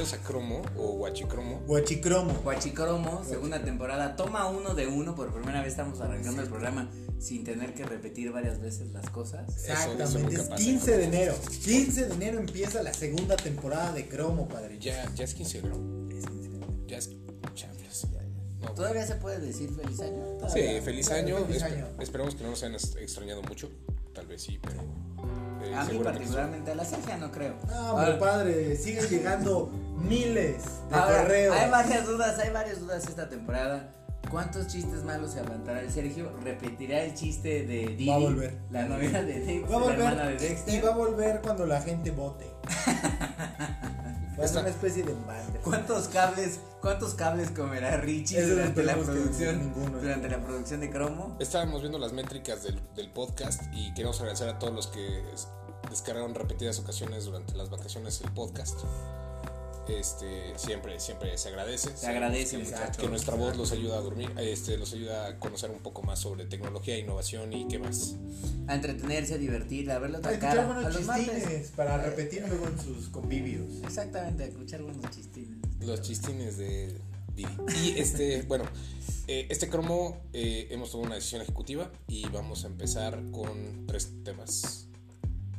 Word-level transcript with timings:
bienvenidos 0.00 0.12
a 0.14 0.18
Cromo 0.26 0.62
o 0.78 0.92
Guachicromo. 0.96 1.60
Guachicromo. 1.66 2.32
Guachicromo, 2.42 3.22
segunda 3.28 3.62
temporada. 3.62 4.16
Toma 4.16 4.46
uno 4.48 4.74
de 4.74 4.86
uno. 4.86 5.14
Por 5.14 5.30
primera 5.32 5.60
vez 5.60 5.72
estamos 5.72 6.00
arrancando 6.00 6.40
el 6.42 6.48
programa 6.48 6.88
sin 7.18 7.44
tener 7.44 7.74
que 7.74 7.84
repetir 7.84 8.32
varias 8.32 8.60
veces 8.60 8.92
las 8.92 9.10
cosas. 9.10 9.46
Exactamente, 9.68 10.36
es 10.36 10.48
15 10.48 10.96
de 10.96 11.04
enero. 11.04 11.34
15 11.64 12.06
de 12.06 12.14
enero 12.14 12.38
empieza 12.38 12.82
la 12.82 12.94
segunda 12.94 13.36
temporada 13.36 13.92
de 13.92 14.08
Cromo, 14.08 14.48
padre. 14.48 14.78
Ya, 14.78 15.06
ya 15.14 15.24
es 15.24 15.34
15 15.34 15.60
de 15.60 15.68
enero. 15.68 16.86
Ya 16.86 16.96
es 16.96 17.10
Champions. 17.54 18.06
No, 18.62 18.72
¿Todavía 18.72 19.06
se 19.06 19.14
puede 19.16 19.38
decir 19.38 19.70
feliz 19.70 20.00
año? 20.00 20.22
Sí, 20.32 20.38
Todavía, 20.38 20.82
feliz 20.82 21.06
todavía 21.08 21.36
año. 21.36 21.46
feliz 21.46 21.62
año. 21.62 21.86
Esperemos 21.98 22.34
que 22.34 22.42
no 22.44 22.50
nos 22.50 22.62
hayan 22.62 22.74
extrañado 22.74 23.42
mucho. 23.42 23.70
Tal 24.14 24.26
vez 24.26 24.42
sí, 24.42 24.58
pero. 24.62 24.80
eh, 25.64 25.74
A 25.74 25.84
mí 25.84 25.98
particularmente, 25.98 26.70
a 26.70 26.74
la 26.74 26.84
Sergia 26.84 27.16
no 27.16 27.30
creo. 27.32 27.54
No, 27.68 27.92
hombre, 27.92 28.06
Ahora- 28.06 28.18
padre, 28.18 28.76
siguen 28.76 29.06
llegando 29.08 29.70
miles 30.00 30.64
de 30.88 30.94
Ahora, 30.96 31.22
correos. 31.22 31.56
hay 31.56 31.70
varias 31.70 32.06
dudas, 32.06 32.38
hay 32.38 32.50
varias 32.50 32.80
dudas 32.80 33.06
esta 33.06 33.28
temporada. 33.28 33.94
¿Cuántos 34.30 34.66
chistes 34.68 35.02
malos 35.02 35.32
se 35.32 35.40
aguantará 35.40 35.80
el 35.80 35.90
Sergio? 35.90 36.30
¿Repetirá 36.44 37.02
el 37.04 37.14
chiste 37.14 37.64
de 37.66 37.86
Didi? 37.96 38.06
Va 38.08 38.14
a 38.16 38.18
volver. 38.18 38.58
La 38.70 38.84
novia 38.84 39.22
de 39.22 39.40
Dexter, 39.40 39.72
Va 39.72 39.76
a 39.76 39.80
la 39.80 39.92
hermana 39.94 40.26
de 40.28 40.34
volver 40.36 40.74
y 40.74 40.80
va 40.80 40.88
a 40.90 40.96
volver 40.96 41.40
cuando 41.42 41.66
la 41.66 41.80
gente 41.80 42.10
vote. 42.10 42.46
Va 44.38 44.44
a 44.44 44.48
ser 44.48 44.56
Esta- 44.56 44.60
una 44.60 44.68
especie 44.70 45.02
de 45.02 45.12
embate. 45.12 45.58
¿Cuántos 45.62 46.08
cables, 46.08 46.60
cuántos 46.80 47.12
cables 47.14 47.50
comerá 47.50 47.98
Richie 47.98 48.38
Eso 48.38 48.50
durante 48.54 48.82
la 48.84 48.94
producción, 48.96 49.58
ninguno. 49.58 49.98
durante 49.98 50.28
la 50.30 50.38
producción 50.40 50.80
de 50.80 50.88
Cromo? 50.90 51.36
Estábamos 51.40 51.80
viendo 51.82 51.98
las 51.98 52.12
métricas 52.14 52.62
del, 52.62 52.80
del 52.94 53.10
podcast 53.10 53.62
y 53.74 53.92
queremos 53.92 54.18
agradecer 54.20 54.48
a 54.48 54.58
todos 54.58 54.72
los 54.72 54.86
que 54.86 55.30
es- 55.34 55.48
descargaron 55.90 56.34
repetidas 56.34 56.78
ocasiones 56.78 57.24
durante 57.26 57.54
las 57.54 57.68
vacaciones 57.68 58.20
el 58.22 58.30
podcast. 58.32 58.78
Este, 59.98 60.52
siempre, 60.56 61.00
siempre 61.00 61.36
se 61.36 61.48
agradece. 61.48 61.96
Se 61.96 62.06
agradece, 62.06 62.58
que, 62.58 62.64
muchachos. 62.64 62.96
que 62.96 63.08
nuestra 63.08 63.34
voz 63.34 63.56
los 63.56 63.72
ayuda 63.72 63.98
a 63.98 64.00
dormir, 64.00 64.30
este, 64.38 64.76
los 64.78 64.92
ayuda 64.92 65.26
a 65.26 65.38
conocer 65.38 65.70
un 65.70 65.80
poco 65.80 66.02
más 66.02 66.20
sobre 66.20 66.44
tecnología, 66.46 66.96
innovación 66.98 67.52
y 67.52 67.66
qué 67.68 67.78
más. 67.78 68.16
A 68.66 68.74
entretenerse, 68.74 69.34
a 69.34 69.38
divertir, 69.38 69.90
a 69.90 69.98
otra 69.98 70.32
escuchar 70.32 70.38
cara. 70.38 70.78
A 70.78 70.90
los 70.90 70.96
chistines 70.96 71.72
para 71.74 71.98
repetir 71.98 72.44
luego 72.46 72.66
en 72.66 72.78
sus 72.80 73.08
convivios. 73.08 73.66
Exactamente, 73.84 74.44
a 74.44 74.46
escuchar 74.46 74.82
buenos 74.82 75.10
chistines. 75.10 75.58
Los 75.80 76.02
chistines 76.02 76.56
de 76.56 76.96
Didi. 77.34 77.48
Y 77.82 77.98
este, 77.98 78.42
bueno, 78.48 78.64
eh, 79.26 79.46
este 79.48 79.68
cromo 79.68 80.20
eh, 80.32 80.68
hemos 80.70 80.90
tomado 80.90 81.06
una 81.06 81.14
decisión 81.16 81.42
ejecutiva 81.42 81.90
y 82.08 82.28
vamos 82.28 82.64
a 82.64 82.68
empezar 82.68 83.22
con 83.30 83.86
tres 83.86 84.10
temas. 84.24 84.89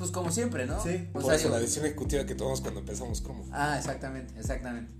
Pues 0.01 0.11
como 0.11 0.31
siempre, 0.31 0.65
¿no? 0.65 0.81
Sí. 0.81 1.07
O 1.09 1.13
Por 1.13 1.23
sea, 1.25 1.35
eso 1.35 1.43
digo- 1.43 1.55
la 1.55 1.61
decisión 1.61 1.85
ejecutiva 1.85 2.25
que 2.25 2.33
tomamos 2.33 2.59
cuando 2.61 2.79
empezamos 2.79 3.21
cromo. 3.21 3.45
Ah, 3.51 3.75
exactamente, 3.77 4.33
exactamente. 4.39 4.91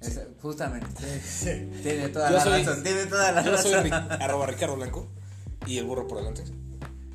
Sí. 0.00 0.10
Justamente. 0.42 0.88
Sí. 1.24 1.70
Tiene 1.82 2.08
toda 2.08 2.28
Yo 2.30 2.36
la 2.38 2.42
soy- 2.42 2.64
razón, 2.64 2.82
tiene 2.82 3.06
toda 3.06 3.30
la 3.32 3.44
Yo 3.44 3.56
soy 3.56 3.72
razón. 3.74 3.90
Ric- 3.90 4.18
arroba 4.20 4.46
Ricardo 4.46 4.74
Blanco 4.74 5.06
y 5.66 5.78
el 5.78 5.84
burro 5.84 6.08
por 6.08 6.18
delante. 6.18 6.42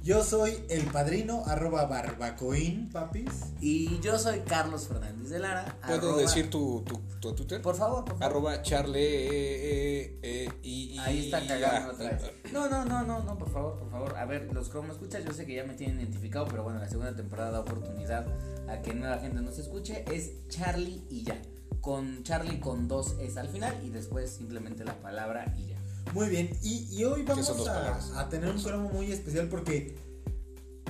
Yo 0.03 0.21
soy 0.21 0.65
el 0.69 0.83
padrino 0.87 1.43
arroba 1.45 1.85
barbacoín, 1.85 2.89
papis. 2.89 3.31
Y 3.61 4.01
yo 4.01 4.19
soy 4.19 4.39
Carlos 4.41 4.87
Fernández 4.89 5.29
de 5.29 5.39
Lara. 5.39 5.77
¿Puedo 5.87 6.09
arroba- 6.09 6.21
decir 6.21 6.49
tu, 6.49 6.81
tu, 6.81 6.97
tu 7.21 7.33
Twitter? 7.33 7.61
Por 7.61 7.75
favor, 7.75 8.03
por 8.03 8.17
favor. 8.17 8.23
Arroba 8.25 8.61
charle 8.61 8.99
eh, 9.01 10.19
eh, 10.21 10.49
y, 10.61 10.95
y- 10.95 10.99
Ahí 10.99 11.25
está 11.25 11.47
cagando 11.47 11.91
ah, 11.91 11.93
otra 11.93 12.09
vez. 12.11 12.23
No, 12.51 12.69
no, 12.69 12.83
no, 12.83 13.03
no, 13.03 13.23
no, 13.23 13.37
por 13.37 13.49
favor, 13.49 13.79
por 13.79 13.89
favor. 13.91 14.17
A 14.17 14.25
ver, 14.25 14.51
los 14.53 14.67
cromo 14.67 14.91
escuchas, 14.91 15.23
yo 15.23 15.31
sé 15.31 15.45
que 15.45 15.55
ya 15.55 15.63
me 15.63 15.73
tienen 15.73 15.97
identificado, 16.01 16.47
pero 16.49 16.63
bueno, 16.63 16.79
la 16.79 16.89
segunda 16.89 17.15
temporada 17.15 17.51
da 17.51 17.59
oportunidad 17.61 18.27
a 18.69 18.81
que 18.81 18.93
nueva 18.93 19.19
gente 19.19 19.39
nos 19.41 19.57
escuche. 19.57 20.03
Es 20.13 20.31
Charlie 20.49 21.01
y 21.09 21.23
ya. 21.23 21.41
Con 21.79 22.23
Charlie 22.23 22.59
con 22.59 22.89
dos 22.89 23.15
es 23.21 23.37
al 23.37 23.47
final 23.47 23.73
y 23.85 23.89
después 23.89 24.31
simplemente 24.31 24.83
la 24.83 24.95
palabra 24.95 25.53
y 25.57 25.67
ya. 25.67 25.72
Muy 26.11 26.29
bien, 26.29 26.49
y, 26.61 26.87
y 26.91 27.05
hoy 27.05 27.23
vamos 27.23 27.67
a, 27.67 28.19
a 28.19 28.29
tener 28.29 28.49
un 28.53 28.61
cromo 28.61 28.89
muy 28.89 29.11
especial 29.11 29.47
porque 29.47 29.95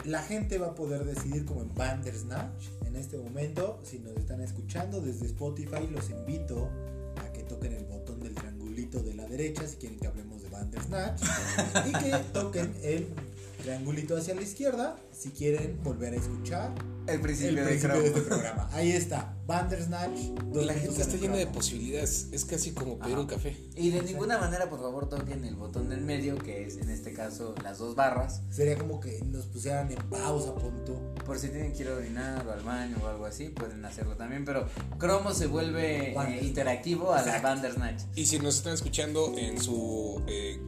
la 0.06 0.22
gente 0.22 0.58
va 0.58 0.68
a 0.68 0.76
poder 0.76 1.06
decidir 1.06 1.46
como 1.46 1.62
en 1.62 1.74
Bandersnatch 1.74 2.66
en 2.86 2.96
este 2.96 3.18
momento. 3.18 3.80
Si 3.84 4.00
nos 4.00 4.16
están 4.18 4.42
escuchando 4.42 5.00
desde 5.00 5.28
Spotify, 5.28 5.88
los 5.90 6.10
invito 6.10 6.70
a 7.18 7.32
que 7.32 7.44
toquen 7.44 7.74
el 7.74 7.86
botón 7.86 8.20
del 8.20 8.36
triangulito 8.36 9.00
de 9.02 9.14
la 9.14 9.26
derecha 9.28 9.68
si 9.68 9.78
quieren 9.78 10.00
que 10.00 10.08
hablemos 10.08 10.42
de 10.42 10.50
Bandersnatch 10.50 11.22
y 11.88 11.92
que 11.92 12.18
toquen 12.34 12.76
el 12.84 13.08
triangulito 13.62 14.18
hacia 14.18 14.36
la 14.36 14.42
izquierda 14.42 14.98
si 15.12 15.30
quieren 15.30 15.82
volver 15.84 16.14
a 16.14 16.18
escuchar 16.18 16.74
El 17.08 17.16
el 17.16 17.22
principio, 17.22 17.64
principio 17.66 18.00
de 18.00 18.08
este 18.08 18.22
programa. 18.22 18.70
Ahí 18.74 18.92
está, 18.92 19.36
Bandersnatch. 19.46 20.18
La 20.54 20.74
gente 20.74 20.96
en 20.96 21.02
está 21.02 21.18
llena 21.18 21.36
de 21.36 21.48
posibilidades. 21.48 22.28
Es 22.32 22.46
casi 22.46 22.72
como 22.72 22.98
pedir 22.98 23.14
Ajá. 23.14 23.22
un 23.22 23.28
café. 23.28 23.58
Y 23.76 23.90
de 23.90 24.02
ninguna 24.04 24.38
manera, 24.38 24.70
por 24.70 24.80
favor, 24.80 25.10
toquen 25.10 25.44
el 25.44 25.56
botón 25.56 25.90
del 25.90 26.02
medio, 26.02 26.38
que 26.38 26.66
es 26.66 26.78
en 26.78 26.90
este 26.90 27.14
caso 27.14 27.56
las 27.64 27.78
dos 27.78 27.96
barras. 27.96 28.42
Sería 28.50 28.78
como 28.78 29.00
que 29.00 29.22
nos 29.26 29.46
pusieran 29.48 29.92
en 29.92 29.98
pausa, 30.10 30.56
punto. 30.56 31.14
Por 31.26 31.40
si 31.40 31.50
tienen 31.50 31.74
que 31.74 31.84
ir 31.84 31.90
a 31.90 31.96
orinar 31.96 32.48
o 32.48 32.52
al 32.52 32.62
baño 32.62 32.98
o 33.04 33.08
algo 33.08 33.26
así, 33.26 33.50
pueden 33.50 33.84
hacerlo 33.84 34.16
también. 34.16 34.46
Pero 34.46 34.68
Cromo 34.98 35.34
se 35.34 35.48
vuelve 35.48 36.14
eh, 36.14 36.40
interactivo 36.42 37.12
a 37.14 37.18
la 37.18 37.22
Exacto. 37.24 37.48
Bandersnatch. 37.48 38.04
Y 38.16 38.26
si 38.26 38.40
nos 38.40 38.56
están 38.56 38.74
escuchando 38.74 39.34
en 39.38 39.62
su 39.62 40.22
eh, 40.28 40.60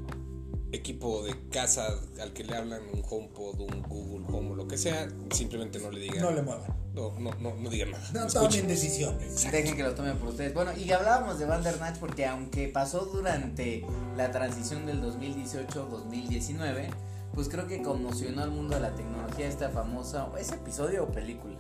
equipo 0.76 1.24
de 1.24 1.36
casa 1.50 1.88
al 2.22 2.34
que 2.34 2.44
le 2.44 2.56
hablan, 2.56 2.82
un 2.94 3.02
HomePod, 3.08 3.60
un 3.62 3.82
Google 3.84 4.26
Home 4.32 4.52
o 4.52 4.56
lo 4.56 4.68
que 4.68 4.78
sea, 4.78 5.08
simplemente 5.32 5.80
no 5.80 5.90
le 5.92 6.00
digan. 6.02 6.22
No 6.22 6.32
le 6.32 6.42
muevan. 6.42 6.66
no, 6.94 7.12
no, 7.20 7.32
no, 7.40 7.56
no 7.56 7.70
digan 7.70 7.92
nada. 7.92 8.04
No 8.14 8.26
Escuchen. 8.28 8.50
tomen 8.52 8.68
decisiones. 8.68 9.52
Dejen 9.52 9.76
que 9.76 9.84
lo 9.84 9.94
tomen 9.96 10.18
por 10.18 10.30
ustedes. 10.30 10.54
Bueno, 10.54 10.72
y 10.78 10.92
hablábamos 10.92 11.40
de 11.40 11.46
Bandersnatch 11.46 11.98
porque 11.98 12.26
aunque 12.26 12.68
pasó 12.70 13.06
durante 13.06 13.86
la 14.16 14.32
transición 14.32 14.86
del 14.86 15.02
2018-2019, 15.02 16.90
pues 17.34 17.50
creo 17.50 17.68
que 17.68 17.82
conmocionó 17.82 18.44
al 18.44 18.52
mundo 18.52 18.76
de 18.76 18.82
la 18.82 18.96
tecnología 18.96 19.48
esta 19.48 19.70
famosa, 19.70 20.28
¿es 20.40 20.52
episodio 20.52 21.04
o 21.04 21.08
película? 21.08 21.56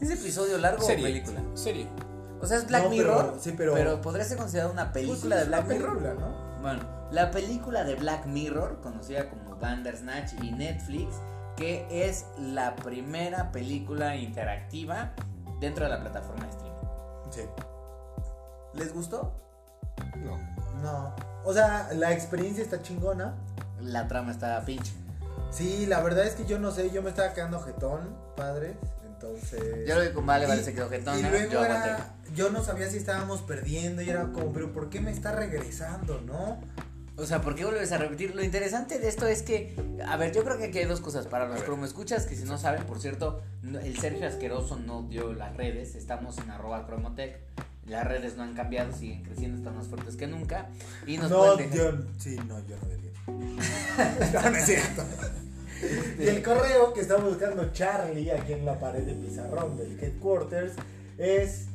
¿Es 0.00 0.10
episodio 0.10 0.58
largo 0.58 0.82
Serie. 0.84 1.04
o 1.04 1.08
película? 1.08 1.42
Serie. 1.54 1.86
O 2.40 2.46
sea, 2.46 2.58
es 2.58 2.66
Black 2.66 2.82
No, 2.84 2.90
pero- 2.90 3.02
Mirror, 3.02 3.38
sí, 3.40 3.54
pero- 3.56 4.00
podría 4.02 4.24
ser 4.24 4.36
considerada 4.36 4.70
una 4.70 4.92
Pues 4.92 5.06
película 5.06 5.36
sí, 5.36 5.38
de 5.38 5.42
es 5.42 5.48
una 5.48 5.60
Black 5.60 5.68
Mirror. 5.78 5.98
película, 5.98 6.14
¿no? 6.28 6.60
Bueno, 6.60 6.80
la 7.14 7.30
película 7.30 7.84
de 7.84 7.94
Black 7.94 8.26
Mirror, 8.26 8.80
conocida 8.80 9.30
como 9.30 9.56
Bandersnatch 9.56 10.32
y 10.42 10.50
Netflix, 10.50 11.14
que 11.56 11.86
es 11.88 12.26
la 12.36 12.74
primera 12.74 13.52
película 13.52 14.16
interactiva 14.16 15.12
dentro 15.60 15.84
de 15.84 15.90
la 15.90 16.00
plataforma 16.00 16.44
de 16.44 16.50
streaming. 16.50 16.74
Sí. 17.30 17.42
¿Les 18.74 18.92
gustó? 18.92 19.32
No. 20.16 20.38
No. 20.82 21.14
O 21.44 21.54
sea, 21.54 21.88
la 21.94 22.12
experiencia 22.12 22.64
está 22.64 22.82
chingona. 22.82 23.36
La 23.80 24.08
trama 24.08 24.32
está 24.32 24.60
pinche. 24.64 24.92
Sí, 25.52 25.86
la 25.86 26.00
verdad 26.00 26.26
es 26.26 26.34
que 26.34 26.46
yo 26.46 26.58
no 26.58 26.72
sé, 26.72 26.90
yo 26.90 27.00
me 27.00 27.10
estaba 27.10 27.32
quedando 27.32 27.60
jetón, 27.60 28.16
padre. 28.36 28.76
Entonces. 29.06 29.86
Yo 29.86 29.94
lo 29.94 30.00
vi 30.00 30.08
con 30.08 30.26
Vale, 30.26 30.48
Vale 30.48 30.64
se 30.64 30.74
quedó 30.74 30.86
Y 30.86 30.96
jetona, 30.96 31.30
luego 31.30 31.52
yo 31.52 31.64
era, 31.64 32.16
yo 32.34 32.50
no 32.50 32.64
sabía 32.64 32.90
si 32.90 32.96
estábamos 32.96 33.42
perdiendo 33.42 34.02
y 34.02 34.10
era 34.10 34.32
como, 34.32 34.52
pero 34.52 34.72
¿por 34.72 34.90
qué 34.90 35.00
me 35.00 35.12
está 35.12 35.30
regresando, 35.30 36.20
no? 36.20 36.58
O 37.16 37.26
sea, 37.26 37.40
¿por 37.40 37.54
qué 37.54 37.64
vuelves 37.64 37.92
a 37.92 37.98
repetir? 37.98 38.34
Lo 38.34 38.42
interesante 38.42 38.98
de 38.98 39.08
esto 39.08 39.26
es 39.28 39.42
que, 39.42 39.76
a 40.06 40.16
ver, 40.16 40.32
yo 40.32 40.42
creo 40.42 40.58
que 40.58 40.64
aquí 40.64 40.78
hay 40.78 40.86
dos 40.86 41.00
cosas 41.00 41.26
para 41.28 41.46
los 41.46 41.60
ver. 41.60 41.68
como 41.70 41.84
escuchas, 41.84 42.26
que 42.26 42.34
si 42.34 42.44
no 42.44 42.58
saben, 42.58 42.82
por 42.84 43.00
cierto, 43.00 43.40
el 43.62 43.96
Sergio 43.98 44.26
Asqueroso 44.26 44.76
no 44.80 45.02
dio 45.04 45.32
las 45.32 45.56
redes, 45.56 45.94
estamos 45.94 46.38
en 46.38 46.50
arroba 46.50 46.86
cromotech, 46.86 47.38
las 47.86 48.04
redes 48.04 48.36
no 48.36 48.42
han 48.42 48.54
cambiado, 48.54 48.92
siguen 48.92 49.22
creciendo, 49.22 49.58
están 49.58 49.76
más 49.76 49.86
fuertes 49.86 50.16
que 50.16 50.26
nunca, 50.26 50.68
y 51.06 51.16
nos 51.18 51.30
no, 51.30 51.54
dejar- 51.56 51.76
yo. 51.76 51.92
Sí, 52.18 52.36
no, 52.48 52.58
yo 52.66 52.76
no 52.82 52.88
diría. 52.88 53.12
no, 54.42 54.50
no 54.50 54.56
es 54.56 54.66
cierto. 54.66 55.04
Y 56.18 56.26
el 56.26 56.42
correo 56.42 56.92
que 56.94 57.00
está 57.00 57.16
buscando 57.16 57.70
Charlie 57.72 58.30
aquí 58.32 58.54
en 58.54 58.64
la 58.64 58.78
pared 58.80 59.02
de 59.04 59.14
pizarrón 59.14 59.76
del 59.76 59.98
headquarters 60.02 60.72
es 61.18 61.66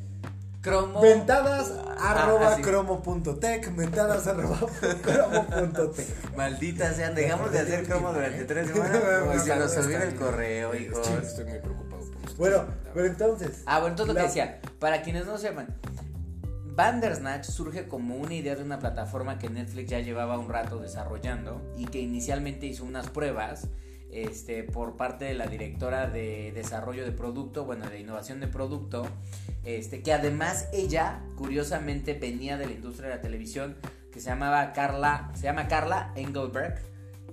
cromo... 0.60 1.00
Ventadas 1.00 1.72
arroba 1.98 2.54
así. 2.54 2.62
cromo.tech, 2.62 3.74
ventadas 3.74 4.26
arroba 4.26 4.58
cromo.tech. 5.02 6.36
Maldita 6.36 6.92
sean, 6.94 7.14
dejamos 7.14 7.52
de 7.52 7.60
hacer 7.60 7.84
cromo 7.86 8.12
durante 8.12 8.44
tres 8.44 8.68
semanas, 8.72 9.00
pues 9.26 9.42
se 9.42 9.56
nos 9.56 9.76
olvida 9.76 10.04
el 10.04 10.14
correo, 10.16 10.74
hijos. 10.74 11.08
Estoy 11.08 11.44
muy 11.44 11.58
preocupado 11.58 12.02
por. 12.10 12.36
Bueno, 12.36 12.64
pero 12.94 13.06
entonces. 13.06 13.62
Ah, 13.66 13.80
bueno, 13.80 13.92
entonces 13.92 14.14
lo 14.14 14.20
que 14.20 14.26
decía, 14.26 14.60
para 14.78 15.02
quienes 15.02 15.26
no 15.26 15.38
sepan, 15.38 15.68
Bandersnatch 16.74 17.44
surge 17.44 17.88
como 17.88 18.16
una 18.16 18.34
idea 18.34 18.56
de 18.56 18.62
una 18.62 18.78
plataforma 18.78 19.38
que 19.38 19.50
Netflix 19.50 19.90
ya 19.90 20.00
llevaba 20.00 20.38
un 20.38 20.48
rato 20.48 20.78
desarrollando 20.78 21.60
y 21.76 21.86
que 21.86 22.00
inicialmente 22.00 22.66
hizo 22.66 22.84
unas 22.84 23.08
pruebas 23.08 23.66
este, 24.12 24.62
por 24.62 24.96
parte 24.96 25.24
de 25.24 25.34
la 25.34 25.46
directora 25.46 26.08
de 26.08 26.52
desarrollo 26.52 27.04
de 27.04 27.12
producto, 27.12 27.64
bueno, 27.64 27.88
de 27.88 28.00
innovación 28.00 28.40
de 28.40 28.46
producto, 28.46 29.06
este, 29.64 30.02
que 30.02 30.12
además 30.12 30.68
ella, 30.72 31.22
curiosamente, 31.36 32.14
venía 32.14 32.56
de 32.56 32.66
la 32.66 32.72
industria 32.72 33.08
de 33.10 33.16
la 33.16 33.22
televisión, 33.22 33.76
que 34.12 34.20
se 34.20 34.30
llamaba 34.30 34.72
Carla, 34.72 35.30
se 35.34 35.42
llama 35.42 35.68
Carla 35.68 36.12
Engelberg, 36.16 36.80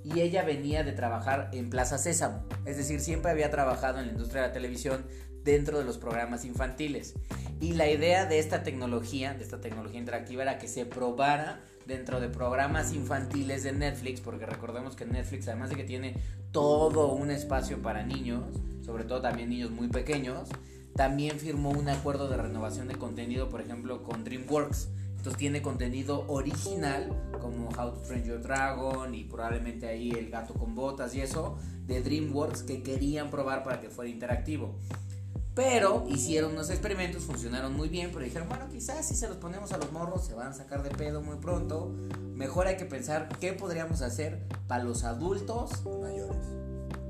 y 0.03 0.21
ella 0.21 0.44
venía 0.44 0.83
de 0.83 0.94
trabajar 0.94 1.50
en 1.51 1.69
Plaza 1.69 1.97
Sésamo, 1.97 2.45
es 2.65 2.77
decir, 2.77 3.01
siempre 3.01 3.31
había 3.31 3.51
trabajado 3.51 4.00
en 4.00 4.07
la 4.07 4.12
industria 4.13 4.44
de 4.44 4.47
la 4.50 4.53
televisión 4.53 5.06
dentro 5.44 5.79
de 5.79 5.85
los 5.85 5.97
programas 5.97 6.45
infantiles. 6.45 7.15
Y 7.59 7.74
la 7.74 7.89
idea 7.89 8.25
de 8.25 8.39
esta 8.39 8.63
tecnología, 8.63 9.33
de 9.33 9.44
esta 9.44 9.62
tecnología 9.62 10.00
interactiva, 10.00 10.44
era 10.44 10.59
que 10.59 10.68
se 10.68 10.85
probara 10.85 11.62
dentro 11.88 12.19
de 12.19 12.28
programas 12.28 12.94
infantiles 12.94 13.63
de 13.63 13.72
Netflix, 13.72 14.22
porque 14.22 14.45
recordemos 14.45 14.95
que 14.95 15.06
Netflix, 15.06 15.48
además 15.48 15.69
de 15.69 15.78
que 15.78 15.84
tiene 15.84 16.16
todo 16.51 17.13
un 17.13 17.31
espacio 17.31 17.81
para 17.81 18.04
niños, 18.04 18.44
sobre 18.86 19.06
todo 19.06 19.22
también 19.22 19.50
niños 19.50 19.72
muy 19.72 19.88
pequeños, 19.88 20.50
también 20.95 21.39
firmó 21.39 21.72
un 21.72 21.89
acuerdo 21.89 22.28
de 22.28 22.38
renovación 22.38 22.88
de 22.88 22.95
contenido, 22.95 23.50
por 23.50 23.62
ejemplo, 23.62 24.04
con 24.04 24.24
DreamWorks. 24.24 24.89
Entonces 25.18 25.38
tiene 25.38 25.62
contenido 25.62 26.25
original, 26.28 27.10
como 27.42 27.69
How 27.69 27.92
to 27.92 28.01
Train 28.07 28.24
Your 28.24 28.42
Dragon 28.42 29.13
y 29.13 29.24
probablemente 29.24 29.88
ahí 29.88 30.12
El 30.12 30.30
gato 30.30 30.54
con 30.54 30.75
botas 30.75 31.16
y 31.16 31.22
eso, 31.22 31.57
de 31.86 32.01
DreamWorks 32.01 32.63
que 32.63 32.84
querían 32.84 33.30
probar 33.30 33.63
para 33.63 33.80
que 33.80 33.89
fuera 33.89 34.10
interactivo. 34.10 34.75
Pero 35.57 36.06
hicieron 36.07 36.51
unos 36.51 36.69
experimentos, 36.69 37.24
funcionaron 37.24 37.75
muy 37.75 37.89
bien, 37.89 38.12
pero 38.13 38.24
dijeron, 38.24 38.48
bueno, 38.48 38.69
quizás 38.71 39.07
si 39.07 39.15
se 39.15 39.27
los 39.27 39.38
ponemos 39.38 39.71
a 39.71 39.77
los 39.80 39.92
morros 39.92 40.24
se 40.24 40.36
van 40.36 40.50
a 40.50 40.54
sacar 40.54 40.83
de 40.83 40.92
pedo 40.92 41.19
muy 41.24 41.38
pronto. 41.38 41.95
Mejor 42.36 42.68
hay 42.68 42.77
que 42.77 42.86
pensar 42.86 43.27
qué 43.39 43.54
podríamos 43.54 44.04
hacer 44.04 44.48
para 44.68 44.83
los 44.83 45.04
adultos. 45.04 45.83
Mayores. 45.83 46.45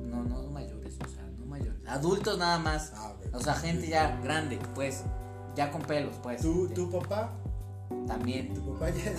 No, 0.05 0.23
no 0.23 0.49
mayores, 0.49 0.95
o 1.05 1.09
sea, 1.09 1.29
no 1.37 1.45
mayores. 1.45 1.85
Adultos 1.89 2.37
nada 2.37 2.57
más. 2.57 2.93
Ah. 2.95 3.11
O 3.33 3.41
sea, 3.41 3.53
gente 3.53 3.89
ya 3.89 4.17
grande, 4.23 4.57
pues. 4.73 5.03
Ya 5.57 5.69
con 5.69 5.81
pelos, 5.81 6.15
pues. 6.23 6.41
¿Tu, 6.41 6.69
tu 6.69 6.89
papá? 6.89 7.33
También. 8.07 8.53
Tu 8.53 8.73
papá 8.73 8.91
ya. 8.91 9.11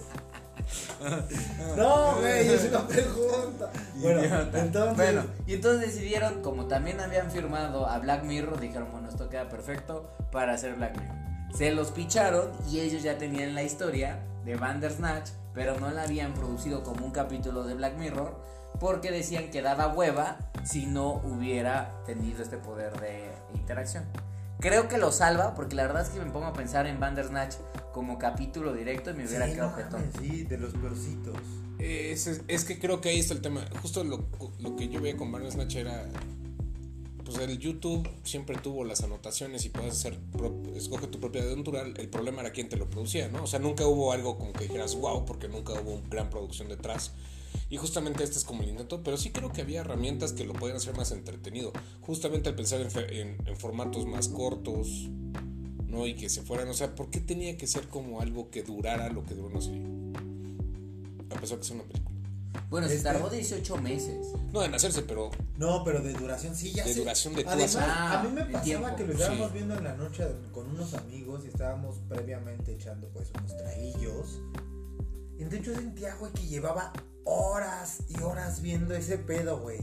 no, 1.78 2.16
güey, 2.20 2.48
es 2.48 2.66
una 2.66 2.88
pregunta. 2.88 3.72
Bueno, 3.96 4.22
entonces. 4.54 4.98
Bueno, 4.98 5.24
y 5.48 5.54
entonces 5.54 5.94
decidieron, 5.94 6.42
como 6.42 6.68
también 6.68 7.00
habían 7.00 7.32
firmado 7.32 7.88
a 7.88 8.00
Black 8.00 8.24
Mirror, 8.24 8.60
dijeron, 8.60 8.90
bueno, 8.92 9.10
esto 9.10 9.30
queda 9.30 9.50
perfecto 9.50 10.10
para 10.32 10.54
hacer 10.54 10.76
Black 10.76 10.98
Mirror. 10.98 11.16
Se 11.56 11.72
los 11.72 11.92
picharon 11.92 12.52
y 12.70 12.80
ellos 12.80 13.04
ya 13.04 13.18
tenían 13.18 13.56
la 13.56 13.64
historia 13.64 14.20
de 14.46 14.56
Bandersnatch, 14.56 15.30
pero 15.54 15.80
no 15.80 15.92
la 15.92 16.04
habían 16.04 16.34
producido 16.34 16.84
como 16.84 17.06
un 17.06 17.12
capítulo 17.12 17.64
de 17.64 17.74
Black 17.74 17.98
Mirror, 17.98 18.40
porque 18.80 19.12
decían 19.12 19.52
que 19.52 19.62
daba 19.62 19.90
hueva 19.90 20.38
si 20.64 20.86
no 20.86 21.22
hubiera 21.24 22.04
tenido 22.06 22.42
este 22.42 22.58
poder 22.58 23.00
de 23.00 23.32
interacción. 23.54 24.06
Creo 24.62 24.88
que 24.88 24.98
lo 24.98 25.12
salva, 25.12 25.54
porque 25.56 25.76
la 25.76 25.84
verdad 25.84 26.04
es 26.04 26.10
que 26.10 26.20
me 26.20 26.30
pongo 26.32 26.46
a 26.46 26.54
pensar 26.54 26.86
en 26.88 27.00
Bandersnatch 27.00 27.56
como 27.94 28.18
capítulo 28.18 28.74
directo 28.74 29.10
y 29.10 29.14
me 29.16 29.26
hubiera 29.26 29.48
Sí, 29.48 29.54
quedado 29.54 29.76
no 29.92 29.98
sí, 30.22 30.44
de 30.44 30.58
los 30.58 30.74
peorcitos. 30.74 31.36
Es, 31.80 32.28
es- 32.28 32.42
es 32.48 32.64
que 32.64 32.78
creo 32.80 33.02
que 33.02 33.10
ahí 33.10 33.20
está 33.20 33.34
el 33.34 33.42
tema. 33.42 33.66
Justo 33.82 34.04
lo, 34.04 34.24
lo 34.60 34.76
que 34.76 34.88
yo 34.88 35.02
veía 35.02 35.18
con 35.18 35.32
Bandersnatch 35.32 35.76
era. 35.76 36.08
Pues 37.26 37.38
el 37.38 37.58
YouTube 37.60 38.08
siempre 38.24 38.58
tuvo 38.58 38.84
las 38.84 39.02
anotaciones 39.04 39.66
y 39.66 39.70
puedes 39.70 39.94
hacer. 39.94 40.20
pro- 40.32 40.62
escoge 40.76 41.08
tu 41.08 41.20
propia 41.20 41.42
aventura. 41.42 41.82
El 41.82 42.10
problema 42.10 42.42
era 42.42 42.52
quién 42.52 42.70
te 42.70 42.78
lo 42.78 42.88
producía, 42.90 43.30
¿no? 43.30 43.44
O 43.44 43.48
sea, 43.48 43.60
nunca 43.60 43.88
hubo 43.88 44.12
algo 44.12 44.38
como 44.38 44.54
que 44.54 44.66
dijeras 44.66 44.96
wow, 44.96 45.26
porque 45.26 45.48
nunca 45.48 45.74
hubo 45.74 45.96
una 45.96 46.08
gran 46.10 46.30
producción 46.30 46.68
detrás. 46.68 47.14
Y 47.70 47.78
justamente 47.78 48.24
este 48.24 48.38
es 48.38 48.44
como 48.44 48.64
el 48.64 48.70
intento, 48.70 49.02
pero 49.04 49.18
sí 49.18 49.32
creo 49.32 49.52
que 49.52 49.62
había 49.62 49.82
herramientas 49.82 50.34
que 50.34 50.44
lo 50.46 50.54
podían 50.54 50.78
hacer 50.78 50.96
más 50.96 51.12
entretenido. 51.12 51.72
Justamente 52.02 52.50
al 52.50 52.56
pensar 52.56 52.82
en, 52.82 52.90
en- 53.16 53.48
en 53.48 53.58
formatos 53.58 54.06
más 54.06 54.28
cortos, 54.28 54.88
¿no? 55.88 56.08
Y 56.08 56.16
que 56.16 56.30
se 56.30 56.42
fueran, 56.42 56.68
o 56.70 56.74
sea, 56.74 56.96
¿por 56.96 57.10
qué 57.10 57.20
tenía 57.20 57.58
que 57.58 57.68
ser 57.68 57.88
como 57.88 58.22
algo 58.22 58.50
que 58.50 58.64
durara 58.64 59.10
lo 59.10 59.24
que 59.26 59.36
duró 59.36 59.48
una 59.48 59.62
serie? 59.62 59.84
A 61.30 61.40
pesar 61.40 61.58
de 61.58 61.62
que 61.62 61.68
sea 61.68 61.76
una 61.76 61.86
película. 61.86 62.12
Bueno, 62.70 62.88
se 62.88 62.96
Este- 62.96 63.06
tardó 63.10 63.30
18 63.30 63.78
meses. 63.78 64.28
No 64.52 64.64
en 64.64 64.74
hacerse, 64.76 65.02
pero 65.04 65.30
No, 65.58 65.84
pero 65.86 66.02
de 66.02 66.14
duración 66.14 66.56
sí, 66.56 66.72
ya 66.72 66.84
De 66.86 66.94
sé. 66.94 67.00
duración 67.00 67.34
de 67.36 67.44
Además, 67.48 67.76
Ah, 67.80 68.20
a 68.20 68.24
mí 68.24 68.30
me 68.34 68.42
pasaba 68.44 68.64
tiempo, 68.64 68.96
que 68.98 69.06
lo 69.06 69.14
estábamos 69.14 69.48
sí. 69.48 69.54
viendo 69.54 69.76
en 69.78 69.84
la 69.86 69.96
noche 69.96 70.26
con 70.54 70.68
unos 70.70 70.94
amigos 70.94 71.42
y 71.46 71.48
estábamos 71.48 71.98
previamente 72.10 72.74
echando 72.74 73.08
pues 73.10 73.30
unos 73.38 73.56
traguillos. 73.58 74.42
Y 75.38 75.44
entonces 75.44 75.66
yo 75.68 75.76
sentía, 75.76 76.16
güey, 76.16 76.32
que 76.34 76.46
llevaba 76.48 76.92
horas 77.24 78.00
y 78.10 78.22
horas 78.22 78.62
viendo 78.62 78.94
ese 78.94 79.18
pedo, 79.18 79.60
güey. 79.60 79.80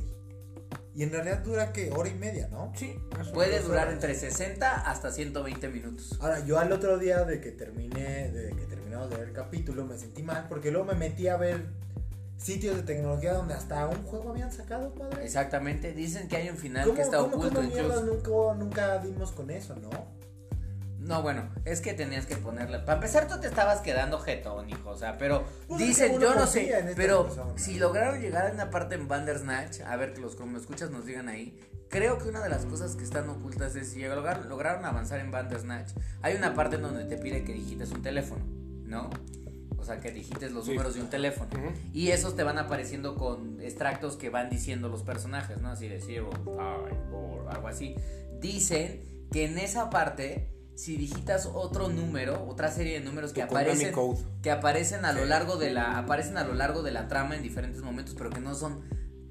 Y 0.95 1.05
en 1.05 1.13
realidad 1.13 1.39
dura 1.45 1.73
que 1.73 1.93
hora 1.93 2.09
y 2.09 2.15
media, 2.15 2.49
¿no? 2.49 2.73
Sí, 2.75 2.97
puede 3.33 3.61
durar 3.61 3.85
horas. 3.85 3.95
entre 3.95 4.15
60 4.17 4.91
hasta 4.91 5.13
120 5.13 5.69
minutos. 5.69 6.19
Ahora, 6.21 6.45
yo 6.45 6.59
al 6.59 6.73
otro 6.73 6.99
día 6.99 7.25
de 7.25 7.41
que 7.41 7.53
terminé, 7.53 8.31
de 8.33 8.51
que 8.57 8.67
terminamos 8.67 9.09
de 9.09 9.17
ver 9.17 9.29
el 9.29 9.35
capítulo, 9.35 9.85
me 9.85 9.97
sentí 9.97 10.23
mal 10.23 10.47
porque 10.49 10.73
luego 10.73 10.87
me 10.87 10.95
metí 10.95 11.29
a 11.29 11.37
ver 11.37 11.67
sitios 12.37 12.77
de 12.77 12.83
tecnología 12.83 13.35
donde 13.35 13.55
hasta 13.55 13.87
un 13.87 14.03
juego 14.05 14.31
habían 14.31 14.51
sacado, 14.53 14.93
padre. 14.95 15.25
Exactamente, 15.25 15.93
dicen 15.93 16.29
que 16.29 16.37
hay 16.37 16.49
un 16.49 16.57
final 16.57 16.85
¿Cómo, 16.85 16.97
que 16.97 17.03
está 17.03 17.19
cómo, 17.19 17.37
oculto 17.37 17.57
cómo 17.57 17.69
incluso. 17.69 18.03
nunca, 18.05 18.55
nunca 18.59 18.99
dimos 18.99 19.33
con 19.33 19.51
eso, 19.51 19.77
no? 19.77 20.18
No, 21.09 21.23
bueno, 21.23 21.49
es 21.65 21.81
que 21.81 21.95
tenías 21.95 22.27
que 22.27 22.37
ponerle. 22.37 22.81
Para 22.81 22.97
empezar, 22.97 23.27
tú 23.29 23.41
te 23.41 23.47
estabas 23.47 23.81
quedando 23.81 24.19
jetón, 24.19 24.69
hijo. 24.69 24.91
O 24.91 24.97
sea, 24.99 25.17
pero 25.17 25.43
Pues 25.67 25.81
dicen, 25.81 26.21
yo 26.21 26.35
no 26.35 26.47
sé, 26.47 26.93
pero 26.97 27.55
si 27.57 27.79
lograron 27.79 28.21
llegar 28.21 28.47
a 28.47 28.53
una 28.53 28.69
parte 28.71 28.95
en 28.95 29.09
Bandersnatch, 29.09 29.81
a 29.81 29.97
ver 29.97 30.13
que 30.13 30.21
los 30.21 30.37
como 30.37 30.59
escuchas 30.59 30.91
nos 30.91 31.07
digan 31.07 31.31
ahí. 31.31 31.59
Creo 31.89 32.19
que 32.19 32.29
una 32.29 32.43
de 32.43 32.51
las 32.51 32.67
cosas 32.67 32.95
que 32.95 33.05
están 33.05 33.27
ocultas 33.31 33.75
es 33.75 33.89
si 33.93 34.03
lograron, 34.03 34.51
lograron 34.51 34.85
avanzar 34.85 35.21
en 35.21 35.31
Bandersnatch. 35.31 35.93
Hay 36.21 36.37
una 36.37 36.55
parte 36.55 36.77
en 36.77 36.83
donde 36.83 37.07
te 37.07 37.17
pide 37.17 37.43
que 37.43 37.55
digites 37.55 37.91
un 37.91 38.03
teléfono, 38.03 38.45
¿no? 38.85 39.09
O 39.79 39.85
sea, 39.85 39.99
que 40.01 40.11
digites 40.11 40.53
los 40.53 40.67
Sí. 40.67 40.73
números 40.73 40.93
de 40.97 41.01
un 41.01 41.09
teléfono. 41.09 41.49
Y 41.95 42.11
esos 42.11 42.37
te 42.37 42.43
van 42.43 42.59
apareciendo 42.59 43.15
con 43.15 43.63
extractos 43.63 44.17
que 44.17 44.29
van 44.29 44.51
diciendo 44.51 44.91
los 44.91 45.03
personajes, 45.03 45.63
¿no? 45.63 45.71
Así 45.71 45.89
de 45.89 46.03
zero, 46.03 46.29
five, 46.45 46.95
four, 47.11 47.49
algo 47.49 47.69
así. 47.69 47.95
Dicen 48.43 49.27
que 49.33 49.47
en 49.47 49.57
esa 49.57 49.89
parte, 49.89 50.51
si 50.79 50.97
digitas 50.97 51.51
otro 51.53 51.89
número, 51.89 52.47
otra 52.47 52.71
serie 52.71 53.01
de 53.01 53.05
números 53.05 53.33
que 53.33 53.43
aparecen, 53.43 53.91
Code. 53.91 54.21
que 54.41 54.53
aparecen 54.53 55.05
a 55.05 55.13
lo 55.13 55.25
largo 55.25 55.57
de 55.57 55.71
la, 55.71 55.99
aparecen 55.99 56.39
a 56.39 56.45
lo 56.45 56.55
largo 56.55 56.85
de 56.85 56.93
la 56.93 57.09
trama 57.09 57.35
en 57.35 57.43
diferentes 57.43 57.83
momentos, 57.83 58.15
pero 58.17 58.31
que 58.31 58.39
no 58.39 58.55
son 58.55 58.83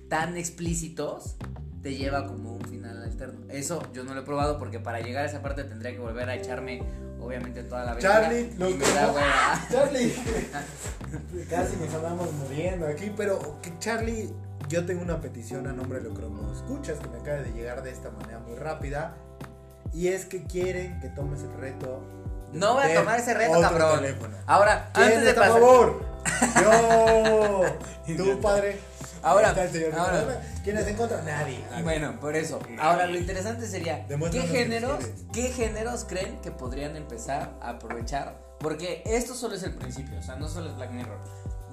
tan 0.10 0.36
explícitos, 0.36 1.38
te 1.82 1.96
lleva 1.96 2.28
como 2.28 2.54
un 2.54 2.66
final 2.66 3.02
alterno. 3.02 3.46
Eso 3.50 3.82
yo 3.94 4.04
no 4.04 4.14
lo 4.14 4.22
he 4.22 4.24
probado 4.26 4.60
porque 4.60 4.82
para 4.82 5.00
llegar 5.00 5.24
a 5.24 5.30
esa 5.30 5.42
parte 5.42 5.64
tendría 5.64 5.94
que 5.94 6.00
volver 6.00 6.30
a 6.30 6.36
echarme, 6.36 6.84
obviamente, 7.22 7.64
toda 7.64 7.86
la 7.86 7.92
aventura. 7.92 8.24
Charlie, 8.24 8.52
y 8.54 8.58
lo 8.58 8.70
me 8.70 8.86
da 8.86 9.12
hueva. 9.14 9.68
Charlie, 9.72 10.14
casi 11.50 11.78
nos 11.78 11.94
andamos 11.94 12.34
muriendo 12.34 12.88
aquí, 12.88 13.10
pero 13.16 13.62
que 13.62 13.72
Charlie, 13.80 14.34
yo 14.68 14.86
tengo 14.86 15.02
una 15.02 15.22
petición 15.22 15.66
a 15.68 15.72
nombre 15.72 16.02
de 16.02 16.10
lo 16.10 16.14
que 16.14 16.24
escuchas 16.58 17.00
que 17.00 17.08
me 17.08 17.20
acaba 17.20 17.38
de 17.38 17.54
llegar 17.54 17.84
de 17.84 17.92
esta 17.92 18.12
manera 18.12 18.40
muy 18.40 18.56
rápida. 18.56 19.16
Y 19.98 20.10
es 20.10 20.26
que 20.26 20.44
quieren 20.44 21.00
que 21.00 21.10
tomes 21.10 21.42
el 21.42 21.52
reto. 21.54 22.04
No 22.54 22.76
voy 22.76 22.92
a 22.92 22.94
tomar 22.94 23.20
ese 23.20 23.34
reto, 23.34 23.58
otro 23.58 23.80
cabrón. 23.80 24.02
teléfono. 24.02 24.38
Ahora, 24.46 24.92
¿Quién 24.94 25.08
antes 25.08 25.24
de 25.26 25.34
pasar. 25.34 25.54
favor? 25.54 26.06
Yo. 26.62 28.16
Tú, 28.16 28.40
padre. 28.40 28.80
Ahora, 29.24 29.50
ahora. 29.50 30.42
¿Quién 30.64 30.78
está 30.78 30.92
en 30.92 30.98
contra? 30.98 31.24
Nadie. 31.24 31.64
Bueno, 31.82 32.20
por 32.20 32.36
eso. 32.36 32.60
Ahora, 32.80 33.08
lo 33.08 33.18
interesante 33.18 33.66
sería, 33.66 34.06
¿qué 34.08 34.42
géneros. 34.42 35.04
¿qué 35.34 35.50
géneros 35.50 36.06
creen 36.08 36.40
que 36.42 36.52
podrían 36.52 36.96
empezar 36.96 37.56
a 37.60 37.72
aprovechar? 37.72 38.38
Porque 38.60 39.02
esto 39.04 39.34
solo 39.34 39.56
es 39.56 39.64
el 39.64 39.74
principio, 39.74 40.20
o 40.20 40.22
sea, 40.22 40.36
no 40.36 40.48
solo 40.48 40.70
es 40.70 40.76
Black 40.76 40.92
Mirror. 40.92 41.18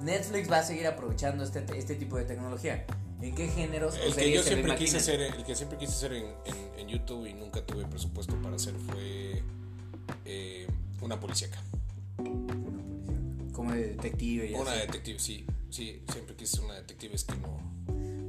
Netflix 0.01 0.51
va 0.51 0.57
a 0.57 0.63
seguir 0.63 0.87
aprovechando 0.87 1.43
este, 1.43 1.63
este 1.77 1.93
tipo 1.93 2.17
de 2.17 2.25
tecnología. 2.25 2.85
¿En 3.21 3.33
qué 3.33 3.47
géneros 3.47 3.95
El 3.95 4.01
que 4.09 4.11
series 4.13 4.35
yo 4.35 4.43
se 4.43 4.49
lo 4.51 4.55
siempre 4.57 4.75
quise 4.75 4.97
hacer, 4.97 5.21
el 5.21 5.43
que 5.43 5.55
siempre 5.55 5.77
quise 5.77 5.91
hacer 5.93 6.13
en, 6.13 6.25
en- 6.45 6.79
en 6.79 6.87
YouTube 6.87 7.25
y 7.27 7.33
nunca 7.33 7.65
tuve 7.65 7.85
presupuesto 7.85 8.35
para 8.41 8.55
hacer 8.57 8.75
fue 8.75 9.41
eh, 10.25 10.67
una 11.01 11.19
policíaca. 11.19 11.61
Como 13.53 13.71
de 13.71 13.87
detective 13.95 14.51
y 14.51 14.53
Una 14.53 14.71
así. 14.71 14.81
detective, 14.81 15.19
sí, 15.19 15.45
sí, 15.69 16.03
siempre 16.11 16.35
quise 16.35 16.57
ser 16.57 16.65
una 16.65 16.75
detective, 16.75 17.15
es 17.15 17.23
que 17.23 17.35
no. 17.37 17.57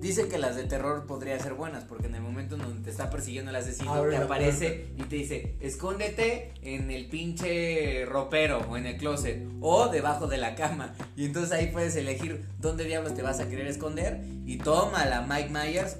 Dicen 0.00 0.29
que 0.29 0.38
las 0.38 0.57
de 0.57 0.65
terror 0.65 1.07
podrían 1.07 1.41
ser 1.41 1.55
buenas 1.55 1.85
porque 1.85 2.07
en 2.07 2.15
el 2.15 2.21
momento 2.21 2.57
en 2.57 2.62
donde 2.62 2.83
te 2.83 2.91
está 2.91 3.11
persiguiendo 3.11 3.50
el 3.50 3.57
asesino 3.57 3.93
Abre 3.93 4.17
te 4.17 4.23
aparece 4.23 4.88
y 4.97 5.03
te 5.05 5.17
dice 5.17 5.57
escóndete 5.61 6.53
en 6.62 6.91
el 6.91 7.07
pinche 7.07 8.05
ropero 8.05 8.61
o 8.69 8.76
en 8.76 8.87
el 8.87 8.99
closet 8.99 9.49
o 9.61 9.88
debajo 9.88 10.26
de 10.26 10.37
la 10.37 10.55
cama 10.55 10.95
y 11.17 11.25
entonces 11.25 11.53
ahí 11.53 11.69
puedes 11.69 11.97
elegir 11.97 12.45
dónde 12.61 12.85
diablos 12.85 13.15
te 13.15 13.23
vas 13.23 13.41
a 13.41 13.49
querer 13.49 13.67
esconder 13.67 14.23
y 14.45 14.59
toma 14.59 15.07
la 15.07 15.23
Mike 15.23 15.49
Myers 15.50 15.97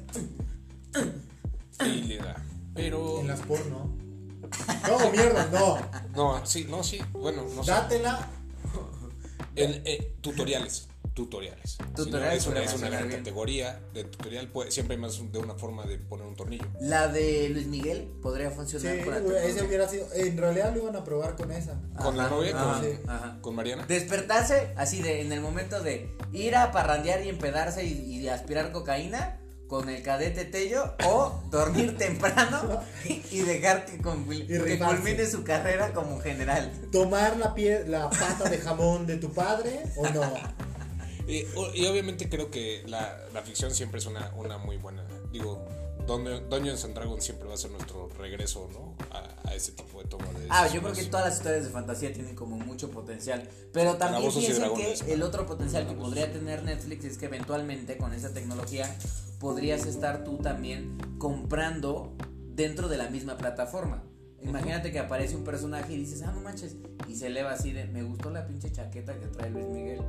Sí, 1.79 2.03
le 2.03 2.19
da. 2.19 2.37
Pero. 2.75 3.21
En 3.21 3.29
las 3.29 3.41
porno. 3.41 3.91
No, 4.89 5.11
mierda, 5.11 5.47
no. 5.53 5.79
No, 6.15 6.47
sí, 6.47 6.67
no, 6.69 6.83
sí. 6.83 7.01
Bueno, 7.13 7.45
no 7.55 7.65
sé. 7.65 7.71
Dátela. 7.71 8.31
En, 9.55 9.83
eh, 9.85 10.15
tutoriales. 10.21 10.89
Tutoriales. 11.17 11.79
Tutoriales 11.97 12.43
Sí, 12.43 12.51
no, 12.51 12.57
es 12.57 12.63
una, 12.63 12.73
es 12.75 12.75
una 12.79 12.91
gran 12.91 13.09
bien. 13.09 13.21
categoría 13.21 13.81
de 13.95 14.05
tutorial. 14.05 14.49
Puede, 14.49 14.71
siempre 14.71 14.97
hay 14.97 15.01
más 15.01 15.19
de 15.33 15.39
una 15.39 15.55
forma 15.55 15.87
de 15.87 15.97
poner 15.99 16.27
un 16.27 16.37
tornillo. 16.37 16.67
la 16.79 17.09
de 17.09 17.49
Luis 17.49 17.67
Miguel 17.69 18.07
podría 18.21 18.51
Sí, 18.51 18.57
funcionar 18.57 19.03
con 19.03 19.15
la 19.15 19.21
güey, 19.21 19.47
ese 19.51 19.65
hubiera 19.65 19.89
sido. 19.89 20.07
En 20.13 20.37
realidad 20.37 20.75
lo 20.75 20.83
iban 20.83 20.95
a 20.95 21.05
probar 21.05 21.35
con 21.35 21.51
esa. 21.53 21.81
Con 21.99 22.19
la 22.19 22.27
Ajá, 22.27 22.35
novia, 22.35 22.51
ajá, 22.55 22.81
con- 22.83 23.11
ajá. 23.11 23.39
Con 23.41 23.55
Mariana. 23.55 23.87
Despertarse 23.87 24.75
así 24.77 25.01
de 25.01 25.23
en 25.23 25.33
el 25.33 25.41
momento 25.41 25.83
de 25.83 26.15
ir 26.35 26.55
a 26.55 26.71
parrandear 26.71 27.25
y 27.25 27.31
empedarse 27.31 27.83
y, 27.87 27.93
y 27.93 28.29
aspirar 28.29 28.71
cocaína 28.71 29.41
con 29.69 29.89
el 29.89 30.03
cadete 30.03 30.45
Tello 30.45 30.95
o 31.07 31.43
dormir 31.51 31.97
temprano 31.97 32.83
y 33.33 33.39
dejar 33.41 33.87
que, 33.87 33.97
que 33.97 34.79
culmine 34.79 35.27
su 35.27 35.43
carrera 35.45 35.95
como 35.95 36.21
general. 36.21 36.71
¿Tomar 36.93 37.39
la, 37.39 37.55
pie, 37.55 37.85
la 37.89 38.11
pata 38.11 38.51
de 38.51 38.59
jamón 38.59 39.07
de 39.07 39.17
tu 39.17 39.33
padre 39.33 39.81
o 39.97 40.07
no? 40.11 40.23
Y, 41.27 41.45
o- 41.57 41.73
y 41.75 41.87
obviamente 41.87 42.29
creo 42.29 42.51
que 42.51 42.83
la, 42.87 43.19
la 43.35 43.43
ficción 43.43 43.75
siempre 43.75 43.99
es 43.99 44.07
una, 44.07 44.33
una 44.37 44.59
muy 44.59 44.77
buena. 44.77 45.05
Digo, 45.33 45.65
Dun- 46.07 46.49
Dungeons 46.49 46.85
and 46.85 46.95
Dragons 46.95 47.25
siempre 47.25 47.49
va 47.49 47.55
a 47.55 47.57
ser 47.57 47.73
nuestro 47.73 48.09
regreso, 48.19 48.69
¿no? 48.73 48.95
A, 49.11 49.49
a 49.51 49.55
ese 49.57 49.73
tipo 49.73 50.01
de 50.01 50.09
toma 50.09 50.27
de. 50.39 50.47
Ah, 50.51 50.69
yo 50.73 50.81
creo 50.81 50.93
que 50.93 51.05
todas 51.11 51.27
las 51.27 51.37
historias 51.39 51.65
de 51.65 51.71
fantasía 51.71 52.13
tienen 52.13 52.37
como 52.37 52.57
mucho 52.57 52.91
potencial. 52.91 53.49
Pero 53.73 53.97
también 53.97 54.23
dragones, 54.61 55.03
que 55.03 55.13
el 55.15 55.23
otro 55.23 55.47
potencial 55.47 55.89
que 55.89 55.95
podría 55.95 56.33
tener 56.33 56.63
Netflix 56.63 57.05
es 57.05 57.19
que 57.19 57.27
eventualmente 57.27 57.97
con 57.97 58.13
esa 58.13 58.33
tecnología 58.33 58.95
podrías 59.41 59.85
estar 59.87 60.23
tú 60.23 60.39
también 60.39 60.97
comprando 61.19 62.15
dentro 62.55 62.89
de 62.89 62.99
la 62.99 63.11
misma 63.11 63.37
plataforma. 63.37 64.05
Imagínate 64.43 64.93
que 64.93 65.01
aparece 65.01 65.35
un 65.35 65.43
personaje 65.43 65.93
y 65.95 65.97
dices, 65.97 66.23
ah, 66.23 66.31
no 66.33 66.41
manches, 66.41 66.77
y 67.09 67.17
se 67.17 67.27
eleva 67.27 67.51
así 67.53 67.73
de, 67.73 67.87
me 67.87 68.03
gustó 68.05 68.31
la 68.31 68.47
pinche 68.47 68.71
chaqueta 68.71 69.19
que 69.19 69.27
trae 69.27 69.51
Luis 69.51 69.67
Miguel. 69.67 70.01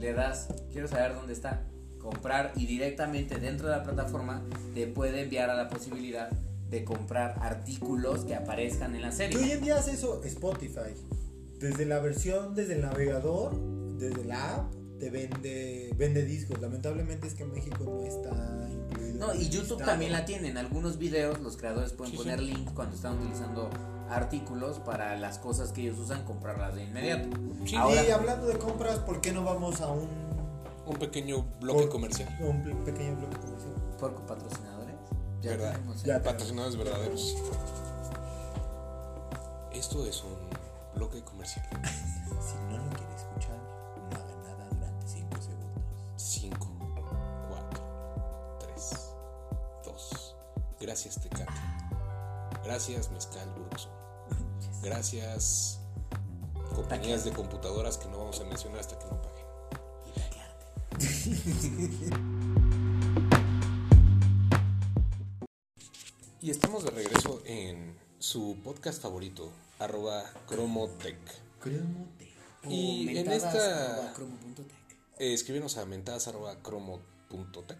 Le 0.00 0.12
das, 0.12 0.48
quiero 0.72 0.88
saber 0.88 1.14
dónde 1.14 1.32
está. 1.32 1.62
Comprar 2.00 2.52
y 2.56 2.66
directamente 2.66 3.38
dentro 3.38 3.68
de 3.68 3.76
la 3.76 3.82
plataforma 3.82 4.42
te 4.74 4.86
puede 4.86 5.22
enviar 5.22 5.50
a 5.50 5.54
la 5.54 5.68
posibilidad 5.68 6.30
de 6.70 6.84
comprar 6.84 7.36
artículos 7.40 8.24
que 8.24 8.34
aparezcan 8.34 8.94
en 8.94 9.02
la 9.02 9.12
serie. 9.12 9.36
Hoy 9.38 9.50
en 9.52 9.62
día 9.62 9.76
hace 9.76 9.92
eso 9.92 10.22
Spotify. 10.24 10.94
Desde 11.58 11.86
la 11.86 11.98
versión, 11.98 12.54
desde 12.54 12.74
el 12.74 12.82
navegador, 12.82 13.52
desde 13.98 14.24
la 14.24 14.54
app, 14.54 14.72
te 15.00 15.10
vende, 15.10 15.90
vende 15.96 16.24
discos. 16.24 16.60
Lamentablemente 16.60 17.26
es 17.26 17.34
que 17.34 17.42
en 17.42 17.52
México 17.52 17.78
no 17.84 18.04
está 18.06 18.68
incluido. 18.70 19.26
No, 19.26 19.34
y 19.34 19.48
YouTube 19.48 19.62
listado. 19.78 19.84
también 19.90 20.12
la 20.12 20.24
tiene. 20.24 20.48
En 20.50 20.58
algunos 20.58 20.98
videos 20.98 21.40
los 21.40 21.56
creadores 21.56 21.92
pueden 21.92 22.12
Sí, 22.12 22.18
sí. 22.18 22.22
poner 22.22 22.40
links 22.40 22.72
cuando 22.72 22.94
están 22.94 23.18
utilizando 23.18 23.70
artículos 24.10 24.78
para 24.80 25.16
las 25.16 25.38
cosas 25.38 25.72
que 25.72 25.82
ellos 25.82 25.98
usan, 25.98 26.24
comprarlas 26.24 26.74
de 26.74 26.84
inmediato. 26.84 27.28
Sí, 27.66 27.76
Ahora- 27.76 28.04
y 28.06 28.10
hablando 28.10 28.46
de 28.46 28.58
compras, 28.58 28.98
¿por 29.00 29.20
qué 29.20 29.32
no 29.32 29.44
vamos 29.44 29.80
a 29.80 29.88
un, 29.88 30.08
Un 30.86 30.96
pequeño 30.96 31.44
bloque 31.60 31.82
Por- 31.82 31.90
comercial. 31.90 32.34
un 32.40 32.62
pe- 32.62 32.74
pequeño 32.90 33.14
bloque 33.16 33.36
comercial? 33.36 33.72
Por 34.00 34.12
patrocinadores. 34.26 34.94
¿Verdad? 35.42 35.72
tenemos. 35.72 36.02
Ya. 36.02 36.22
Patrocinadores 36.22 36.76
verdaderos. 36.76 37.36
Esto 39.72 40.04
es 40.06 40.22
un 40.24 40.36
bloque 40.94 41.22
comercial. 41.22 41.64
Si 42.40 42.54
no 42.70 42.78
lo 42.78 42.90
quiere 42.90 43.14
escuchar, 43.14 43.56
no 44.10 44.16
haga 44.16 44.36
nada 44.42 44.68
durante 44.70 45.06
5 45.06 45.36
segundos. 45.40 45.82
5, 46.16 46.68
4, 47.48 48.58
3, 48.60 49.12
2. 49.84 50.36
Gracias, 50.80 51.20
Tecate. 51.20 51.52
Gracias, 52.72 53.10
Mezcal 53.10 53.48
Bruxo. 53.54 53.88
Gracias, 54.82 55.80
compañías 56.74 57.24
de 57.24 57.32
computadoras 57.32 57.96
que 57.96 58.08
no 58.10 58.18
vamos 58.18 58.38
a 58.42 58.44
mencionar 58.44 58.80
hasta 58.80 58.98
que 58.98 59.06
no 59.06 59.22
paguen. 59.22 59.46
Y 66.42 66.50
estamos 66.50 66.84
de 66.84 66.90
regreso 66.90 67.40
en 67.46 67.96
su 68.18 68.58
podcast 68.62 69.00
favorito, 69.02 69.50
arroba 69.78 70.22
Cromotech. 70.46 71.16
Cromote. 71.60 72.32
O 72.66 72.70
Y 72.70 73.16
en 73.18 73.32
esta- 73.32 74.12
cromo.tech. 74.14 74.66
Eh, 75.18 75.32
escríbenos 75.32 75.78
a 75.78 75.86
mentadas 75.86 76.28
arroba 76.28 76.62
cromo.tech. 76.62 77.78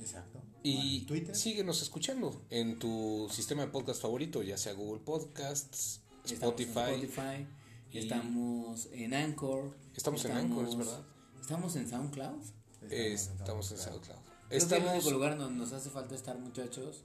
Exacto. 0.00 0.37
Y 0.62 0.98
¿En 1.00 1.06
Twitter. 1.06 1.36
síguenos 1.36 1.82
escuchando 1.82 2.42
en 2.50 2.78
tu 2.78 3.28
sistema 3.30 3.62
de 3.62 3.68
podcast 3.68 4.02
favorito, 4.02 4.42
ya 4.42 4.56
sea 4.58 4.72
Google 4.72 5.00
Podcasts, 5.04 6.00
Estamos 6.24 6.60
en 6.60 6.68
Spotify. 6.68 7.46
Y- 7.92 7.98
estamos 7.98 8.88
en 8.92 9.14
Anchor. 9.14 9.74
Estamos 9.96 10.24
en 10.24 10.32
Anchor, 10.32 10.68
es 10.68 10.76
verdad. 10.76 11.02
Estamos 11.40 11.76
en 11.76 11.88
SoundCloud. 11.88 12.42
Estamos 12.90 13.70
en 13.72 13.78
SoundCloud. 13.78 14.18
Creo 14.48 14.68
que 14.68 14.76
el 14.76 14.84
único 14.86 15.10
lugar 15.10 15.38
donde 15.38 15.58
nos 15.58 15.72
hace 15.72 15.90
falta 15.90 16.14
estar, 16.14 16.38
muchachos, 16.38 17.02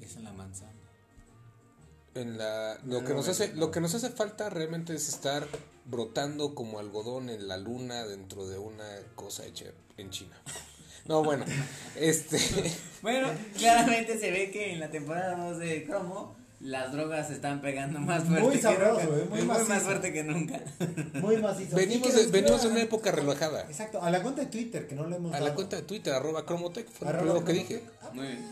es 0.00 0.16
en 0.16 0.24
la 0.24 0.32
manzana. 0.32 0.72
en 2.14 2.36
la 2.36 2.78
lo 2.84 3.00
No, 3.00 3.06
que 3.08 3.14
nos 3.14 3.24
no, 3.26 3.32
hace 3.32 3.54
lo 3.54 3.70
que 3.70 3.80
nos 3.80 3.94
hace 3.94 4.10
falta 4.10 4.50
realmente 4.50 4.94
es 4.94 5.08
estar 5.08 5.46
brotando 5.86 6.54
como 6.54 6.78
algodón 6.78 7.30
en 7.30 7.48
la 7.48 7.56
luna 7.56 8.06
dentro 8.06 8.46
de 8.46 8.58
una 8.58 8.84
cosa 9.14 9.46
hecha 9.46 9.66
en 9.96 10.10
China. 10.10 10.38
No, 11.06 11.22
bueno, 11.24 11.44
este 11.96 12.38
Bueno, 13.02 13.28
claramente 13.58 14.18
se 14.18 14.30
ve 14.30 14.50
que 14.50 14.72
en 14.72 14.80
la 14.80 14.90
temporada 14.90 15.36
2 15.48 15.58
de 15.58 15.84
Cromo 15.84 16.36
las 16.60 16.92
drogas 16.92 17.26
se 17.26 17.34
están 17.34 17.60
pegando 17.60 17.98
más 17.98 18.22
fuerte 18.22 18.42
Muy 18.46 18.60
que 18.60 18.62
nunca. 18.68 19.02
eh, 19.02 19.26
muy 19.28 19.42
macizo. 19.42 19.68
más 19.68 19.82
fuerte 19.82 20.12
que 20.12 20.22
nunca. 20.22 20.60
Muy 21.14 21.36
macizo. 21.38 21.74
venimos 21.74 22.14
de, 22.14 22.22
nos 22.22 22.30
venimos 22.30 22.62
de 22.62 22.68
escriban- 22.68 22.72
una 22.72 22.82
época 22.82 23.10
relajada. 23.10 23.62
Exacto, 23.62 24.00
a 24.00 24.10
la 24.10 24.22
cuenta 24.22 24.42
de 24.42 24.46
Twitter 24.46 24.86
que 24.86 24.94
no 24.94 25.08
le 25.08 25.16
hemos 25.16 25.34
A 25.34 25.40
la 25.40 25.54
cuenta 25.54 25.74
de 25.76 25.82
Twitter, 25.82 26.12
arroba 26.14 26.46
Cromotech, 26.46 26.86
fue 26.88 27.12
lo 27.12 27.18
primero 27.18 27.44
que 27.44 27.52
dije. 27.52 27.82
Muy 28.12 28.26
bien. 28.28 28.48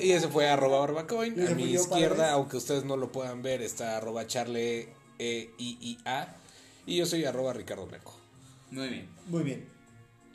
Y 0.00 0.12
ese 0.12 0.28
fue 0.28 0.48
arroba 0.48 0.80
barbacoin. 0.80 1.46
A 1.46 1.50
mi 1.54 1.64
izquierda, 1.72 2.32
aunque 2.32 2.56
ustedes 2.58 2.84
no 2.84 2.96
lo 2.98 3.12
puedan 3.12 3.42
ver, 3.42 3.62
está 3.62 3.96
arroba 3.96 4.26
charle 4.26 4.88
e 5.18 5.50
i 5.58 5.78
i 5.80 5.98
a. 6.04 6.34
Y 6.86 6.96
yo 6.96 7.06
soy 7.06 7.24
arroba 7.24 7.52
Ricardo 7.54 7.86
Meco. 7.86 8.14
Muy 8.70 8.88
bien. 8.88 9.08
Muy 9.28 9.42
bien. 9.42 9.68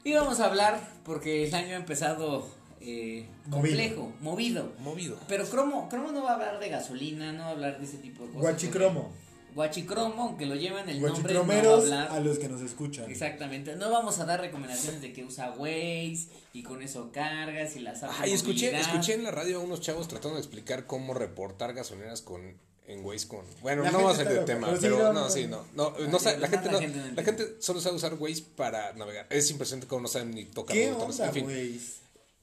Y 0.08 0.14
vamos 0.14 0.40
a 0.40 0.46
hablar, 0.46 0.80
porque 1.04 1.46
el 1.46 1.54
año 1.54 1.74
ha 1.74 1.80
empezado 1.80 2.48
eh, 2.80 3.26
complejo, 3.50 4.14
movido. 4.22 4.72
Movido. 4.80 5.20
Pero 5.28 5.46
Cromo, 5.46 5.90
Cromo 5.90 6.14
no 6.14 6.24
va 6.24 6.32
a 6.32 6.34
hablar 6.36 6.60
de 6.62 6.70
gasolina, 6.70 7.34
no 7.34 7.40
va 7.40 7.48
a 7.48 7.52
hablar 7.52 7.78
de 7.78 7.84
ese 7.84 7.98
tipo 7.98 8.24
de 8.24 8.30
cosas. 8.30 8.42
Guachicromo. 8.42 9.12
Guachicromo, 9.54 10.24
aunque 10.24 10.46
lo 10.46 10.56
llevan 10.56 10.88
el 10.88 11.02
nombre, 11.02 11.34
no 11.34 11.46
va 11.46 11.56
a 11.56 11.74
hablar. 11.74 12.12
a 12.14 12.22
los 12.22 12.40
que 12.40 12.48
nos 12.48 12.62
escuchan. 12.62 13.12
Exactamente, 13.12 13.76
no 13.76 13.92
vamos 13.92 14.18
a 14.20 14.26
dar 14.26 14.40
recomendaciones 14.40 15.02
de 15.02 15.12
que 15.12 15.26
usa 15.26 15.52
Waze 15.58 16.30
y 16.54 16.64
con 16.64 16.82
eso 16.82 17.12
cargas 17.12 17.76
y 17.76 17.82
las 17.82 18.02
Ay, 18.04 18.32
escuché, 18.32 18.80
escuché 18.80 19.14
en 19.14 19.26
la 19.26 19.32
radio 19.32 19.58
a 19.58 19.60
unos 19.60 19.82
chavos 19.82 20.08
tratando 20.08 20.36
de 20.36 20.42
explicar 20.42 20.86
cómo 20.86 21.16
reportar 21.16 21.74
gasolineras 21.74 22.22
con 22.22 22.56
en 22.88 23.06
Waze 23.06 23.28
con. 23.28 23.42
Bueno, 23.62 23.84
La 23.84 23.92
no 23.92 23.98
vamos 24.00 24.14
a 24.14 24.18
salir 24.24 24.32
de 24.34 24.40
está 24.40 24.46
tema, 24.54 24.68
pero, 24.68 24.80
pero 24.82 24.96
sí, 24.98 25.04
no, 25.04 25.14
no, 25.14 25.20
no, 25.22 25.30
sí, 25.30 25.48
no. 25.48 25.66
no. 25.76 25.92
No, 26.00 26.08
no 26.08 26.20
sabe- 26.20 26.38
la 26.38 26.42
la 26.42 26.48
gente 26.48 26.72
no, 26.72 26.80
gente 26.80 26.98
no 27.00 27.12
la 27.16 27.24
gente 27.24 27.56
solo 27.60 27.82
sabe 27.82 27.96
usar 27.98 28.14
Waze 28.16 28.44
para 28.56 28.94
navegar. 28.94 29.28
Es 29.30 29.50
impresionante 29.52 29.88
cómo 29.88 30.02
no 30.04 30.08
saben 30.08 30.32
ni 30.32 30.46
tocar 30.46 30.76
¿Qué 30.76 30.90
onda, 30.92 31.26
En 31.26 31.34
fin, 31.34 31.44
güey? 31.44 31.80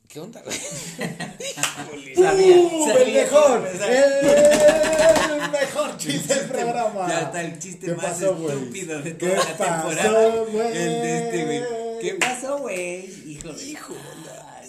¿qué 0.08 0.20
onda? 0.20 0.42
güey? 0.44 2.14
Sabía, 2.14 2.56
¡Uh, 2.56 2.86
sabía 2.86 3.06
el 3.06 3.30
mejor! 3.30 3.66
empezar. 3.66 3.90
¡El 3.90 5.50
mejor 5.50 5.96
chiste 5.98 6.34
del 6.34 6.48
programa! 6.48 7.08
Ya 7.08 7.20
está 7.22 7.42
el 7.42 7.58
chiste 7.58 7.86
¿Qué 7.86 7.94
más 7.94 8.04
pasó, 8.06 8.48
estúpido 8.48 9.02
de 9.02 9.16
¿Qué 9.16 9.26
toda 9.28 9.44
la 9.44 9.56
pasó, 9.56 9.88
temporada. 9.88 10.28
güey? 10.52 10.66
El 10.66 10.74
de 10.74 11.18
este, 11.18 11.44
güey. 11.44 11.62
¿Qué 12.00 12.14
pasó, 12.16 12.58
güey? 12.58 13.30
Hijo 13.32 13.52
de. 13.52 13.64
Hijo 13.64 13.94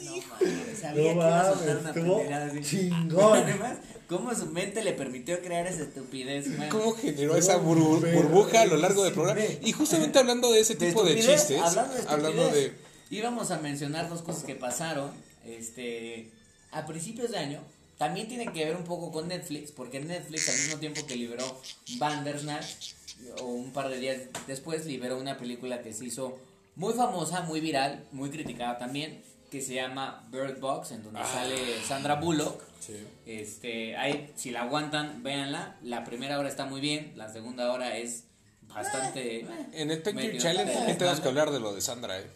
no 0.05 0.12
mames, 0.12 0.79
sabía 0.79 1.03
No 1.03 1.10
que 1.10 1.12
iba 1.15 1.41
a 1.41 1.53
soltar 1.53 1.77
una 1.77 2.62
chingón. 2.62 3.38
Además, 3.44 3.77
cómo 4.08 4.34
su 4.36 4.46
mente 4.48 4.84
le 4.84 4.94
permitió 4.94 5.42
crear 5.42 5.66
esa 5.68 5.84
estupidez, 5.84 6.48
man. 6.48 6.70
¿Cómo 6.70 6.94
generó 6.94 7.36
esa 7.36 7.58
bur- 7.62 8.14
burbuja 8.14 8.62
a 8.62 8.66
lo 8.66 8.78
largo 8.78 9.04
del 9.04 9.14
programa? 9.14 9.42
Y 9.64 9.72
justamente 9.72 10.20
hablando 10.20 10.52
de 10.52 10.60
ese 10.62 10.76
De 10.76 10.88
tipo 10.88 11.04
de 11.04 11.16
chistes, 11.16 11.60
hablando 11.62 11.94
de, 11.96 12.02
hablando 12.08 12.42
estupidez, 12.44 12.72
de. 13.10 13.16
íbamos 13.16 13.52
a 13.52 13.60
mencionar 13.60 14.10
dos 14.10 14.22
cosas 14.22 14.44
que 14.44 14.56
pasaron 14.56 15.12
este 15.46 16.30
a 16.72 16.86
principios 16.86 17.32
de 17.32 17.38
año 17.38 17.62
también 17.98 18.28
tienen 18.28 18.52
que 18.52 18.66
ver 18.66 18.76
un 18.76 18.84
poco 18.84 19.12
con 19.12 19.28
Netflix 19.30 19.72
porque 19.72 20.02
Netflix 20.02 20.50
al 20.50 20.58
mismo 20.58 20.78
tiempo 20.80 21.06
que 21.08 21.16
liberó 21.16 21.62
Bandersnatch 21.98 22.94
o 23.42 23.46
un 23.46 23.72
par 23.72 23.90
de 23.90 24.00
días 24.00 24.18
después 24.48 24.86
liberó 24.86 25.18
una 25.18 25.38
película 25.38 25.82
que 25.82 25.94
se 25.94 26.06
hizo 26.06 26.38
muy 26.76 26.94
famosa 26.94 27.42
muy 27.42 27.62
viral 27.62 28.04
muy 28.12 28.30
criticada 28.30 28.78
también 28.78 29.22
que 29.52 29.62
se 29.62 29.75
llama 29.75 30.25
Bird 30.32 30.60
Box 30.60 30.92
en 30.92 31.04
donde 31.04 31.20
Ah. 31.20 31.25
sale 31.25 31.58
Sandra 31.84 32.16
Bullock 32.16 32.62
Sí. 32.80 32.96
este, 33.25 33.96
ahí, 33.98 34.32
si 34.36 34.52
la 34.52 34.62
aguantan, 34.64 35.24
véanla. 35.24 35.78
La 35.82 36.04
primera 36.04 36.38
hora 36.40 36.50
está 36.50 36.66
muy 36.66 36.82
bien, 36.82 37.14
la 37.16 37.32
segunda 37.32 37.72
hora 37.72 37.98
es 37.98 38.25
bastante. 38.68 39.40
eh, 39.42 39.48
En 39.74 39.92
el 39.92 40.04
Thank 40.04 40.16
You 40.18 40.22
medio 40.28 40.42
Challenge 40.42 40.72
también 40.74 40.98
tenemos 40.98 41.20
que 41.22 41.28
hablar 41.28 41.52
de 41.52 41.60
lo 41.60 41.74
de 41.74 41.82
Sandra, 41.82 42.20
¿eh? 42.20 42.28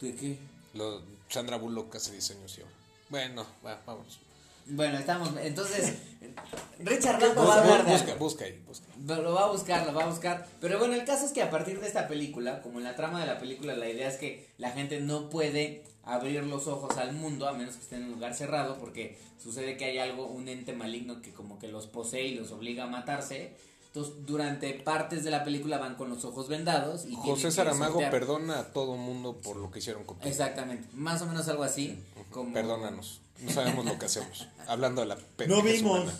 ¿De 0.00 0.14
qué? 0.16 0.38
Lo, 0.74 1.02
Sandra 1.28 1.56
Bullock 1.58 1.94
hace 1.96 2.12
10 2.12 2.30
años 2.32 2.56
yo. 2.56 2.64
Bueno, 3.08 3.46
va, 3.64 3.80
vamos. 3.86 4.18
Bueno, 4.66 4.98
estamos. 4.98 5.30
Entonces, 5.42 5.94
Richard 6.78 7.20
Rambo 7.20 7.46
va 7.46 7.56
a 7.56 7.60
hablar 7.60 7.84
de 7.84 7.92
busca, 7.92 8.14
busca 8.14 8.44
ahí, 8.44 8.62
busca. 8.66 8.86
Lo 9.06 9.34
va 9.34 9.44
a 9.44 9.50
buscar, 9.50 9.86
lo 9.86 9.94
va 9.94 10.04
a 10.04 10.08
buscar. 10.08 10.46
Pero 10.60 10.78
bueno, 10.78 10.94
el 10.94 11.04
caso 11.04 11.26
es 11.26 11.32
que 11.32 11.42
a 11.42 11.50
partir 11.50 11.80
de 11.80 11.86
esta 11.86 12.08
película, 12.08 12.62
como 12.62 12.78
en 12.78 12.84
la 12.84 12.96
trama 12.96 13.20
de 13.20 13.26
la 13.26 13.38
película, 13.38 13.74
la 13.74 13.88
idea 13.88 14.08
es 14.08 14.16
que 14.16 14.48
la 14.58 14.70
gente 14.70 15.00
no 15.00 15.28
puede 15.28 15.84
abrir 16.04 16.44
los 16.44 16.66
ojos 16.66 16.96
al 16.96 17.12
mundo 17.12 17.48
a 17.48 17.52
menos 17.52 17.76
que 17.76 17.82
esté 17.82 17.96
en 17.96 18.04
un 18.04 18.12
lugar 18.12 18.34
cerrado 18.34 18.78
porque 18.78 19.18
sucede 19.40 19.76
que 19.76 19.84
hay 19.84 19.98
algo, 19.98 20.26
un 20.26 20.48
ente 20.48 20.72
maligno 20.72 21.22
que 21.22 21.32
como 21.32 21.58
que 21.58 21.68
los 21.68 21.86
posee 21.86 22.26
y 22.26 22.34
los 22.34 22.50
obliga 22.50 22.84
a 22.84 22.88
matarse. 22.88 23.56
Entonces, 23.86 24.14
durante 24.24 24.72
partes 24.72 25.22
de 25.22 25.30
la 25.30 25.44
película 25.44 25.76
van 25.76 25.96
con 25.96 26.08
los 26.08 26.24
ojos 26.24 26.48
vendados. 26.48 27.04
Y 27.04 27.14
José 27.14 27.50
Saramago 27.50 27.92
sortear. 27.92 28.10
perdona 28.10 28.60
a 28.60 28.72
todo 28.72 28.96
mundo 28.96 29.36
por 29.36 29.56
lo 29.56 29.70
que 29.70 29.80
hicieron 29.80 30.04
contigo. 30.04 30.30
Exactamente, 30.30 30.88
más 30.94 31.20
o 31.20 31.26
menos 31.26 31.46
algo 31.48 31.62
así. 31.62 32.02
Como... 32.30 32.54
Perdónanos. 32.54 33.20
No 33.40 33.50
sabemos 33.50 33.84
lo 33.84 33.98
que 33.98 34.06
hacemos. 34.06 34.48
Hablando 34.66 35.02
de 35.02 35.08
la 35.08 35.18
No 35.48 35.62
vimos. 35.62 36.00
humana. 36.02 36.18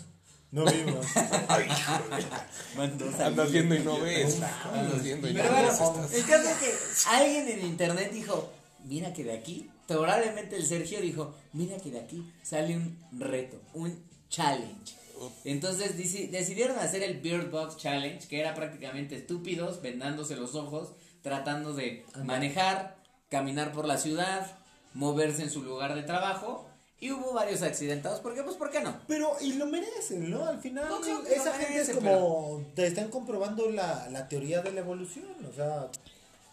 No 0.50 0.64
vimos. 0.66 1.06
Mandó 2.76 3.06
Andas 3.24 3.50
viendo 3.52 3.74
y 3.74 3.78
no 3.80 3.98
ves. 4.00 4.38
Andas 4.72 5.02
viendo 5.02 5.28
y 5.28 5.34
no 5.34 5.42
Pero 5.42 5.54
ves. 5.54 5.78
bueno, 5.78 6.04
Estás- 6.04 6.12
el 6.14 6.24
caso 6.26 6.48
es 6.48 6.56
que 6.56 6.74
alguien 7.10 7.48
en 7.48 7.66
internet 7.66 8.10
dijo, 8.12 8.52
mira 8.84 9.12
que 9.12 9.24
de 9.24 9.32
aquí, 9.32 9.70
probablemente 9.86 10.56
el 10.56 10.66
Sergio 10.66 11.00
dijo, 11.00 11.34
mira 11.52 11.76
que 11.78 11.90
de 11.90 12.00
aquí 12.00 12.30
sale 12.42 12.76
un 12.76 12.98
reto, 13.12 13.60
un 13.74 14.04
challenge. 14.28 14.94
Entonces 15.44 15.96
decidieron 15.96 16.78
hacer 16.80 17.02
el 17.04 17.20
Beard 17.20 17.48
Box 17.50 17.76
Challenge, 17.76 18.26
que 18.26 18.40
era 18.40 18.54
prácticamente 18.54 19.14
estúpidos, 19.16 19.80
vendándose 19.80 20.34
los 20.34 20.54
ojos, 20.56 20.94
tratando 21.22 21.74
de 21.74 22.04
manejar, 22.24 22.96
caminar 23.30 23.70
por 23.72 23.86
la 23.86 23.98
ciudad, 23.98 24.58
moverse 24.94 25.42
en 25.44 25.50
su 25.50 25.62
lugar 25.62 25.94
de 25.94 26.02
trabajo. 26.02 26.68
Y 27.02 27.10
hubo 27.10 27.32
varios 27.32 27.62
accidentados, 27.62 28.20
¿por 28.20 28.32
qué? 28.32 28.44
Pues 28.44 28.54
¿por 28.54 28.70
qué 28.70 28.80
no? 28.80 28.96
Pero, 29.08 29.32
y 29.40 29.54
lo 29.54 29.66
merecen, 29.66 30.30
¿no? 30.30 30.46
Al 30.46 30.60
final, 30.60 30.88
No, 30.88 31.00
claro 31.00 31.24
que 31.24 31.34
esa 31.34 31.52
gente 31.52 31.80
es 31.80 31.90
como. 31.90 32.64
Te 32.76 32.86
están 32.86 33.10
comprobando 33.10 33.68
la, 33.72 34.08
la 34.10 34.28
teoría 34.28 34.62
de 34.62 34.70
la 34.70 34.82
evolución. 34.82 35.26
O 35.50 35.52
sea, 35.52 35.88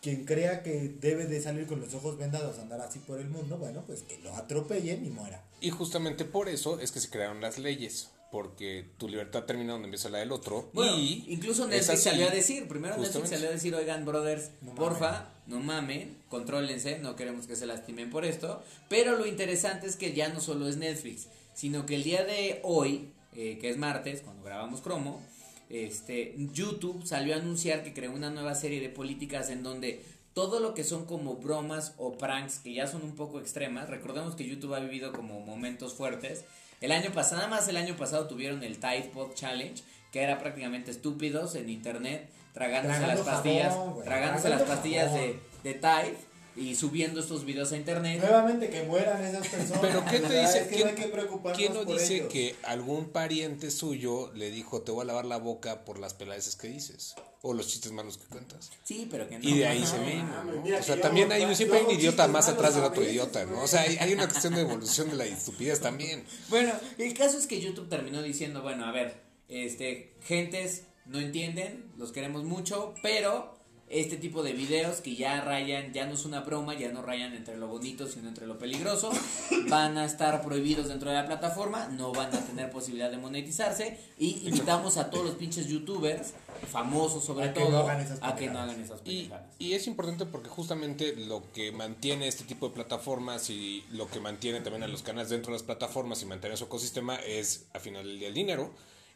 quien 0.01 0.25
crea 0.25 0.63
que 0.63 0.96
debe 1.00 1.27
de 1.27 1.39
salir 1.39 1.68
con 1.68 1.79
los 1.79 1.94
ojos 1.94 2.18
vendados, 2.18 2.58
andar 2.58 2.82
así 2.82 2.98
por 2.98 3.20
el 3.20 3.29
mundo, 3.29 3.60
bueno, 3.60 3.84
pues 3.86 4.01
que 4.01 4.18
lo 4.24 4.36
atropellen 4.36 5.06
y 5.06 5.12
muera. 5.12 5.44
Y 5.62 5.70
justamente 5.70 6.25
por 6.25 6.50
eso 6.50 6.79
es 6.79 6.91
que 6.91 7.00
se 7.00 7.12
crearon 7.12 7.41
las 7.41 7.60
leyes. 7.60 8.10
Porque 8.32 8.86
tu 8.98 9.08
libertad 9.08 9.46
termina 9.46 9.74
donde 9.74 9.88
empieza 9.88 10.10
la 10.10 10.20
del 10.20 10.32
otro. 10.32 10.70
Bueno, 10.74 10.96
y 10.98 11.26
incluso 11.30 11.68
Netflix 11.68 12.04
salió 12.04 12.28
a 12.28 12.32
decir, 12.32 12.68
primero 12.68 12.98
Netflix 12.98 13.30
salió 13.30 13.50
a 13.50 13.52
decir, 13.52 13.74
oigan, 13.74 14.06
brothers, 14.06 14.52
No 14.62 14.76
porfa, 14.76 15.30
no 15.48 15.60
mamen, 15.60 16.16
contrólense, 16.30 17.00
no 17.00 17.16
queremos 17.16 17.48
que 17.48 17.56
se 17.56 17.66
lastimen 17.66 18.12
por 18.12 18.26
esto. 18.26 18.62
Pero 18.88 19.16
lo 19.18 19.26
interesante 19.26 19.88
es 19.88 19.96
que 19.96 20.14
ya 20.14 20.30
no 20.30 20.42
solo 20.42 20.68
es 20.68 20.78
Netflix, 20.78 21.28
sino 21.56 21.86
que 21.88 21.96
el 21.96 22.04
día 22.04 22.24
de 22.24 22.60
hoy, 22.64 23.10
eh, 23.36 23.58
que 23.60 23.70
es 23.70 23.78
martes, 23.78 24.22
cuando 24.22 24.44
grabamos 24.44 24.82
Cromo, 24.82 25.22
este, 25.70 26.36
YouTube 26.54 27.06
salió 27.06 27.34
a 27.34 27.38
anunciar 27.38 27.84
que 27.84 27.94
creó 27.94 28.12
una 28.12 28.30
nueva 28.30 28.56
serie 28.56 28.80
de 28.80 28.90
políticas 28.90 29.50
en 29.50 29.64
donde 29.64 30.04
todo 30.34 30.60
lo 30.60 30.74
que 30.74 30.84
son 30.84 31.06
como 31.06 31.36
bromas 31.36 31.94
o 31.98 32.18
pranks 32.18 32.60
que 32.60 32.74
ya 32.74 32.88
son 32.88 33.04
un 33.04 33.16
poco 33.16 33.40
extremas, 33.40 33.90
recordemos 33.90 34.36
que 34.36 34.48
YouTube 34.48 34.74
ha 34.74 34.80
vivido 34.80 35.12
como 35.12 35.42
momentos 35.42 35.94
fuertes. 35.94 36.46
El 36.82 36.92
año 36.92 37.12
pasado, 37.12 37.38
nada 37.38 37.50
más 37.50 37.68
el 37.68 37.78
año 37.78 37.96
pasado 37.96 38.28
tuvieron 38.28 38.64
el 38.64 38.80
Tide 38.80 39.10
Pod 39.14 39.34
Challenge, 39.34 39.84
que 40.12 40.22
era 40.22 40.40
prácticamente 40.40 40.92
estúpidos 40.92 41.56
en 41.56 41.70
internet, 41.70 42.30
tragándose 42.54 43.00
Tragando 43.00 43.24
las 43.24 43.34
pastillas, 43.34 43.74
jabón, 43.74 43.94
güey, 43.94 44.06
tragándose 44.06 44.50
las 44.50 44.62
pastillas 44.64 45.14
de, 45.14 45.40
de 45.64 45.74
Tide 45.74 46.18
y 46.60 46.75
subiendo 46.75 47.20
estos 47.20 47.46
videos 47.46 47.72
a 47.72 47.78
internet. 47.78 48.20
Nuevamente 48.22 48.70
que 48.70 48.84
mueran 48.84 49.24
esas 49.24 49.48
personas. 49.48 49.80
Pero 49.82 50.04
¿qué 50.06 50.20
te 50.20 50.42
dice? 50.42 50.60
es 50.62 50.68
que 50.68 50.75
¿Quién, 50.75 50.82
no 50.82 50.88
hay 50.89 50.96
que 50.96 51.06
preocuparnos 51.08 51.58
quién 51.58 51.74
no 51.74 51.84
por 51.86 52.00
dice 52.00 52.16
ellos. 52.18 52.28
que 52.34 52.56
algún 52.63 53.10
pariente 53.10 53.72
suyo 53.72 54.32
le 54.34 54.51
dijo 54.51 54.82
te 54.82 54.92
voy 54.92 55.04
a 55.04 55.06
lavar 55.06 55.25
la 55.25 55.38
boca 55.38 55.86
por 55.86 56.00
las 56.00 56.13
peladeces 56.13 56.56
que 56.56 56.68
dices? 56.68 57.16
O 57.42 57.54
los 57.54 57.68
chistes 57.70 57.94
malos 57.94 58.18
que 58.18 58.25
cuentas. 58.25 58.70
Sí, 58.84 59.08
pero 59.10 59.30
que 59.30 59.39
no. 59.39 59.48
Y 59.48 59.60
de 59.60 59.66
ahí 59.68 59.86
se 59.86 59.98
viene, 60.00 60.24
mames, 60.24 60.56
¿no? 60.56 60.62
mira 60.62 60.80
O 60.80 60.84
sea, 60.84 61.00
también 61.00 61.32
hago- 61.32 61.48
hay 61.48 61.56
siempre 61.56 61.80
hay 61.80 61.86
un 61.86 61.92
idiota 61.92 62.28
más 62.28 62.50
atrás 62.50 62.75
del 62.75 62.84
otro 62.84 63.01
idiota, 63.01 63.46
¿no? 63.46 63.62
O 63.63 63.68
sea, 63.68 63.82
hay, 63.84 63.96
hay 63.98 64.12
una 64.13 64.28
cuestión 64.28 64.56
de 64.56 64.62
evolución 64.62 65.10
de 65.10 65.16
la 65.16 65.25
estupidez 65.25 65.80
también. 65.80 66.25
Bueno, 66.50 66.74
el 66.98 67.13
caso 67.13 67.38
es 67.38 67.48
que 67.48 67.62
YouTube 67.62 67.88
terminó 67.88 68.22
diciendo, 68.22 68.62
bueno, 68.62 68.86
a 68.86 68.92
ver, 68.92 69.22
este, 69.48 70.13
gentes 70.22 70.84
no 71.06 71.20
entienden, 71.20 71.86
los 71.98 72.12
queremos 72.12 72.44
mucho, 72.44 72.94
pero 73.01 73.58
este 73.89 74.17
tipo 74.17 74.43
de 74.43 74.53
videos 74.53 75.02
que 75.02 75.15
ya 75.15 75.41
rayan, 75.41 75.93
ya 75.93 76.06
no 76.06 76.13
es 76.13 76.25
una 76.25 76.41
broma, 76.41 76.75
ya 76.75 76.91
no 76.91 77.02
rayan 77.02 77.34
entre 77.34 77.58
lo 77.58 77.67
bonito, 77.67 78.08
sino 78.08 78.28
entre 78.28 78.45
lo 78.45 78.58
peligroso, 78.58 79.12
van 79.69 79.97
a 79.97 80.06
estar 80.06 80.41
prohibidos 80.43 80.88
dentro 80.88 81.10
de 81.10 81.15
la 81.15 81.25
plataforma, 81.25 81.88
no 81.89 82.12
van 82.12 82.34
a 82.36 82.39
tener 82.45 82.69
posibilidad 82.71 83.10
de 83.10 83.17
monetizarse 83.17 83.97
y 84.17 84.47
invitamos 84.47 84.97
a 84.97 85.10
todos 85.10 85.25
los 85.25 85.36
pinches 85.36 85.67
youtubers, 85.67 86.34
famosos 86.71 87.23
sobre 87.23 87.45
A 87.45 87.54
que 87.54 87.62
todo, 87.62 87.71
no 87.71 87.78
hagan 87.80 88.02
esas 88.02 88.19
a 88.21 88.36
que 88.36 88.49
no 88.49 88.60
hagan 88.60 88.80
esas 88.82 88.99
Y, 89.06 89.30
y 89.58 89.73
es 89.73 89.88
importante 89.88 90.25
porque 90.25 90.49
justamente 90.49 91.15
lo 91.15 91.43
que 91.54 91.71
mantiene 91.71 92.28
este 92.28 92.43
tipo 92.43 92.67
de 92.67 92.75
plataformas 92.75 93.49
y 93.49 93.84
lo 93.91 94.08
que 94.08 94.19
mantiene 94.19 94.62
también 94.62 94.84
a 94.84 94.88
los 94.88 95.04
canales 95.04 95.30
dentro 95.30 95.52
de 95.52 95.56
las 95.56 95.63
plataformas 95.63 96.21
y 96.21 96.25
mantener 96.25 96.58
su 96.58 96.65
ecosistema 96.65 97.15
es 97.15 97.65
al 97.73 97.82
final 97.82 98.06
del 98.06 98.19
día 98.19 98.28
el 98.28 98.34
dinero. 98.34 98.71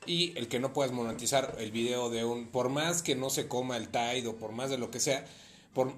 Y 0.05 0.37
el 0.37 0.47
que 0.47 0.59
no 0.59 0.73
puedas 0.73 0.91
monetizar 0.91 1.55
el 1.59 1.71
video 1.71 2.09
de 2.09 2.23
un, 2.25 2.47
por 2.47 2.69
más 2.69 3.01
que 3.01 3.15
no 3.15 3.29
se 3.29 3.47
coma 3.47 3.77
el 3.77 3.89
Tide 3.89 4.27
o 4.27 4.35
por 4.35 4.51
más 4.51 4.69
de 4.69 4.77
lo 4.77 4.91
que 4.91 4.99
sea, 4.99 5.25
por, 5.73 5.93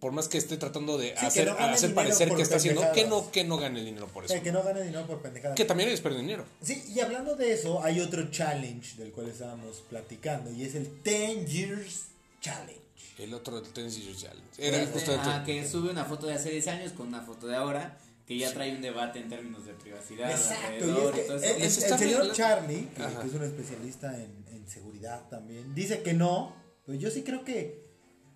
por 0.00 0.12
más 0.12 0.28
que 0.28 0.38
esté 0.38 0.56
tratando 0.56 0.96
de 0.98 1.12
hacer, 1.14 1.46
no 1.48 1.58
hacer 1.58 1.94
parecer 1.94 2.34
que 2.34 2.42
está 2.42 2.56
haciendo, 2.56 2.90
que 2.92 3.06
no, 3.06 3.30
que 3.30 3.44
no 3.44 3.58
gane 3.58 3.80
el 3.80 3.84
dinero 3.86 4.06
por 4.08 4.24
eso. 4.24 4.32
sea, 4.32 4.42
que 4.42 4.50
no 4.52 4.62
gane 4.62 4.82
dinero 4.82 5.06
por 5.06 5.20
pendejadas. 5.20 5.56
Que 5.56 5.64
también 5.64 5.90
es 5.90 6.00
perder 6.00 6.20
dinero. 6.20 6.44
Sí, 6.62 6.82
y 6.94 7.00
hablando 7.00 7.36
de 7.36 7.52
eso, 7.52 7.82
hay 7.84 8.00
otro 8.00 8.30
challenge 8.30 8.96
del 8.96 9.12
cual 9.12 9.28
estábamos 9.28 9.82
platicando 9.90 10.50
y 10.50 10.64
es 10.64 10.74
el 10.74 11.02
10 11.02 11.50
Years 11.50 12.04
Challenge. 12.40 12.80
El 13.18 13.34
otro 13.34 13.60
del 13.60 13.70
Tennis 13.70 14.02
Years 14.02 14.22
Challenge. 14.22 14.48
Era 14.56 14.78
Este, 14.78 14.92
justamente- 14.98 15.28
ah, 15.30 15.42
que 15.44 15.68
sube 15.68 15.90
una 15.90 16.06
foto 16.06 16.26
de 16.26 16.32
hace 16.34 16.50
10 16.50 16.66
años 16.68 16.92
con 16.92 17.08
una 17.08 17.20
foto 17.20 17.46
de 17.46 17.54
ahora, 17.56 17.98
que 18.30 18.38
ya 18.38 18.52
trae 18.54 18.74
un 18.76 18.80
debate 18.80 19.18
en 19.18 19.28
términos 19.28 19.66
de 19.66 19.74
privacidad. 19.74 20.30
Exacto, 20.30 20.86
y 20.86 20.90
alrededor 20.90 21.14
es 21.18 21.24
y 21.24 21.26
todo 21.26 21.40
que 21.40 21.46
eso. 21.46 21.54
el, 21.56 21.60
Les 21.62 21.76
el 21.78 21.82
está 21.84 21.98
señor 21.98 22.32
Charlie, 22.32 22.88
que, 22.94 23.02
que 23.02 23.26
es 23.26 23.34
un 23.34 23.42
especialista 23.42 24.16
en, 24.16 24.44
en 24.52 24.68
seguridad 24.68 25.28
también, 25.28 25.74
dice 25.74 26.02
que 26.02 26.12
no, 26.14 26.54
pero 26.86 26.96
yo 26.96 27.10
sí 27.10 27.22
creo 27.24 27.44
que 27.44 27.90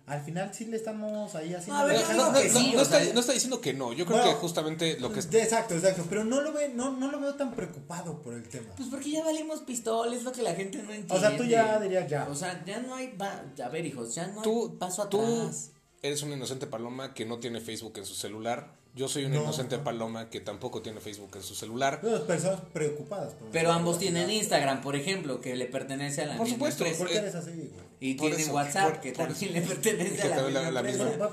al 0.05 0.21
final 0.21 0.53
sí 0.53 0.65
le 0.65 0.75
estamos 0.77 1.33
ahí 1.33 1.53
haciendo... 1.53 1.81
a 1.81 1.85
ver, 1.85 1.99
No, 2.15 2.31
no, 2.31 2.37
sí, 2.39 2.73
no 2.75 2.81
está, 2.81 3.03
no 3.11 3.19
está 3.21 3.31
diciendo 3.33 3.59
que 3.59 3.73
no. 3.73 3.91
Yo 3.91 4.05
creo 4.05 4.17
Bueno, 4.19 4.33
que 4.33 4.37
justamente 4.39 4.99
lo 4.99 5.11
que 5.11 5.19
es 5.19 5.33
Exacto, 5.33 5.73
exacto, 5.73 6.05
pero 6.09 6.23
no 6.23 6.41
lo, 6.41 6.51
ve, 6.53 6.69
no, 6.75 6.91
no 6.91 7.09
lo 7.09 7.19
veo 7.19 7.33
tan 7.35 7.55
preocupado 7.55 8.21
por 8.21 8.35
el 8.35 8.47
tema. 8.47 8.67
Pues 8.75 8.89
porque 8.89 9.09
ya 9.09 9.23
valimos 9.23 9.61
pistola, 9.61 10.15
es 10.15 10.23
lo 10.23 10.31
que 10.31 10.43
la 10.43 10.53
gente 10.53 10.77
no 10.77 10.91
entiende. 10.91 11.15
O 11.15 11.19
sea, 11.19 11.35
tú 11.35 11.43
ya 11.45 11.79
dirías 11.79 12.07
ya. 12.07 12.27
O 12.29 12.35
sea, 12.35 12.63
ya 12.65 12.81
no 12.81 12.93
hay. 12.93 13.15
va- 13.19 13.45
a 13.63 13.69
ver, 13.69 13.83
hijos, 13.85 14.13
ya 14.13 14.27
no 14.27 14.41
hay 14.41 14.43
tú, 14.43 14.77
paso 14.77 15.07
tú 15.07 15.21
atrás. 15.21 15.71
eres 16.03 16.21
una 16.21 16.35
inocente 16.35 16.67
paloma 16.67 17.15
que 17.15 17.25
no 17.25 17.39
tiene 17.39 17.59
Facebook 17.59 17.93
en 17.97 18.05
su 18.05 18.13
celular. 18.13 18.75
Yo 18.95 19.09
soy 19.09 19.25
una 19.25 19.35
No. 19.35 19.43
inocente 19.43 19.77
paloma 19.77 20.29
que 20.29 20.39
tampoco 20.39 20.81
tiene 20.81 21.01
Facebook 21.01 21.31
en 21.35 21.43
su 21.43 21.53
celular. 21.53 21.99
Las 22.01 22.21
personas 22.21 22.61
preocupadas. 22.71 23.33
Por 23.33 23.49
Pero 23.51 23.71
ambos 23.73 23.99
tienen 23.99 24.29
Instagram, 24.31 24.81
por 24.81 24.95
ejemplo, 24.95 25.41
que 25.41 25.55
le 25.57 25.65
pertenece 25.65 26.21
a 26.21 26.27
la 26.27 26.37
Por 26.37 26.45
misma 26.45 26.55
supuesto, 26.55 26.85
empresa. 26.85 27.03
¿Por 27.03 27.11
qué 27.11 27.17
eres 27.17 27.35
así, 27.35 27.51
güey? 27.51 27.85
Y 27.99 28.13
Por 28.15 28.27
tienen 28.27 28.45
eso, 28.45 28.53
WhatsApp, 28.53 28.91
por- 28.91 29.01
que 29.01 29.11
por 29.11 29.27
también 29.27 29.51
eso. 29.55 29.59
le 29.61 29.75
pertenece 29.75 30.15
Que 30.15 30.21
a 30.33 30.41
la 30.41 30.49
la- 30.49 30.71
la 30.71 30.79
empresa. 30.79 31.03
misma. 31.05 31.29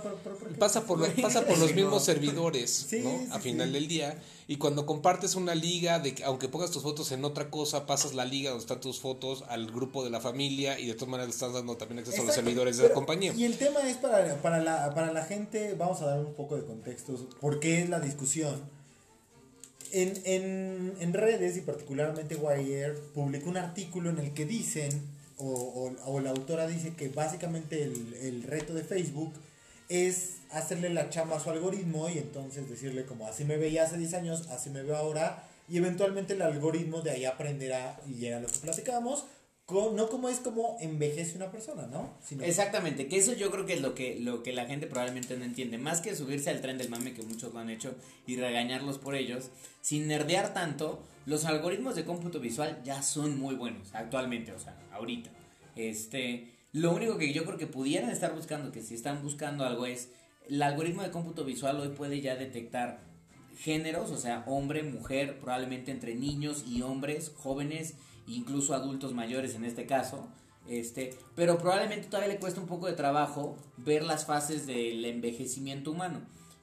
Pasa 0.58 0.84
por, 0.86 0.98
los, 0.98 1.08
pasa 1.10 1.44
por 1.44 1.58
los 1.58 1.72
mismos 1.74 2.04
servidores, 2.04 2.70
Sí, 2.88 3.00
¿no? 3.00 3.10
sí, 3.10 3.28
a 3.30 3.38
final 3.38 3.68
sí. 3.68 3.72
del 3.74 3.88
día. 3.88 4.18
Y 4.48 4.56
cuando 4.56 4.86
compartes 4.86 5.36
una 5.36 5.54
liga, 5.54 5.98
de 5.98 6.14
que 6.14 6.24
aunque 6.24 6.48
pongas 6.48 6.70
tus 6.70 6.82
fotos 6.82 7.12
en 7.12 7.24
otra 7.24 7.50
cosa, 7.50 7.86
pasas 7.86 8.14
la 8.14 8.24
liga 8.24 8.50
donde 8.50 8.62
están 8.62 8.80
tus 8.80 8.98
fotos 9.00 9.44
al 9.48 9.70
grupo 9.70 10.02
de 10.02 10.10
la 10.10 10.20
familia 10.20 10.78
y 10.80 10.86
de 10.86 10.94
todas 10.94 11.08
maneras 11.08 11.28
le 11.28 11.34
estás 11.34 11.52
dando 11.52 11.76
también 11.76 12.00
acceso 12.00 12.22
a 12.22 12.24
los 12.26 12.34
servidores 12.34 12.76
de 12.76 12.88
la 12.88 12.94
compañía. 12.94 13.32
Y 13.34 13.44
el 13.44 13.56
tema 13.56 13.88
es 13.88 13.96
para, 13.98 14.42
para, 14.42 14.60
la, 14.62 14.92
para 14.94 15.12
la 15.12 15.24
gente, 15.24 15.74
vamos 15.74 16.00
a 16.02 16.06
dar 16.06 16.20
un 16.20 16.34
poco 16.34 16.56
de 16.56 16.64
contexto, 16.64 17.14
por 17.40 17.60
qué 17.60 17.82
es 17.82 17.88
la 17.88 18.00
discusión. 18.00 18.60
En, 19.92 20.20
en, 20.24 20.94
en 21.00 21.12
redes 21.12 21.56
y 21.56 21.60
particularmente 21.60 22.34
Wire 22.34 22.94
publicó 23.14 23.50
un 23.50 23.58
artículo 23.58 24.10
en 24.10 24.18
el 24.18 24.32
que 24.32 24.46
dicen, 24.46 25.02
o, 25.38 25.46
o, 25.46 26.12
o 26.12 26.20
la 26.20 26.30
autora 26.30 26.66
dice 26.66 26.94
que 26.94 27.08
básicamente 27.08 27.82
el, 27.82 28.14
el 28.22 28.42
reto 28.42 28.74
de 28.74 28.84
Facebook 28.84 29.32
es 29.88 30.38
hacerle 30.50 30.90
la 30.90 31.10
chamba 31.10 31.36
a 31.36 31.40
su 31.40 31.50
algoritmo 31.50 32.08
y 32.08 32.18
entonces 32.18 32.68
decirle 32.68 33.04
como 33.04 33.26
así 33.26 33.44
me 33.44 33.56
veía 33.56 33.84
hace 33.84 33.96
10 33.96 34.14
años, 34.14 34.48
así 34.48 34.70
me 34.70 34.82
veo 34.82 34.96
ahora 34.96 35.44
y 35.68 35.78
eventualmente 35.78 36.34
el 36.34 36.42
algoritmo 36.42 37.00
de 37.00 37.10
ahí 37.10 37.24
aprenderá 37.24 38.00
y 38.06 38.26
era 38.26 38.40
lo 38.40 38.48
que 38.48 38.58
platicábamos, 38.58 39.24
no 39.94 40.08
como 40.08 40.28
es 40.28 40.38
como 40.40 40.76
envejece 40.80 41.36
una 41.36 41.50
persona, 41.50 41.86
¿no? 41.86 42.10
Exactamente, 42.42 43.06
que 43.08 43.16
eso 43.16 43.32
yo 43.32 43.50
creo 43.50 43.64
que 43.64 43.74
es 43.74 43.80
lo 43.80 43.94
que, 43.94 44.18
lo 44.18 44.42
que 44.42 44.52
la 44.52 44.66
gente 44.66 44.86
probablemente 44.86 45.36
no 45.36 45.44
entiende. 45.44 45.78
Más 45.78 46.00
que 46.00 46.14
subirse 46.14 46.50
al 46.50 46.60
tren 46.60 46.78
del 46.78 46.90
mame, 46.90 47.14
que 47.14 47.22
muchos 47.22 47.52
lo 47.54 47.60
han 47.60 47.70
hecho, 47.70 47.94
y 48.26 48.36
regañarlos 48.36 48.98
por 48.98 49.14
ellos, 49.14 49.50
sin 49.80 50.08
nerdear 50.08 50.52
tanto, 50.52 51.02
los 51.26 51.44
algoritmos 51.44 51.94
de 51.94 52.04
cómputo 52.04 52.40
visual 52.40 52.82
ya 52.84 53.02
son 53.02 53.38
muy 53.38 53.54
buenos 53.54 53.94
actualmente, 53.94 54.52
o 54.52 54.58
sea, 54.58 54.76
ahorita. 54.92 55.30
Este, 55.74 56.52
lo 56.72 56.92
único 56.92 57.18
que 57.18 57.32
yo 57.32 57.44
creo 57.44 57.58
que 57.58 57.66
pudieran 57.66 58.10
estar 58.10 58.34
buscando, 58.34 58.72
que 58.72 58.82
si 58.82 58.94
están 58.94 59.22
buscando 59.22 59.64
algo 59.64 59.86
es, 59.86 60.10
el 60.48 60.62
algoritmo 60.62 61.02
de 61.02 61.10
cómputo 61.10 61.44
visual 61.44 61.78
hoy 61.80 61.90
puede 61.90 62.20
ya 62.20 62.34
detectar 62.34 63.00
géneros, 63.58 64.10
o 64.10 64.16
sea, 64.16 64.42
hombre, 64.46 64.82
mujer, 64.82 65.38
probablemente 65.38 65.90
entre 65.90 66.14
niños 66.14 66.64
y 66.66 66.82
hombres, 66.82 67.32
jóvenes, 67.36 67.94
incluso 68.26 68.74
adultos 68.74 69.12
mayores 69.12 69.54
en 69.54 69.64
este 69.64 69.86
caso. 69.86 70.28
Este, 70.68 71.14
pero 71.34 71.58
probablemente 71.58 72.06
todavía 72.06 72.32
le 72.32 72.40
cuesta 72.40 72.60
un 72.60 72.68
poco 72.68 72.86
de 72.86 72.92
trabajo 72.92 73.56
ver 73.76 74.04
las 74.04 74.26
fases 74.26 74.66
del 74.66 75.04
envejecimiento 75.04 75.90
humano 75.90 76.20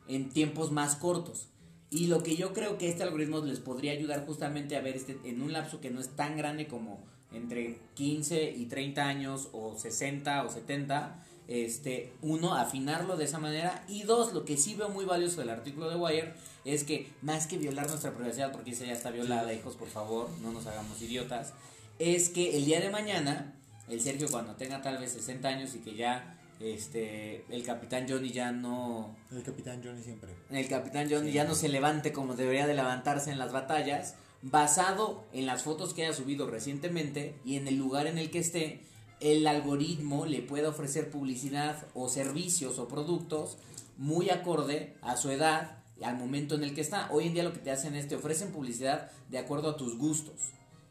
en 0.08 0.30
tiempos 0.30 0.72
más 0.72 0.96
cortos. 0.96 1.50
Y 1.92 2.08
lo 2.08 2.24
que 2.24 2.36
yo 2.36 2.54
creo 2.54 2.78
que 2.78 2.90
este 2.90 3.04
algoritmo 3.04 3.40
les 3.40 3.60
podría 3.60 3.92
ayudar 3.92 4.26
justamente 4.26 4.76
a 4.76 4.82
ver 4.82 4.96
este 4.96 5.18
en 5.24 5.42
un 5.42 5.54
lapso 5.54 5.82
que 5.82 5.90
no 5.90 6.00
es 6.00 6.10
tan 6.16 6.38
grande 6.38 6.68
como 6.68 7.04
entre 7.32 7.78
15 7.96 8.52
y 8.52 8.66
30 8.66 9.06
años 9.06 9.50
o 9.54 9.78
60 9.78 10.44
o 10.44 10.50
70, 10.50 11.24
este, 11.48 12.14
uno, 12.22 12.56
afinarlo 12.56 13.18
de 13.18 13.26
esa 13.26 13.40
manera 13.40 13.84
y 13.88 14.04
dos, 14.04 14.34
lo 14.34 14.46
que 14.46 14.58
sí 14.58 14.76
veo 14.76 14.90
muy 14.90 15.06
valioso 15.06 15.40
del 15.42 15.50
artículo 15.50 15.90
de 15.90 15.96
Wire 15.96 16.34
es 16.64 16.84
que 16.84 17.12
más 17.22 17.48
que 17.48 17.58
violar 17.58 17.88
nuestra 17.88 18.14
privacidad, 18.14 18.52
porque 18.52 18.72
esa 18.72 18.86
ya 18.86 18.94
está 18.94 19.10
violada, 19.10 19.54
hijos, 19.54 19.76
por 19.76 19.88
favor, 19.88 20.30
no 20.42 20.52
nos 20.52 20.68
hagamos 20.68 21.02
idiotas, 21.02 21.54
es 21.98 22.30
que 22.30 22.56
el 22.58 22.66
día 22.66 22.80
de 22.80 22.90
mañana, 22.90 23.56
el 23.88 24.00
Sergio 24.00 24.28
cuando 24.30 24.56
tenga 24.56 24.82
tal 24.82 25.00
vez 25.00 25.12
60 25.14 25.48
años 25.48 25.76
y 25.76 25.80
que 25.80 25.96
ya 25.96 26.36
este 26.60 27.46
el 27.50 27.64
capitán 27.64 28.06
Johnny 28.08 28.32
ya 28.32 28.52
no 28.52 29.16
El 29.32 29.44
capitán 29.44 29.82
Johnny 29.84 30.04
siempre. 30.04 30.32
el 30.52 30.68
capitán 30.68 31.10
Johnny 31.10 31.32
ya 31.32 31.46
no 31.46 31.56
se 31.56 31.70
levante 31.70 32.12
como 32.12 32.36
debería 32.36 32.68
de 32.68 32.74
levantarse 32.74 33.32
en 33.32 33.40
las 33.40 33.52
batallas, 33.52 34.16
basado 34.42 35.26
en 35.34 35.46
las 35.46 35.64
fotos 35.64 35.94
que 35.94 36.06
haya 36.06 36.16
subido 36.16 36.48
recientemente 36.48 37.36
y 37.46 37.56
en 37.56 37.68
el 37.68 37.76
lugar 37.76 38.08
en 38.08 38.18
el 38.18 38.32
que 38.32 38.40
esté, 38.40 38.86
el 39.20 39.46
algoritmo 39.48 40.26
le 40.26 40.42
puede 40.42 40.68
ofrecer 40.68 41.10
publicidad 41.10 41.88
o 41.94 42.08
servicios 42.10 42.80
o 42.80 42.88
productos 42.88 43.58
muy 43.98 44.30
acorde 44.30 44.96
a 45.02 45.18
su 45.18 45.30
edad 45.30 45.80
y 46.00 46.06
al 46.06 46.18
momento 46.18 46.56
en 46.56 46.64
el 46.64 46.74
que 46.74 46.82
está. 46.82 47.10
Hoy 47.12 47.28
en 47.28 47.34
día 47.34 47.44
lo 47.44 47.52
que 47.52 47.60
te 47.60 47.72
hacen 47.72 47.96
es 47.96 48.08
te 48.08 48.16
ofrecen 48.16 48.52
publicidad 48.52 49.12
de 49.30 49.38
acuerdo 49.38 49.72
a 49.72 49.78
tus 49.78 49.98
gustos 49.98 50.36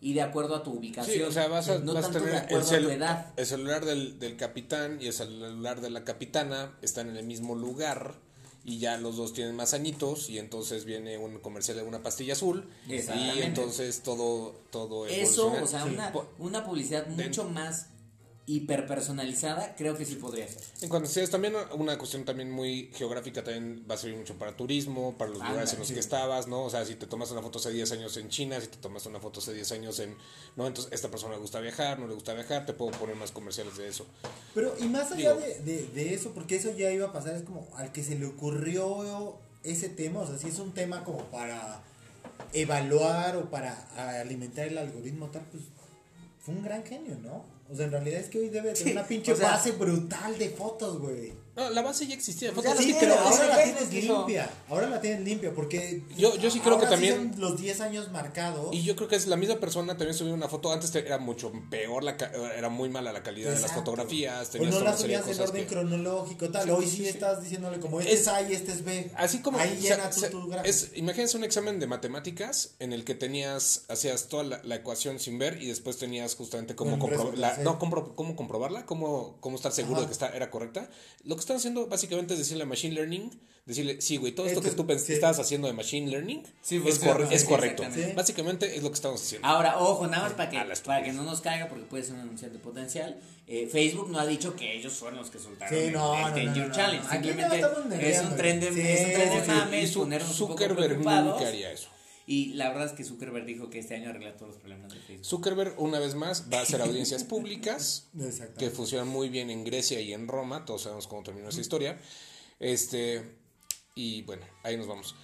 y 0.00 0.12
de 0.12 0.22
acuerdo 0.22 0.54
a 0.54 0.62
tu 0.62 0.72
ubicación. 0.72 1.16
Sí, 1.16 1.22
o 1.22 1.32
sea, 1.32 1.48
vas 1.48 1.68
a, 1.70 1.78
no 1.78 1.94
vas 1.94 2.06
a 2.06 2.10
tanto 2.10 2.26
de 2.26 2.32
el, 2.32 2.36
acuerdo 2.36 2.76
a 2.76 2.78
tu 2.78 2.90
edad. 2.90 3.32
el 3.36 3.46
celular 3.46 3.84
del, 3.84 4.18
del 4.18 4.36
capitán 4.36 4.98
y 5.00 5.06
el 5.06 5.12
celular 5.14 5.80
de 5.80 5.90
la 5.90 6.04
capitana 6.04 6.76
están 6.82 7.08
en 7.08 7.16
el 7.16 7.24
mismo 7.24 7.54
lugar 7.54 8.16
y 8.64 8.78
ya 8.78 8.98
los 8.98 9.16
dos 9.16 9.32
tienen 9.32 9.54
más 9.56 9.72
añitos 9.74 10.28
y 10.28 10.38
entonces 10.38 10.84
viene 10.84 11.16
un 11.18 11.38
comercial 11.38 11.76
de 11.78 11.82
una 11.84 12.02
pastilla 12.02 12.32
azul 12.34 12.68
y 12.86 13.42
entonces 13.42 14.02
todo 14.02 14.54
todo 14.70 15.06
Eso, 15.06 15.48
evoluciona. 15.54 15.62
o 15.62 15.66
sea, 15.66 15.84
Sí. 15.84 15.90
una, 15.94 16.12
una 16.38 16.64
publicidad 16.66 17.06
mucho 17.08 17.44
más 17.44 17.86
hiperpersonalizada, 18.48 19.74
creo 19.76 19.96
que 19.96 20.04
sí 20.06 20.14
podría 20.16 20.48
ser. 20.48 20.62
En 20.80 20.88
cuanto 20.88 21.06
a 21.06 21.08
ustedes, 21.08 21.30
también 21.30 21.54
una 21.74 21.98
cuestión 21.98 22.24
también 22.24 22.50
muy 22.50 22.90
geográfica 22.94 23.44
también 23.44 23.84
va 23.88 23.94
a 23.94 23.98
servir 23.98 24.16
mucho 24.18 24.34
para 24.38 24.56
turismo, 24.56 25.16
para 25.18 25.30
los 25.30 25.40
Anda, 25.40 25.50
lugares 25.50 25.72
en 25.74 25.78
los 25.80 25.88
sí. 25.88 25.94
que 25.94 26.00
estabas, 26.00 26.48
¿no? 26.48 26.62
O 26.64 26.70
sea, 26.70 26.84
si 26.86 26.94
te 26.94 27.06
tomas 27.06 27.30
una 27.30 27.42
foto 27.42 27.58
hace 27.58 27.70
10 27.70 27.92
años 27.92 28.16
en 28.16 28.28
China, 28.30 28.60
si 28.60 28.68
te 28.68 28.78
tomas 28.78 29.04
una 29.06 29.20
foto 29.20 29.40
hace 29.40 29.52
10 29.52 29.72
años 29.72 29.98
en... 30.00 30.16
No, 30.56 30.66
entonces 30.66 30.92
esta 30.92 31.10
persona 31.10 31.34
le 31.34 31.40
gusta 31.40 31.60
viajar, 31.60 31.98
no 31.98 32.06
le 32.08 32.14
gusta 32.14 32.32
viajar, 32.34 32.64
te 32.66 32.72
puedo 32.72 32.90
poner 32.92 33.14
más 33.16 33.30
comerciales 33.30 33.76
de 33.76 33.88
eso. 33.88 34.06
Pero, 34.54 34.74
y 34.80 34.84
más 34.84 35.12
allá 35.12 35.34
Digo- 35.34 35.40
de, 35.40 35.60
de, 35.60 35.86
de 35.88 36.14
eso, 36.14 36.32
porque 36.32 36.56
eso 36.56 36.74
ya 36.74 36.90
iba 36.90 37.08
a 37.08 37.12
pasar, 37.12 37.34
es 37.36 37.42
como 37.42 37.68
al 37.76 37.92
que 37.92 38.02
se 38.02 38.18
le 38.18 38.26
ocurrió 38.26 39.36
ese 39.62 39.88
tema, 39.90 40.20
o 40.20 40.26
sea, 40.26 40.38
si 40.38 40.48
es 40.48 40.58
un 40.58 40.72
tema 40.72 41.04
como 41.04 41.18
para 41.24 41.82
evaluar 42.52 43.36
o 43.36 43.50
para 43.50 43.74
alimentar 44.20 44.66
el 44.68 44.78
algoritmo 44.78 45.26
tal, 45.26 45.42
pues 45.50 45.64
fue 46.40 46.54
un 46.54 46.62
gran 46.62 46.82
genio, 46.84 47.16
¿no? 47.22 47.44
O 47.70 47.74
sea, 47.74 47.84
en 47.86 47.92
realidad 47.92 48.20
es 48.20 48.28
que 48.28 48.38
hoy 48.38 48.48
debe 48.48 48.72
tener 48.72 48.76
Sí, 48.76 48.92
una 48.92 49.06
pinche 49.06 49.32
o 49.32 49.36
sea- 49.36 49.50
base 49.52 49.72
brutal 49.72 50.38
de 50.38 50.48
fotos, 50.50 50.98
güey. 50.98 51.32
No, 51.58 51.70
la 51.70 51.82
base 51.82 52.06
ya 52.06 52.14
existía. 52.14 52.50
Sí, 52.50 52.54
que 52.54 52.68
ahora 52.68 52.74
la 53.48 53.56
tienes 53.64 53.92
hizo- 53.92 54.16
limpia. 54.18 54.48
Ahora 54.68 54.88
la 54.88 55.00
tienes 55.00 55.20
limpia 55.22 55.52
porque. 55.52 56.02
Yo- 56.16 56.36
yo 56.36 56.50
sí 56.50 56.60
creo 56.60 56.74
ahora 56.74 56.86
que 56.86 56.90
también- 56.92 57.34
los 57.36 57.60
10 57.60 57.80
años 57.80 58.10
marcados. 58.12 58.72
Y 58.72 58.84
yo 58.84 58.94
creo 58.94 59.08
que 59.08 59.16
es 59.16 59.26
la 59.26 59.36
misma 59.36 59.56
persona 59.56 59.96
también 59.96 60.14
subió 60.14 60.32
una 60.34 60.48
foto. 60.48 60.70
Antes 60.72 60.92
te- 60.92 61.00
era 61.04 61.18
mucho 61.18 61.52
peor, 61.70 62.04
la 62.04 62.16
ca- 62.16 62.30
era 62.56 62.68
muy 62.68 62.88
mala 62.88 63.12
la 63.12 63.22
calidad 63.22 63.52
de 63.52 63.60
las 63.60 63.72
fotografías. 63.72 64.48
O 64.48 64.52
Tenías 64.52 64.70
no 64.70 64.78
toda 64.78 64.84
la 64.84 64.90
una 64.90 64.98
serie 65.00 65.16
de 65.16 65.22
subías 65.24 65.38
en 65.38 65.44
orden 65.48 65.62
que- 65.62 65.68
cronológico, 65.74 66.50
tal. 66.50 66.64
Sí, 66.64 66.70
Hoy 66.70 66.86
sí, 66.88 67.08
estás 67.08 67.42
diciéndole 67.42 67.80
como 67.80 68.00
este 68.00 68.12
es, 68.12 68.20
Es- 68.20 68.28
A 68.28 68.42
y 68.42 68.52
este 68.52 68.72
es 68.72 68.84
B. 68.84 69.10
Así 69.16 69.40
como 69.40 69.58
Ahí 69.58 69.76
o 69.78 69.82
sea, 69.82 69.96
llena 69.96 70.30
tu 70.30 70.46
gráfico. 70.48 70.68
es, 70.68 70.90
imagínense 70.94 71.36
un 71.36 71.44
examen 71.44 71.80
de 71.80 71.86
matemáticas 71.86 72.74
en 72.78 72.92
el 72.92 73.04
que 73.04 73.14
tenías, 73.16 73.84
hacías 73.88 74.28
toda 74.28 74.44
la, 74.44 74.60
la 74.62 74.76
ecuación 74.76 75.18
sin 75.18 75.38
ver 75.38 75.60
y 75.60 75.66
después 75.66 75.98
tenías 75.98 76.34
justamente 76.36 76.74
cómo, 76.76 76.98
compro- 76.98 77.34
la- 77.34 77.56
no, 77.58 77.78
compro- 77.80 78.14
cómo 78.14 78.36
comprobarla, 78.36 78.86
cómo, 78.86 79.36
cómo 79.40 79.56
estar 79.56 79.72
seguro 79.72 79.96
Ajá. 79.96 80.02
de 80.02 80.06
que 80.06 80.12
está, 80.12 80.28
era 80.28 80.50
correcta. 80.50 80.88
Lo 81.24 81.34
que 81.34 81.40
están 81.48 81.56
haciendo 81.58 81.86
básicamente 81.86 82.34
es 82.34 82.38
decirle 82.40 82.62
a 82.62 82.66
Machine 82.66 82.94
Learning, 82.94 83.30
decirle, 83.66 84.00
sí, 84.00 84.16
güey, 84.16 84.32
todo 84.32 84.46
esto, 84.46 84.60
Esto 84.60 84.86
que 84.86 84.94
tú 84.94 84.98
sí. 84.98 85.12
estabas 85.12 85.38
haciendo 85.38 85.66
de 85.66 85.74
Machine 85.74 86.10
Learning 86.10 86.42
Sí, 86.62 86.78
pues, 86.78 86.94
es, 86.96 87.00
corre- 87.02 87.28
sí, 87.28 87.34
es 87.34 87.44
correcto. 87.44 87.82
Básicamente 88.14 88.76
es 88.76 88.82
lo 88.82 88.88
que 88.90 88.94
estamos 88.94 89.20
haciendo. 89.22 89.46
Ahora, 89.46 89.78
ojo, 89.78 90.06
nada 90.06 90.22
más 90.24 90.32
para 90.32 90.50
que, 90.50 90.58
para 90.84 91.02
que 91.02 91.12
no 91.12 91.22
nos 91.24 91.40
caiga, 91.40 91.68
porque 91.68 91.84
puede 91.84 92.02
ser 92.04 92.14
un 92.14 92.20
anunciante 92.20 92.58
potencial. 92.58 93.18
eh, 93.46 93.68
Facebook 93.70 94.10
no 94.10 94.18
ha 94.18 94.26
dicho 94.26 94.54
que 94.56 94.76
ellos 94.76 94.92
fueron 94.94 95.18
los 95.18 95.30
que 95.30 95.38
soltaron 95.38 95.74
Sí, 95.78 95.84
el, 95.86 95.92
no, 95.92 96.28
el 96.36 96.46
no, 96.46 96.54
10 96.54 96.68
no, 96.68 96.74
Challenge. 96.74 97.08
Simplemente 97.10 97.56
es 98.10 98.20
un 98.22 98.36
tren 98.36 98.60
de, 98.60 98.72
Sí, 98.72 98.80
es 98.80 99.00
un 99.06 99.12
tren 99.12 99.30
de 99.30 99.40
sí, 99.44 99.50
mames, 99.50 99.90
ponernos 99.92 100.40
un 100.40 100.48
poco 100.48 100.56
preocupados. 100.74 101.34
nunca 101.36 101.48
haría 101.48 101.72
eso. 101.72 101.88
Y 102.30 102.52
la 102.52 102.68
verdad 102.68 102.84
es 102.88 102.92
que 102.92 103.04
Zuckerberg 103.04 103.46
dijo 103.46 103.70
que 103.70 103.78
este 103.78 103.94
año 103.94 104.10
arregla 104.10 104.36
todos 104.36 104.48
los 104.52 104.60
problemas 104.60 104.92
de 104.92 105.00
Facebook. 105.00 105.24
Zuckerberg, 105.24 105.74
una 105.78 105.98
vez 105.98 106.14
más, 106.14 106.44
va 106.52 106.58
a 106.58 106.62
hacer 106.62 106.82
audiencias 106.82 107.24
públicas 107.24 108.08
Exacto. 108.20 108.58
que 108.58 108.68
funcionan 108.68 109.08
muy 109.08 109.30
bien 109.30 109.48
en 109.48 109.64
Grecia 109.64 109.98
y 110.02 110.12
en 110.12 110.28
Roma. 110.28 110.66
Todos 110.66 110.82
sabemos 110.82 111.06
cómo 111.06 111.22
terminó 111.22 111.48
esa 111.48 111.62
historia. 111.62 111.98
Este, 112.60 113.34
y 113.94 114.20
bueno, 114.24 114.44
ahí 114.62 114.76
nos 114.76 114.86
vamos. 114.86 115.14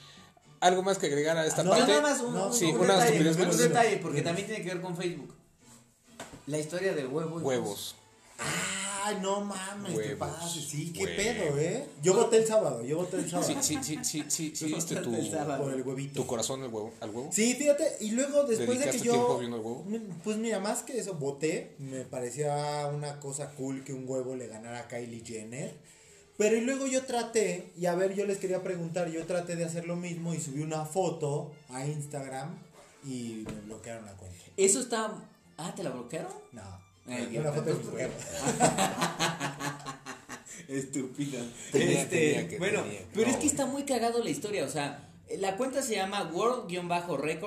¿Algo 0.61 0.83
más 0.83 0.97
que 0.97 1.05
agregar 1.09 1.37
a 1.37 1.45
esta 1.47 1.63
No, 1.63 1.73
parte? 1.73 1.89
nada 1.89 2.01
más 2.01 2.21
un, 2.23 2.33
No, 2.35 2.47
un- 2.47 2.55
sí, 2.55 2.65
un 2.65 2.81
detalle, 2.81 3.97
un 3.97 4.01
porque 4.01 4.23
también 4.23 4.47
tiene 4.47 4.63
que 4.63 4.69
ver 4.71 4.81
con 4.81 4.97
Facebook. 4.97 5.35
La 6.47 6.59
historia 6.59 6.95
del 6.95 7.09
huevo. 7.09 7.33
hijos. 7.39 7.43
Huevos. 7.43 7.95
Ay, 9.07 9.19
no 9.21 9.43
mames, 9.43 9.95
Huevos, 9.95 10.17
pases. 10.19 10.65
Sí, 10.65 10.91
qué 10.93 11.05
huevos. 11.05 11.17
pedo, 11.17 11.59
¿eh? 11.59 11.87
Yo 12.03 12.15
voté 12.15 12.39
el 12.39 12.47
sábado, 12.47 12.83
yo 12.83 12.97
voté 12.97 13.19
el 13.19 13.29
sábado. 13.29 13.47
Sí, 13.47 13.57
sí, 13.61 13.79
sí, 13.83 13.99
sí, 14.03 14.25
sí, 14.29 14.57
sí, 14.57 14.67
diste 14.73 14.97
tu. 14.97 15.11
Por 15.13 15.75
el 15.75 15.83
huevito. 15.83 16.23
tu 16.23 16.27
corazón 16.27 16.63
al 16.63 16.73
huevo. 16.73 16.91
Al 17.01 17.11
huevo. 17.11 17.29
Sí, 17.31 17.55
fíjate, 17.55 17.99
y 18.01 18.13
luego 18.13 18.45
después 18.45 18.79
de 18.79 18.87
que 18.87 18.93
¿Dedicaste 18.93 19.07
yo. 19.07 19.13
tiempo 19.13 19.39
viendo 19.39 19.57
el 19.59 19.63
huevo? 19.63 19.85
Pues 20.25 20.39
mira, 20.39 20.59
más 20.59 20.83
que 20.83 20.99
eso, 20.99 21.15
voté. 21.15 21.75
Me 21.79 22.05
parecía 22.05 22.87
una 22.95 23.21
cosa 23.21 23.51
cool 23.51 23.85
que 23.85 23.93
un 23.93 24.09
huevo 24.09 24.37
le 24.37 24.47
ganara 24.47 24.81
a 24.81 24.89
Kylie 24.89 25.23
Jenner. 25.23 25.75
Pero 26.39 26.57
y 26.57 26.63
luego 26.63 26.87
yo 26.87 27.05
traté, 27.05 27.73
y 27.77 27.87
a 27.87 27.95
ver, 27.95 28.15
yo 28.15 28.25
les 28.27 28.39
quería 28.39 28.63
preguntar, 28.63 29.09
yo 29.09 29.25
traté 29.27 29.55
de 29.55 29.65
hacer 29.67 29.87
lo 29.87 29.97
mismo 29.97 30.35
y 30.35 30.41
subí 30.41 30.63
una 30.63 30.85
foto 30.85 31.53
a 31.69 31.87
Instagram 31.87 32.59
y 33.05 33.45
me 33.47 33.61
bloquearon 33.67 34.07
la 34.07 34.13
cuenta. 34.15 34.39
Eso 34.57 34.81
está. 34.81 35.13
Ah, 35.59 35.73
¿te 35.77 35.83
la 35.85 35.91
bloquearon? 35.91 36.33
No. 36.53 36.84
Eh, 37.09 37.39
una 37.39 37.53
foto 37.53 37.75
de. 37.75 38.11
Estúpido. 40.79 41.43
Tenía, 41.73 42.03
Este, 42.03 42.17
tenía 42.33 42.49
que- 42.49 42.59
bueno, 42.59 42.83
tenía. 42.83 43.01
pero 43.13 43.27
No, 43.27 43.33
es 43.33 43.37
que 43.39 43.47
está 43.47 43.67
muy 43.67 43.83
cagado 43.85 44.23
la 44.25 44.31
historia. 44.31 44.65
O 44.65 44.69
sea, 44.71 45.09
la 45.39 45.57
cuenta 45.57 45.83
se 45.83 45.95
llama 45.97 46.31
World-Record-Egg. 46.33 47.41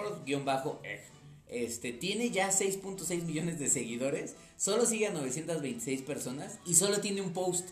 Este, 1.50 1.94
tiene 1.94 2.30
ya 2.30 2.52
6.6 2.52 3.24
millones 3.24 3.58
de 3.60 3.70
seguidores. 3.70 4.36
Solo 4.58 4.86
sigue 4.86 5.08
a 5.08 5.12
926 5.12 6.02
personas. 6.02 6.60
Y 6.66 6.76
solo 6.76 7.00
tiene 7.00 7.22
un 7.22 7.32
post. 7.34 7.70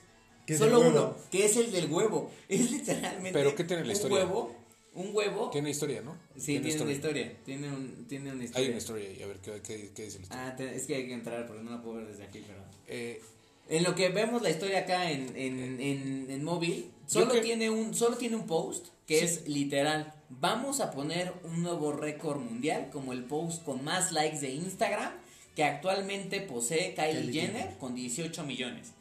Solo 0.57 0.79
uno, 0.81 1.15
que 1.31 1.45
es 1.45 1.57
el 1.57 1.71
del 1.71 1.91
huevo. 1.91 2.31
Es 2.47 2.71
literalmente. 2.71 3.33
¿Pero 3.33 3.55
qué 3.55 3.63
tiene 3.63 3.83
la 3.83 3.89
un 3.89 3.95
historia? 3.95 4.17
huevo. 4.19 4.55
Un 4.95 5.09
huevo. 5.13 5.49
Tiene 5.51 5.69
historia, 5.69 6.01
¿no? 6.01 6.17
sí, 6.37 6.59
tiene 6.59 6.81
una 6.81 6.91
historia. 6.93 7.37
Tiene, 7.45 7.69
un, 7.69 8.05
tiene 8.07 8.31
una 8.31 8.43
historia. 8.43 8.63
Hay 8.63 8.69
una 8.69 8.77
historia 8.79 9.09
ahí. 9.09 9.21
A 9.23 9.27
ver, 9.27 9.37
¿qué, 9.39 9.61
qué, 9.61 9.91
qué 9.93 10.03
dice 10.03 10.17
la 10.19 10.23
historia? 10.23 10.47
Ah, 10.47 10.55
te- 10.55 10.75
es 10.75 10.87
que 10.87 10.95
hay 10.95 11.07
que 11.07 11.13
entrar 11.13 11.45
porque 11.47 11.63
no 11.63 11.71
la 11.71 11.81
puedo 11.81 11.97
ver 11.97 12.07
desde 12.07 12.23
aquí, 12.23 12.41
pero. 12.47 12.59
Eh, 12.87 13.21
En 13.67 13.83
lo 13.83 13.93
que 13.95 14.09
vemos 14.09 14.41
la 14.41 14.49
historia 14.51 14.79
acá 14.79 15.09
en, 15.11 15.35
en, 15.35 15.79
en, 15.81 16.29
en 16.31 16.43
móvil, 16.43 16.91
solo 17.07 17.31
que- 17.31 17.41
tiene 17.41 17.69
un 17.69 17.93
solo 17.95 18.15
tiene 18.17 18.35
un 18.35 18.45
post 18.47 18.87
que 19.07 19.19
Sí. 19.19 19.25
es 19.25 19.47
literal. 19.47 20.13
Vamos 20.29 20.79
a 20.79 20.91
poner 20.91 21.33
un 21.43 21.61
nuevo 21.63 21.91
récord 21.91 22.39
mundial 22.39 22.89
como 22.91 23.11
el 23.13 23.23
post 23.25 23.63
con 23.63 23.83
más 23.83 24.11
likes 24.11 24.39
de 24.39 24.51
Instagram 24.51 25.11
que 25.55 25.63
actualmente 25.63 26.41
posee 26.41 26.93
Kylie, 26.95 27.21
Kylie 27.21 27.33
Jenner, 27.41 27.61
Jenner. 27.63 27.77
con 27.79 27.95
18 27.95 28.43
millones. 28.43 28.91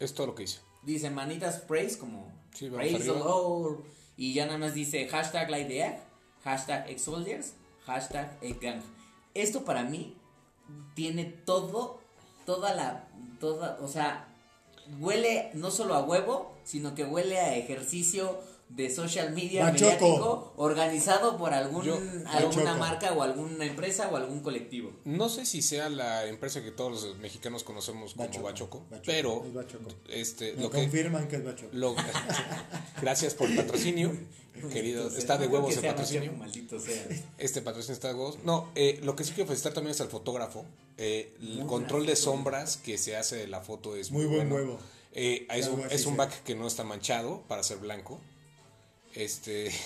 es 0.00 0.12
todo 0.14 0.28
lo 0.28 0.34
que 0.34 0.42
hice. 0.44 0.58
Dice 0.82 1.10
manitas 1.10 1.58
praise 1.60 1.96
como 1.96 2.30
Sí, 2.54 2.68
vamos 2.68 2.78
praise 2.88 2.98
the. 3.04 3.18
Lord. 3.18 3.84
Y 4.16 4.34
ya 4.34 4.46
nada 4.46 4.58
más 4.58 4.74
dice 4.74 5.08
hashtag 5.08 5.50
egg, 5.52 5.98
hashtag 6.44 6.90
ex 6.90 7.02
soldiers, 7.02 7.54
hashtag 7.86 8.38
egg 8.42 8.60
gang. 8.60 8.80
Esto 9.34 9.64
para 9.64 9.84
mí 9.84 10.16
tiene 10.94 11.24
todo, 11.24 12.00
toda 12.44 12.74
la, 12.74 13.08
toda, 13.40 13.78
o 13.80 13.88
sea, 13.88 14.28
huele 14.98 15.50
no 15.54 15.70
solo 15.70 15.94
a 15.94 16.02
huevo, 16.02 16.54
sino 16.64 16.94
que 16.94 17.04
huele 17.04 17.38
a 17.38 17.56
ejercicio 17.56 18.40
de 18.74 18.88
social 18.90 19.32
media 19.34 19.64
Bachoco. 19.64 19.84
mediático 19.84 20.52
organizado 20.56 21.36
por 21.36 21.52
algún, 21.52 21.84
Yo- 21.84 21.94
alguna 22.26 22.64
Bachoco. 22.64 22.78
marca 22.78 23.12
o 23.12 23.22
alguna 23.22 23.64
empresa 23.66 24.08
o 24.10 24.16
algún 24.16 24.40
colectivo. 24.40 24.92
No 25.04 25.28
sé 25.28 25.44
si 25.44 25.60
sea 25.60 25.90
la 25.90 26.26
empresa 26.26 26.62
que 26.62 26.70
todos 26.70 26.90
los 27.04 27.18
mexicanos 27.18 27.64
conocemos 27.64 28.14
como 28.14 28.26
Bachoco, 28.28 28.44
Bachoco, 28.44 28.78
Bachoco, 28.90 29.02
pero 29.04 29.44
es 29.46 29.52
Bachoco. 29.54 29.88
este 30.08 30.54
Me 30.54 30.62
lo 30.62 30.70
que 30.70 30.78
confirman 30.78 31.28
que 31.28 31.36
es 31.36 31.44
bacho. 31.44 31.68
lo 31.72 31.94
gracias 33.02 33.34
por 33.34 33.50
el 33.50 33.56
patrocinio, 33.56 34.16
querido, 34.72 35.08
está 35.08 35.36
de 35.38 35.46
huevos 35.48 35.76
el 35.76 35.82
patrocinio. 35.84 36.22
Bachoco, 36.30 36.38
maldito 36.38 36.80
sea. 36.80 37.06
Este 37.38 37.62
patrocinio 37.62 37.94
está 37.94 38.08
de 38.08 38.14
huevos. 38.14 38.38
No, 38.44 38.70
eh, 38.74 39.00
lo 39.02 39.16
que 39.16 39.24
sí 39.24 39.32
quiero 39.32 39.48
felicitar 39.48 39.72
también 39.74 39.92
es 39.92 40.00
al 40.00 40.08
fotógrafo. 40.08 40.64
Eh, 40.98 41.34
el 41.40 41.56
Muy 41.58 41.66
control 41.66 42.06
de 42.06 42.16
sombras 42.16 42.76
que 42.76 42.96
se 42.98 43.16
hace 43.16 43.36
de 43.36 43.48
la 43.48 43.60
foto 43.60 43.96
es 43.96 44.10
Muy 44.10 44.24
muy, 44.26 44.36
buen 44.36 44.48
bueno. 44.48 44.64
huevo. 44.72 44.78
Eh, 45.14 45.46
es, 45.50 45.68
un, 45.68 45.82
es 45.90 46.16
back 46.16 46.42
que 46.42 46.54
no 46.54 46.66
está 46.66 46.84
manchado 46.84 47.42
para 47.48 47.62
ser 47.62 47.78
blanco. 47.78 48.18
Este 49.14 49.70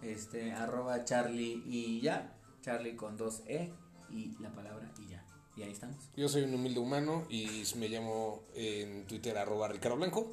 este, 0.03 0.53
arroba 0.53 1.05
Charlie 1.05 1.63
y 1.67 2.01
ya, 2.01 2.37
Charlie 2.63 2.95
con 2.95 3.17
dos 3.17 3.43
E 3.47 3.73
y 4.11 4.37
la 4.41 4.51
palabra 4.53 4.93
y 4.99 5.11
ya. 5.11 5.25
Y 5.57 5.63
ahí 5.65 5.73
estamos. 5.73 5.97
Yo 6.17 6.29
soy 6.29 6.43
un 6.43 6.55
humilde 6.55 6.79
humano 6.79 7.25
y 7.29 7.65
me 7.77 7.89
llamo 7.89 8.45
en 8.55 9.05
Twitter 9.09 9.37
arroba 9.37 9.67
Ricardo 9.67 9.97
Blanco. 9.97 10.33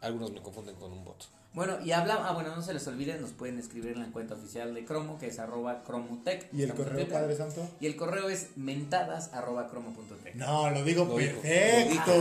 Algunos 0.00 0.32
me 0.32 0.40
confunden 0.40 0.76
con 0.76 0.92
un 0.92 1.04
bot. 1.04 1.24
Bueno, 1.54 1.78
y 1.84 1.90
habla, 1.92 2.18
ah, 2.28 2.32
bueno, 2.34 2.54
no 2.54 2.62
se 2.62 2.72
les 2.74 2.86
olvide, 2.86 3.18
nos 3.18 3.30
pueden 3.30 3.58
escribir 3.58 3.92
en 3.92 4.00
la 4.00 4.06
cuenta 4.12 4.34
oficial 4.34 4.74
de 4.74 4.84
Cromo, 4.84 5.18
que 5.18 5.28
es 5.28 5.38
arroba 5.38 5.82
cromotech. 5.82 6.46
¿Y 6.52 6.62
el 6.62 6.74
correo, 6.74 6.94
Twitter. 6.94 7.08
Padre 7.12 7.36
Santo? 7.36 7.68
Y 7.80 7.86
el 7.86 7.96
correo 7.96 8.28
es 8.28 8.48
mentadas 8.56 9.32
arroba 9.32 9.68
cromo.tech. 9.68 10.34
No, 10.36 10.70
lo 10.70 10.84
digo 10.84 11.04
Lo 11.06 11.16
perfecto. 11.16 12.12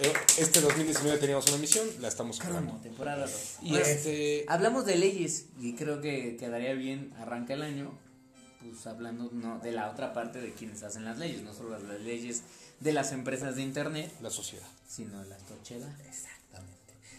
Eh, 0.00 0.12
Este 0.38 0.60
2019 0.60 1.18
teníamos 1.18 1.46
una 1.48 1.58
misión, 1.58 1.86
la 2.00 2.08
estamos 2.08 2.40
Cromo, 2.40 2.80
temporada 2.82 3.26
2. 3.26 3.56
Y 3.62 3.76
este. 3.76 4.44
Hablamos 4.48 4.86
de 4.86 4.96
leyes 4.96 5.46
y 5.60 5.74
creo 5.74 6.00
que 6.00 6.36
quedaría 6.36 6.72
bien, 6.72 7.12
arranca 7.20 7.52
el 7.54 7.62
año, 7.62 7.92
pues 8.60 8.84
hablando 8.86 9.28
no, 9.32 9.58
de 9.60 9.70
la 9.72 9.90
otra 9.90 10.12
parte 10.14 10.40
de 10.40 10.52
quienes 10.52 10.82
hacen 10.82 11.04
las 11.04 11.18
leyes, 11.18 11.42
no 11.42 11.52
solo 11.52 11.78
las 11.78 12.00
leyes 12.00 12.42
de 12.80 12.92
las 12.92 13.12
empresas 13.12 13.54
de 13.54 13.62
internet, 13.62 14.10
La 14.20 14.30
sociedad. 14.30 14.66
sino 14.88 15.22
las 15.24 15.42
tochelas. 15.46 15.90
Exactamente. 16.00 16.41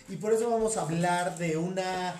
Y 0.09 0.17
por 0.17 0.33
eso 0.33 0.49
vamos 0.49 0.77
a 0.77 0.81
hablar 0.81 1.37
de 1.37 1.57
una, 1.57 2.15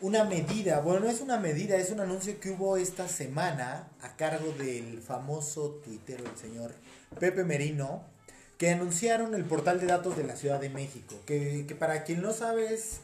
una 0.00 0.24
medida. 0.24 0.80
Bueno, 0.80 1.00
no 1.00 1.10
es 1.10 1.20
una 1.20 1.38
medida, 1.38 1.76
es 1.76 1.90
un 1.90 2.00
anuncio 2.00 2.38
que 2.38 2.50
hubo 2.50 2.76
esta 2.76 3.08
semana 3.08 3.88
a 4.02 4.16
cargo 4.16 4.52
del 4.52 5.00
famoso 5.00 5.80
tuitero, 5.84 6.24
el 6.24 6.38
señor 6.38 6.72
Pepe 7.18 7.44
Merino, 7.44 8.04
que 8.56 8.70
anunciaron 8.70 9.34
el 9.34 9.44
portal 9.44 9.80
de 9.80 9.86
datos 9.86 10.16
de 10.16 10.24
la 10.24 10.36
Ciudad 10.36 10.60
de 10.60 10.70
México. 10.70 11.16
Que, 11.26 11.64
que 11.66 11.74
para 11.74 12.04
quien 12.04 12.22
no 12.22 12.32
sabe 12.32 12.72
es 12.72 13.00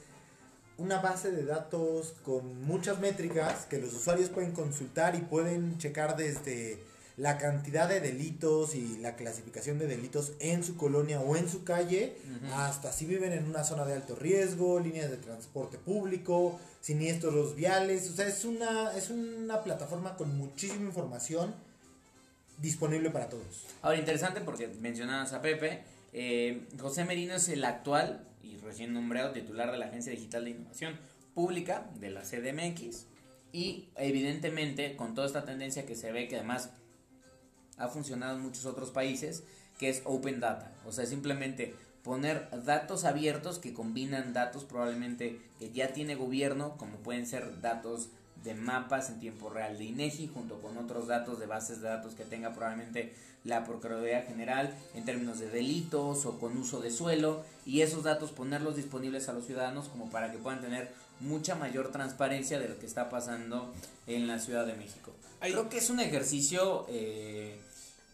una 0.79 1.01
base 1.01 1.31
de 1.33 1.45
datos 1.45 2.15
con 2.25 2.65
muchas 2.65 3.01
métricas 3.01 3.67
que 3.67 3.79
los 3.79 3.93
usuarios 3.93 4.31
pueden 4.31 4.53
consultar 4.53 5.15
y 5.15 5.21
pueden 5.21 5.77
checar 5.79 6.17
desde 6.17 6.79
la 7.21 7.37
cantidad 7.37 7.87
de 7.87 8.01
delitos 8.01 8.75
y 8.75 8.97
la 8.97 9.15
clasificación 9.15 9.79
de 9.79 9.87
delitos 9.87 10.33
en 10.39 10.65
su 10.65 10.79
colonia 10.79 11.21
o 11.21 11.37
en 11.37 11.51
su 11.51 11.65
calle, 11.65 12.17
hasta 12.55 12.93
si 12.93 13.05
viven 13.05 13.35
en 13.35 13.45
una 13.45 13.63
zona 13.63 13.85
de 13.85 13.93
alto 13.93 14.17
riesgo, 14.17 14.81
líneas 14.81 15.11
de 15.11 15.19
transporte 15.19 15.77
público, 15.77 16.59
siniestros 16.81 17.57
viales, 17.57 18.09
o 18.09 18.15
sea, 18.15 18.27
es 18.27 18.47
una, 18.47 18.97
es 18.97 19.11
una 19.11 19.63
plataforma 19.63 20.17
con 20.17 20.35
muchísima 20.39 20.87
información 20.87 21.55
disponible 22.57 23.11
para 23.11 23.29
todos. 23.29 23.67
Ahora, 23.83 23.99
interesante 23.99 24.41
porque 24.41 24.69
mencionabas 24.81 25.35
a 25.35 25.43
Pepe, 25.43 25.83
eh, 26.15 26.69
José 26.79 27.05
Merino 27.05 27.35
es 27.35 27.51
el 27.51 27.67
actual 27.67 28.27
y 28.43 28.57
recién 28.57 28.95
nombrado 28.95 29.33
titular 29.33 29.71
de 29.71 29.77
la 29.77 29.87
Agencia 29.87 30.11
Digital 30.11 30.47
de 30.47 30.53
Innovación 30.53 30.99
Pública 31.35 31.87
de 32.01 32.09
la 32.09 32.23
CDMX 32.23 33.05
y 33.53 33.91
evidentemente 33.97 34.97
con 34.97 35.15
toda 35.15 35.27
esta 35.27 35.45
tendencia 35.45 35.85
que 35.85 35.97
se 35.97 36.13
ve 36.13 36.27
que 36.27 36.37
además 36.37 36.71
ha 37.81 37.89
funcionado 37.89 38.37
en 38.37 38.43
muchos 38.43 38.67
otros 38.67 38.91
países, 38.91 39.43
que 39.79 39.89
es 39.89 40.03
Open 40.05 40.39
Data. 40.39 40.73
O 40.87 40.93
sea, 40.93 41.07
simplemente 41.07 41.75
poner 42.05 42.49
datos 42.65 43.05
abiertos 43.05 43.59
que 43.59 43.75
combinan 43.75 44.33
datos 44.33 44.65
probablemente 44.65 45.41
que 45.59 45.73
ya 45.73 45.93
tiene 45.93 46.15
gobierno, 46.15 46.77
como 46.77 46.97
pueden 46.99 47.27
ser 47.27 47.61
datos 47.61 48.09
de 48.45 48.55
mapas 48.55 49.11
en 49.11 49.21
tiempo 49.21 49.51
real 49.51 49.77
de 49.77 49.85
INEGI, 49.85 50.29
junto 50.29 50.61
con 50.61 50.79
otros 50.79 51.09
datos 51.09 51.39
de 51.39 51.47
bases 51.47 51.83
de 51.83 51.89
datos 51.89 52.15
que 52.15 52.25
tenga 52.25 52.53
probablemente 52.53 53.13
la 53.45 53.65
Procuraduría 53.65 54.23
General 54.23 54.75
en 54.95 55.05
términos 55.05 55.39
de 55.39 55.51
delitos 55.51 56.27
o 56.27 56.39
con 56.39 56.57
uso 56.57 56.81
de 56.81 56.91
suelo, 56.91 57.43
y 57.67 57.83
esos 57.83 58.05
datos 58.05 58.31
ponerlos 58.33 58.77
disponibles 58.77 59.29
a 59.29 59.33
los 59.33 59.47
ciudadanos 59.47 59.89
como 59.89 60.11
para 60.11 60.31
que 60.31 60.39
puedan 60.39 60.61
tener 60.61 60.91
mucha 61.21 61.55
mayor 61.55 61.91
transparencia 61.91 62.59
de 62.59 62.69
lo 62.69 62.79
que 62.79 62.87
está 62.87 63.11
pasando 63.11 63.73
en 64.07 64.27
la 64.27 64.39
Ciudad 64.39 64.67
de 64.67 64.75
México. 64.75 65.13
Creo 65.41 65.69
que 65.69 65.79
es 65.79 65.91
un 65.91 66.01
ejercicio, 66.01 66.87
eh, 66.89 67.61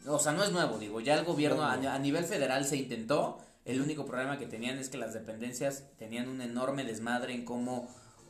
o 0.07 0.19
sea, 0.19 0.33
no 0.33 0.43
es 0.45 0.53
nuevo, 0.53 0.79
digo, 0.79 1.01
ya 1.01 1.15
el 1.15 1.25
gobierno 1.25 1.59
No, 1.63 1.65
a- 1.69 1.77
no. 1.77 1.91
A, 1.91 1.99
nivel 1.99 2.25
federal 2.25 2.65
se 2.65 2.77
intentó, 2.77 3.39
el 3.65 3.81
único 3.81 4.05
problema 4.07 4.39
que 4.39 4.47
tenían 4.47 4.79
es 4.79 4.89
que 4.89 4.99
las 4.99 5.13
dependencias 5.15 5.85
tenían 5.99 6.29
un 6.29 6.41
enorme 6.41 6.85
desmadre 6.85 7.35
en 7.35 7.45
cómo, 7.45 7.89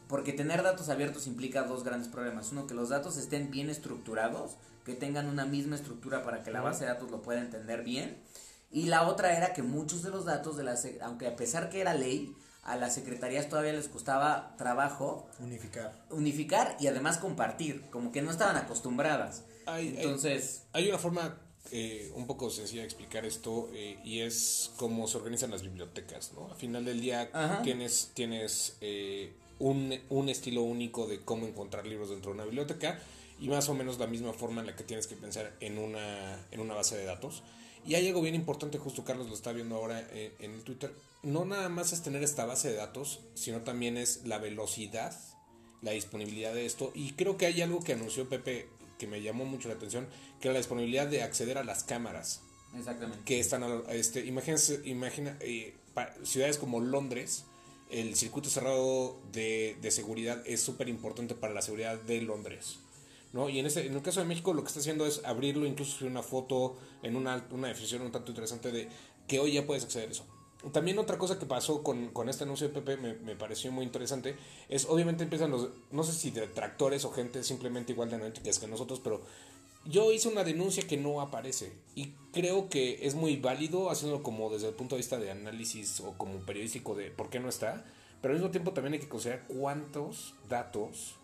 porque 0.08 0.32
tener 0.32 0.62
datos 0.62 0.88
abiertos 0.88 1.26
implica 1.26 1.64
dos 1.64 1.84
grandes 1.84 2.08
problemas, 2.08 2.52
uno 2.52 2.66
que 2.66 2.74
los 2.74 2.88
datos 2.90 3.16
estén 3.16 3.50
bien 3.50 3.68
estructurados, 3.70 4.56
que 4.84 4.94
tengan 4.94 5.26
una 5.28 5.44
misma 5.44 5.76
estructura 5.76 6.22
para 6.22 6.42
que 6.42 6.50
la 6.50 6.60
base 6.60 6.84
de 6.84 6.92
datos 6.92 7.10
lo 7.10 7.20
pueda 7.22 7.40
entender 7.40 7.82
bien, 7.82 8.16
y 8.70 8.86
la 8.86 9.06
otra 9.08 9.36
era 9.36 9.52
que 9.52 9.62
muchos 9.62 10.02
de 10.02 10.10
los 10.10 10.24
datos 10.24 10.56
de 10.56 10.64
la, 10.64 10.74
sec- 10.74 11.00
aunque 11.02 11.26
a 11.26 11.36
pesar 11.36 11.68
que 11.70 11.80
era 11.80 11.92
ley, 11.94 12.34
a 12.62 12.76
las 12.76 12.94
secretarías 12.94 13.48
todavía 13.48 13.72
les 13.72 13.88
costaba 13.88 14.54
trabajo 14.56 15.28
Unificar. 15.38 15.92
unificar 16.10 16.76
y 16.80 16.88
además 16.88 17.18
compartir, 17.18 17.82
como 17.90 18.10
que 18.10 18.22
no 18.22 18.30
estaban 18.30 18.56
acostumbradas. 18.56 19.44
Hay, 19.66 19.88
hay- 19.88 19.96
Entonces, 19.98 20.64
hay 20.72 20.88
una 20.88 20.98
forma 20.98 21.36
eh, 21.72 22.12
un 22.14 22.26
poco 22.26 22.50
sencilla 22.50 22.84
explicar 22.84 23.24
esto 23.24 23.68
eh, 23.74 23.98
y 24.04 24.20
es 24.20 24.70
cómo 24.76 25.06
se 25.08 25.16
organizan 25.16 25.50
las 25.50 25.62
bibliotecas, 25.62 26.32
¿no? 26.34 26.50
Al 26.50 26.56
final 26.56 26.84
del 26.84 27.00
día 27.00 27.28
Ajá. 27.32 27.62
tienes, 27.62 28.10
tienes 28.14 28.76
eh, 28.80 29.32
un, 29.58 29.98
un 30.10 30.28
estilo 30.28 30.62
único 30.62 31.06
de 31.06 31.20
cómo 31.20 31.46
encontrar 31.46 31.86
libros 31.86 32.10
dentro 32.10 32.30
de 32.30 32.36
una 32.36 32.44
biblioteca 32.44 33.00
y 33.40 33.48
más 33.48 33.68
o 33.68 33.74
menos 33.74 33.98
la 33.98 34.06
misma 34.06 34.32
forma 34.32 34.60
en 34.60 34.68
la 34.68 34.76
que 34.76 34.84
tienes 34.84 35.06
que 35.06 35.16
pensar 35.16 35.54
en 35.60 35.78
una, 35.78 36.46
en 36.50 36.60
una 36.60 36.74
base 36.74 36.96
de 36.96 37.04
datos. 37.04 37.42
Y 37.86 37.94
hay 37.94 38.08
algo 38.08 38.22
bien 38.22 38.34
importante, 38.34 38.78
justo 38.78 39.04
Carlos 39.04 39.28
lo 39.28 39.34
está 39.34 39.52
viendo 39.52 39.76
ahora 39.76 40.00
en 40.12 40.52
el 40.52 40.62
Twitter. 40.64 40.92
No 41.22 41.44
nada 41.44 41.68
más 41.68 41.92
es 41.92 42.02
tener 42.02 42.22
esta 42.24 42.44
base 42.44 42.70
de 42.70 42.74
datos, 42.74 43.20
sino 43.34 43.60
también 43.60 43.96
es 43.96 44.26
la 44.26 44.38
velocidad, 44.38 45.16
la 45.82 45.92
disponibilidad 45.92 46.52
de 46.52 46.66
esto. 46.66 46.90
Y 46.94 47.12
creo 47.12 47.36
que 47.36 47.46
hay 47.46 47.62
algo 47.62 47.84
que 47.84 47.92
anunció 47.92 48.28
Pepe 48.28 48.68
que 48.98 49.06
me 49.06 49.20
llamó 49.22 49.44
mucho 49.44 49.68
la 49.68 49.74
atención, 49.74 50.06
que 50.40 50.48
era 50.48 50.52
la 50.54 50.58
disponibilidad 50.60 51.06
de 51.06 51.22
acceder 51.22 51.58
a 51.58 51.64
las 51.64 51.84
cámaras 51.84 52.40
exactamente. 52.76 53.24
que 53.24 53.40
están, 53.40 53.62
este, 53.90 54.24
imagínense, 54.26 54.80
imagina, 54.84 55.36
eh, 55.40 55.74
pa- 55.94 56.12
ciudades 56.24 56.58
como 56.58 56.80
Londres, 56.80 57.44
el 57.90 58.16
circuito 58.16 58.50
cerrado 58.50 59.20
de, 59.32 59.76
de 59.80 59.90
seguridad 59.90 60.42
es 60.46 60.60
súper 60.60 60.88
importante 60.88 61.34
para 61.34 61.52
la 61.54 61.62
seguridad 61.62 61.98
de 62.00 62.20
Londres. 62.22 62.78
¿no? 63.32 63.48
Y 63.50 63.58
en, 63.58 63.66
este, 63.66 63.86
en 63.86 63.94
el 63.94 64.02
caso 64.02 64.20
de 64.20 64.26
México 64.26 64.54
lo 64.54 64.62
que 64.62 64.68
está 64.68 64.80
haciendo 64.80 65.06
es 65.06 65.22
abrirlo, 65.24 65.66
incluso 65.66 65.98
subir 65.98 66.10
una 66.10 66.22
foto 66.22 66.78
en 67.02 67.16
una, 67.16 67.46
una 67.50 67.68
definición 67.68 68.02
un 68.02 68.10
tanto 68.12 68.30
interesante 68.30 68.72
de 68.72 68.88
que 69.28 69.38
hoy 69.40 69.52
ya 69.52 69.66
puedes 69.66 69.84
acceder 69.84 70.08
a 70.08 70.12
eso. 70.12 70.26
También 70.72 70.98
otra 70.98 71.18
cosa 71.18 71.38
que 71.38 71.46
pasó 71.46 71.82
con, 71.82 72.08
con 72.08 72.28
este 72.28 72.44
anuncio 72.44 72.68
de 72.68 72.74
Pepe 72.74 72.96
me, 72.96 73.14
me 73.14 73.36
pareció 73.36 73.70
muy 73.72 73.84
interesante 73.84 74.36
es 74.68 74.86
obviamente 74.86 75.22
empiezan 75.22 75.50
los, 75.50 75.68
no 75.92 76.02
sé 76.02 76.12
si 76.12 76.30
detractores 76.30 77.04
o 77.04 77.12
gente 77.12 77.44
simplemente 77.44 77.92
igual 77.92 78.10
de 78.10 78.16
analíticas 78.16 78.58
que 78.58 78.66
nosotros, 78.66 79.00
pero 79.02 79.22
yo 79.84 80.10
hice 80.12 80.28
una 80.28 80.42
denuncia 80.42 80.84
que 80.86 80.96
no 80.96 81.20
aparece 81.20 81.72
y 81.94 82.06
creo 82.32 82.68
que 82.68 83.06
es 83.06 83.14
muy 83.14 83.36
válido 83.36 83.90
haciéndolo 83.90 84.22
como 84.24 84.50
desde 84.50 84.68
el 84.68 84.74
punto 84.74 84.96
de 84.96 85.00
vista 85.00 85.18
de 85.18 85.30
análisis 85.30 86.00
o 86.00 86.14
como 86.18 86.40
periodístico 86.40 86.94
de 86.96 87.10
por 87.10 87.30
qué 87.30 87.38
no 87.38 87.48
está, 87.48 87.84
pero 88.20 88.32
al 88.34 88.40
mismo 88.40 88.50
tiempo 88.50 88.72
también 88.72 88.94
hay 88.94 89.00
que 89.00 89.08
considerar 89.08 89.44
cuántos 89.46 90.34
datos 90.48 91.14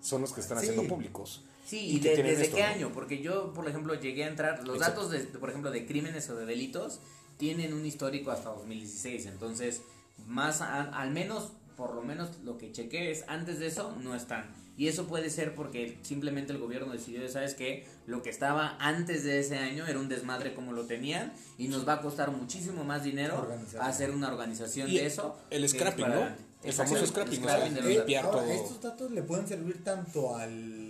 son 0.00 0.20
los 0.20 0.32
que 0.32 0.40
están 0.40 0.60
Sí. 0.60 0.68
haciendo 0.68 0.86
públicos. 0.88 1.42
Sí, 1.66 1.96
y 1.96 1.98
de- 1.98 2.22
desde 2.22 2.44
esto, 2.44 2.56
qué 2.56 2.62
¿no? 2.62 2.68
año, 2.68 2.90
porque 2.94 3.20
yo, 3.20 3.52
por 3.52 3.68
ejemplo, 3.68 3.94
llegué 3.94 4.22
a 4.22 4.28
entrar, 4.28 4.64
los 4.64 4.76
Exacto. 4.76 5.08
datos, 5.08 5.32
de, 5.32 5.38
por 5.40 5.48
ejemplo, 5.50 5.72
de 5.72 5.84
crímenes 5.84 6.30
o 6.30 6.36
de 6.36 6.46
delitos 6.46 7.00
tienen 7.36 7.72
un 7.74 7.84
histórico 7.86 8.30
hasta 8.30 8.50
2016, 8.50 9.26
entonces, 9.26 9.82
más, 10.26 10.60
a- 10.60 10.82
al 10.84 11.10
menos, 11.10 11.52
por 11.76 11.94
lo 11.94 12.02
menos 12.02 12.30
lo 12.44 12.56
que 12.58 12.72
chequé 12.72 13.10
es, 13.10 13.24
antes 13.28 13.58
de 13.58 13.66
eso, 13.66 13.94
no 14.02 14.14
están. 14.14 14.46
Y 14.78 14.88
eso 14.88 15.06
puede 15.06 15.30
ser 15.30 15.54
porque 15.54 15.98
simplemente 16.02 16.52
el 16.52 16.58
gobierno 16.58 16.92
decidió, 16.92 17.26
¿sabes 17.30 17.54
qué? 17.54 17.86
Lo 18.06 18.22
que 18.22 18.28
estaba 18.28 18.76
antes 18.78 19.24
de 19.24 19.38
ese 19.40 19.56
año 19.56 19.86
era 19.86 19.98
un 19.98 20.08
desmadre 20.10 20.52
como 20.52 20.72
lo 20.72 20.84
tenían 20.84 21.32
y 21.56 21.68
nos 21.68 21.88
va 21.88 21.94
a 21.94 22.00
costar 22.02 22.30
muchísimo 22.30 22.84
más 22.84 23.02
dinero 23.02 23.38
Organizar. 23.40 23.80
hacer 23.80 24.10
una 24.10 24.28
organización 24.28 24.90
Y 24.90 24.98
de 24.98 25.06
eso. 25.06 25.38
el 25.48 25.66
scrapping, 25.66 26.08
¿no? 26.08 26.28
El 26.62 26.72
famoso 26.74 27.06
scrapping, 27.06 27.40
o 27.42 27.46
sea, 27.46 27.54
scrapping 27.56 27.74
de 27.74 27.80
los 27.80 27.90
eh, 27.90 27.94
datos. 27.94 27.96
limpiar 28.06 28.24
ahora, 28.26 28.38
todo. 28.42 28.50
estos 28.52 28.80
datos 28.82 29.10
le 29.12 29.22
pueden 29.22 29.46
servir 29.48 29.82
tanto 29.84 30.36
al 30.36 30.85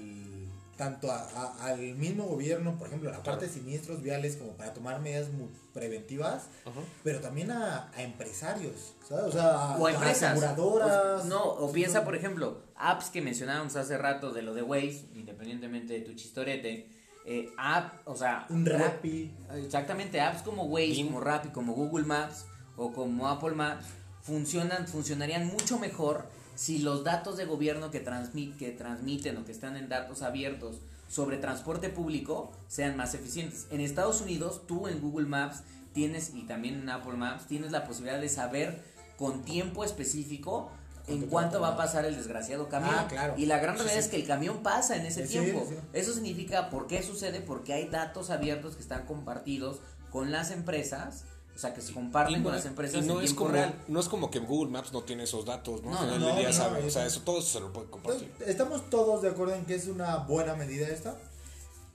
tanto 0.77 1.11
a- 1.11 1.27
a- 1.35 1.67
al 1.67 1.79
mismo 1.97 2.25
gobierno, 2.25 2.77
por 2.79 2.89
ejemplo, 2.89 3.11
la 3.11 3.23
parte 3.23 3.47
de 3.47 3.53
siniestros 3.53 4.03
viales 4.03 4.37
como 4.37 4.53
para 4.57 4.75
tomar 4.75 5.01
medidas 5.01 5.31
mu- 5.31 5.49
preventivas, 5.73 6.49
Ajá. 6.65 6.81
pero 7.03 7.21
también 7.21 7.51
a, 7.51 7.91
a 7.95 8.03
empresarios, 8.03 8.95
¿sabes? 9.09 9.27
O 9.27 9.33
sea, 9.33 9.77
o 9.79 9.87
a 9.87 9.93
empresas. 9.93 10.33
aseguradoras. 10.43 11.25
O- 11.25 11.29
no, 11.29 11.43
o 11.45 11.73
piensa, 11.73 12.05
por 12.05 12.15
ejemplo, 12.15 12.61
apps 12.77 13.11
que 13.11 13.23
mencionábamos 13.23 13.77
hace 13.77 13.97
rato 13.99 14.33
de 14.33 14.43
lo 14.43 14.55
de 14.55 14.63
Waze, 14.63 15.07
independientemente 15.15 15.95
de 15.95 16.01
tu 16.01 16.15
chistorete. 16.15 16.89
Eh, 17.29 17.51
app, 17.59 18.07
o 18.07 18.15
sea, 18.15 18.47
un 18.51 18.65
Rappi. 18.65 19.35
Exactamente, 19.55 20.21
apps 20.21 20.43
como 20.43 20.65
Waze, 20.65 21.05
como 21.05 21.21
Rappi, 21.21 21.49
como 21.49 21.73
Google 21.75 22.05
Maps 22.07 22.45
o 22.77 22.93
como 22.93 23.29
Apple 23.29 23.53
Maps 23.57 23.87
funcionan, 24.23 24.87
funcionarían 24.87 25.47
mucho 25.47 25.79
mejor 25.79 26.29
si 26.57 26.79
los 26.81 27.05
datos 27.05 27.37
de 27.37 27.45
gobierno 27.45 27.91
que, 27.93 28.05
transmi- 28.05 28.57
que 28.57 28.73
transmiten 28.73 29.37
o 29.37 29.45
que 29.45 29.53
están 29.53 29.77
en 29.77 29.89
datos 29.89 30.23
abiertos 30.23 30.81
sobre 31.09 31.37
transporte 31.37 31.89
público 31.89 32.51
sean 32.67 32.97
más 32.97 33.15
eficientes. 33.15 33.67
En 33.71 33.81
Estados 33.81 34.21
Unidos, 34.21 34.63
tú 34.67 34.89
en 34.89 35.01
Google 35.01 35.27
Maps 35.29 35.63
tienes, 35.93 36.33
y 36.35 36.43
también 36.43 36.81
en 36.81 36.89
Apple 36.91 37.13
Maps, 37.15 37.47
tienes 37.47 37.71
la 37.71 37.85
posibilidad 37.85 38.21
de 38.21 38.29
saber 38.29 38.83
con 39.17 39.43
tiempo 39.45 39.85
específico 39.85 40.71
en 41.09 41.27
¿Cuánto 41.29 41.61
va 41.61 41.69
a 41.69 41.77
pasar 41.77 42.05
el 42.05 42.17
desgraciado 42.17 42.69
camión. 42.69 42.93
Ah, 42.99 43.07
claro. 43.09 43.35
Y 43.37 43.47
la 43.47 43.59
gran 43.61 43.77
realidad 43.77 43.93
sí. 43.95 44.01
es 44.01 44.09
que 44.09 44.17
el 44.17 44.27
camión 44.27 44.65
pasa 44.65 44.97
en 44.97 45.07
ese 45.07 45.25
Sí, 45.25 45.39
tiempo. 45.39 45.65
Eso 45.93 46.13
significa 46.13 46.69
por 46.69 46.89
qué 46.89 47.01
sucede, 47.05 47.41
porque 47.41 47.73
hay 47.75 47.89
datos 47.89 48.31
abiertos 48.31 48.75
que 48.75 48.83
están 48.83 49.07
compartidos 49.07 49.79
con 50.11 50.33
las 50.33 50.51
empresas, 50.51 51.23
o 51.57 51.59
sea, 51.59 51.73
que 51.75 51.81
se 51.81 51.93
comparten 51.95 52.35
Y 52.41 52.43
con 52.43 52.53
no- 52.53 52.59
las 52.59 52.67
empresas 52.67 53.03
y 53.03 53.07
no 53.09 53.15
en 53.15 53.21
es 53.21 53.25
tiempo 53.31 53.45
como 53.45 53.55
real. 53.55 53.75
no 53.89 53.99
es 54.01 54.09
como 54.09 54.31
que 54.31 54.39
Google 54.39 54.71
Maps 54.71 54.93
no 54.93 55.03
tiene 55.03 55.25
esos 55.25 55.45
datos 55.47 55.83
no, 55.83 55.91
No, 55.91 56.05
no, 56.19 56.27
del 56.27 56.37
día 56.37 56.49
no, 56.49 56.53
sabe, 56.55 56.81
no, 56.83 56.87
o 56.87 56.91
sea 56.91 57.07
eso- 57.07 57.23
todo 57.23 57.41
se 57.43 57.59
lo 57.61 57.73
puede 57.73 57.89
compartir 57.89 58.31
¿Estamos 58.47 58.89
todos 58.91 59.23
de 59.23 59.31
acuerdo 59.31 59.55
en 59.55 59.65
que 59.65 59.75
es 59.75 59.87
una 59.89 60.19
buena 60.19 60.55
medida 60.55 60.87
esta? 60.87 61.17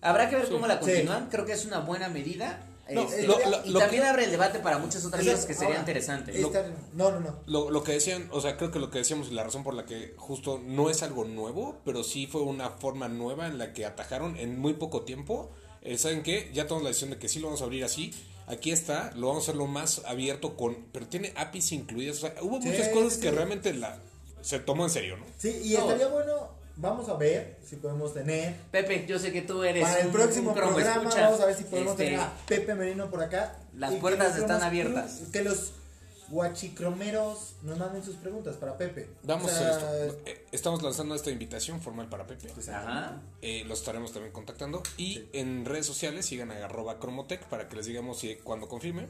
Habrá 0.02 0.30
que 0.30 0.36
ver 0.36 0.47
Sí. 0.47 0.52
cómo 0.54 0.65
la 0.67 0.76
Sí. 0.76 0.86
continúan, 0.86 1.30
creo 1.30 1.45
que 1.45 1.54
es 1.54 1.65
una 1.65 1.80
buena 1.80 2.10
medida. 2.10 2.65
No, 2.89 3.04
este, 3.04 3.24
lo- 3.28 3.38
lo- 3.38 3.63
y 3.65 3.69
lo 3.69 3.80
también 3.80 4.02
que- 4.04 4.10
abre 4.10 4.26
el 4.26 4.32
debate 4.32 4.60
para 4.60 4.78
muchas 4.80 5.06
otras 5.06 5.24
cosas 5.24 5.45
que 5.45 5.54
sería 5.54 5.67
Ahora, 5.69 5.80
interesante. 5.80 6.34
no, 6.93 7.12
no, 7.12 7.19
no. 7.21 7.36
Lo, 7.45 7.69
lo 7.69 7.84
que 7.84 7.93
decían, 7.93 8.28
o 8.32 8.41
sea, 8.41 8.58
creo 8.58 8.71
que 8.71 8.80
lo 8.80 8.89
que 8.89 8.97
decíamos 8.97 9.30
y 9.30 9.34
la 9.34 9.43
razón 9.43 9.63
por 9.63 9.76
la 9.76 9.86
que 9.86 10.13
justo 10.17 10.60
no 10.65 10.89
es 10.89 11.02
algo 11.04 11.24
nuevo, 11.24 11.78
pero 11.86 12.04
sí 12.04 12.28
fue 12.28 12.41
una 12.41 12.69
forma 12.71 13.08
nueva 13.08 13.47
en 13.47 13.58
la 13.60 13.71
que 13.74 13.86
atajaron 13.86 14.36
en 14.38 14.60
muy 14.60 14.74
poco 14.74 15.04
tiempo. 15.04 15.52
Eh, 15.84 15.97
¿Saben 15.97 16.21
qué? 16.24 16.52
Ya 16.54 16.67
tomamos 16.67 16.84
la 16.84 16.89
decisión 16.89 17.12
de 17.12 17.17
que 17.19 17.30
sí 17.30 17.39
lo 17.39 17.47
vamos 17.47 17.62
a 17.62 17.63
abrir 17.65 17.84
así. 17.86 18.13
Aquí 18.51 18.71
está, 18.71 19.11
lo 19.15 19.27
vamos 19.27 19.43
a 19.43 19.45
hacerlo 19.51 19.65
más 19.67 20.01
abierto 20.05 20.57
con... 20.57 20.75
Pero 20.91 21.07
tiene 21.07 21.31
APIs 21.35 21.71
incluidas. 21.71 22.17
O 22.17 22.19
sea, 22.21 22.35
hubo 22.41 22.61
Sí, 22.61 22.67
muchas 22.69 22.89
cosas 22.89 23.13
sí. 23.13 23.21
que 23.21 23.31
realmente 23.31 23.73
la, 23.73 23.97
se 24.41 24.59
tomó 24.59 24.83
en 24.83 24.89
serio, 24.89 25.17
¿no? 25.17 25.25
Sí, 25.37 25.61
y 25.63 25.73
No. 25.73 25.81
estaría 25.81 26.07
bueno, 26.07 26.49
vamos 26.75 27.07
a 27.09 27.13
ver 27.15 27.57
si 27.67 27.77
podemos 27.77 28.13
tener 28.13 28.55
Pepe, 28.71 29.05
yo 29.07 29.19
sé 29.19 29.31
que 29.31 29.41
tú 29.41 29.63
eres 29.63 29.83
Para 29.83 29.99
el 30.01 30.07
un- 30.07 30.13
próximo 30.13 30.49
un 30.49 30.55
programa 30.57 30.91
escucha. 31.03 31.21
vamos 31.27 31.39
a 31.41 31.45
ver 31.45 31.55
si 31.55 31.63
podemos 31.63 31.91
Este, 31.93 32.03
tener 32.05 32.19
a 32.19 32.33
Pepe 32.47 32.75
Merino 32.75 33.09
por 33.09 33.23
acá. 33.23 33.55
Las 33.77 33.93
puertas 33.95 34.37
están 34.37 34.61
abiertas. 34.63 35.21
Que 35.31 35.43
los 35.43 35.71
guachicromeros 36.31 37.55
nos 37.63 37.77
manden 37.77 38.03
sus 38.03 38.15
preguntas 38.15 38.55
para 38.57 38.77
Pepe. 38.77 39.09
Vamos 39.23 39.51
O 39.51 39.55
sea, 39.55 39.71
esto. 40.05 40.19
Eh, 40.25 40.45
Estamos 40.51 40.81
lanzando 40.81 41.13
esta 41.15 41.29
invitación 41.31 41.81
formal 41.81 42.09
para 42.09 42.25
Pepe. 42.25 42.49
pues, 42.53 42.69
Ajá. 42.69 43.21
Eh, 43.41 43.63
los 43.65 43.79
estaremos 43.79 44.11
también 44.13 44.33
contactando. 44.33 44.81
Y 44.97 45.23
en 45.33 45.65
redes 45.65 45.85
sociales 45.85 46.25
sigan 46.25 46.51
a 46.51 46.65
arroba 46.65 46.99
cromotech 46.99 47.43
para 47.45 47.67
que 47.69 47.75
les 47.75 47.85
digamos 47.85 48.19
si 48.19 48.35
cuando 48.35 48.67
confirme 48.67 49.07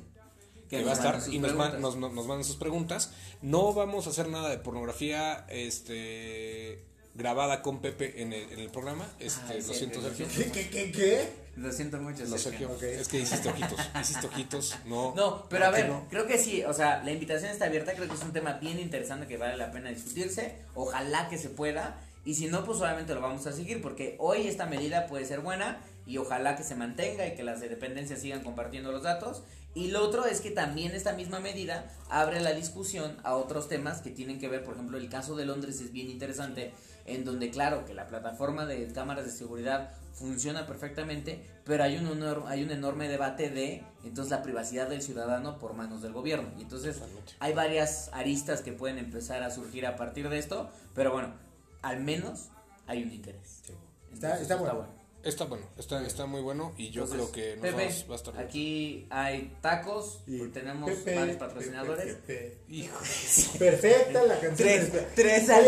Que 0.70 0.84
va 0.84 0.92
a 0.92 0.94
estar 0.94 1.22
y 1.32 1.40
nos, 1.40 1.54
man- 1.54 1.82
nos, 1.82 1.96
nos- 1.98 2.14
nos 2.14 2.28
manden 2.28 2.46
sus 2.46 2.56
preguntas. 2.58 3.12
No 3.42 3.74
vamos 3.74 4.08
a 4.08 4.12
hacer 4.12 4.28
nada 4.30 4.50
de 4.50 4.58
pornografía 4.58 5.46
este 5.50 6.86
grabada 7.14 7.62
con 7.62 7.82
Pepe 7.82 8.22
en 8.22 8.32
el, 8.34 8.50
en 8.54 8.60
el 8.60 8.70
programa. 8.70 9.06
Este, 9.20 9.42
Ay, 9.54 9.62
lo 9.68 9.74
siento, 9.74 10.02
Sergio. 10.02 10.28
¿Qué, 10.34 10.50
qué, 10.52 10.70
qué, 10.70 10.92
qué? 10.92 11.30
Lo 11.58 11.72
siento 11.72 11.98
mucho, 11.98 12.24
Lo 12.24 12.38
Sergio. 12.38 12.70
Sergio. 12.70 12.72
Ok. 12.72 12.84
Es 12.84 13.08
que 13.08 13.20
hiciste 13.20 13.50
ojitos. 13.50 13.80
Hiciste 14.02 14.28
ojitos. 14.28 14.78
No. 14.86 15.14
No, 15.16 15.48
pero 15.50 15.66
a 15.66 15.68
¿por 15.68 15.76
qué 15.76 15.82
ver, 15.84 15.92
no? 15.92 16.08
creo 16.10 16.26
que 16.28 16.38
sí, 16.38 16.64
o 16.64 16.74
sea, 16.74 17.04
la 17.04 17.12
invitación 17.12 17.52
está 17.52 17.66
abierta, 17.66 17.94
creo 17.94 18.08
que 18.08 18.14
es 18.16 18.22
un 18.24 18.32
tema 18.32 18.54
bien 18.54 18.80
interesante 18.80 19.28
que 19.28 19.38
vale 19.38 19.58
la 19.58 19.72
pena 19.72 19.90
discutirse, 19.90 20.56
ojalá 20.76 21.28
que 21.30 21.38
se 21.38 21.50
pueda, 21.50 22.00
y 22.26 22.36
si 22.36 22.48
no, 22.48 22.64
pues 22.64 22.80
obviamente 22.80 23.16
lo 23.16 23.22
vamos 23.22 23.48
a 23.48 23.52
seguir, 23.52 23.82
porque 23.82 24.16
hoy 24.20 24.48
esta 24.48 24.66
medida 24.66 25.08
puede 25.08 25.26
ser 25.26 25.40
buena 25.40 25.80
y 26.06 26.18
ojalá 26.18 26.56
que 26.56 26.64
se 26.64 26.76
mantenga 26.76 27.28
y 27.28 27.36
que 27.36 27.44
las 27.44 27.62
dependencias 27.62 28.22
sigan 28.22 28.44
compartiendo 28.44 28.92
los 28.92 29.04
datos, 29.04 29.44
y 29.74 29.90
lo 29.92 30.04
otro 30.04 30.26
es 30.26 30.42
que 30.42 30.52
también 30.52 30.92
esta 30.92 31.14
misma 31.14 31.40
medida 31.40 31.90
abre 32.10 32.42
la 32.42 32.52
discusión 32.52 33.18
a 33.24 33.36
otros 33.36 33.70
temas 33.70 34.02
que 34.02 34.10
tienen 34.10 34.38
que 34.38 34.50
ver, 34.50 34.64
por 34.64 34.74
ejemplo, 34.74 34.98
el 34.98 35.10
caso 35.10 35.36
de 35.36 35.46
Londres 35.46 35.80
es 35.80 35.94
bien 35.94 36.10
interesante, 36.10 36.74
en 37.06 37.24
donde 37.24 37.50
claro 37.50 37.86
que 37.86 37.94
la 37.94 38.08
plataforma 38.08 38.66
de 38.66 38.86
cámaras 38.92 39.26
de 39.26 39.32
seguridad 39.32 39.92
funciona 40.14 40.68
perfectamente, 40.68 41.42
pero 41.64 41.84
hay 41.84 41.98
un, 41.98 42.24
hay 42.48 42.64
un 42.64 42.72
enorme 42.72 43.08
debate 43.08 43.50
de 43.50 43.84
entonces 44.04 44.32
la 44.32 44.44
privacidad 44.44 44.88
del 44.90 45.02
ciudadano 45.02 45.58
por 45.58 45.74
manos 45.74 46.02
del 46.02 46.12
gobierno. 46.12 46.50
Y 46.58 46.64
entonces 46.64 47.02
hay 47.40 47.54
varias 47.54 48.10
aristas 48.14 48.62
que 48.62 48.74
pueden 48.74 48.98
empezar 48.98 49.42
a 49.42 49.52
surgir 49.52 49.86
a 49.86 49.96
partir 49.96 50.30
de 50.30 50.38
esto, 50.38 50.70
pero 50.94 51.12
bueno, 51.14 51.34
al 51.82 52.00
menos 52.02 52.50
hay 52.88 53.04
un 53.04 53.12
interés. 53.12 53.60
Está, 53.62 53.74
Entonces, 54.14 54.42
está 54.42 54.56
bueno. 54.56 55.02
Está 55.24 55.46
bueno. 55.46 55.66
Está, 55.78 56.04
está 56.04 56.26
muy 56.26 56.42
bueno. 56.42 56.74
Y 56.78 56.90
yo 56.90 57.04
Entonces, 57.04 57.30
creo 57.30 57.32
que 57.32 57.56
nos 57.58 57.62
Pepe, 57.62 57.86
vamos- 57.86 58.06
va 58.10 58.14
a 58.14 58.16
estar 58.18 58.34
bien. 58.34 58.44
aquí 58.48 59.08
hay 59.12 59.56
tacos, 59.62 60.24
Y 60.26 60.40
tenemos 60.48 60.90
Pepe, 60.90 61.16
varios 61.16 61.38
patrocinadores. 61.38 62.06
Pepe, 62.16 62.34
Pepe. 62.34 62.58
Hijo. 62.70 62.98
Perfecta 63.60 64.24
la 64.24 64.40
canción. 64.40 64.56
Tres, 64.68 64.92
de- 64.94 65.02
tres 65.16 65.50
al. 65.52 65.66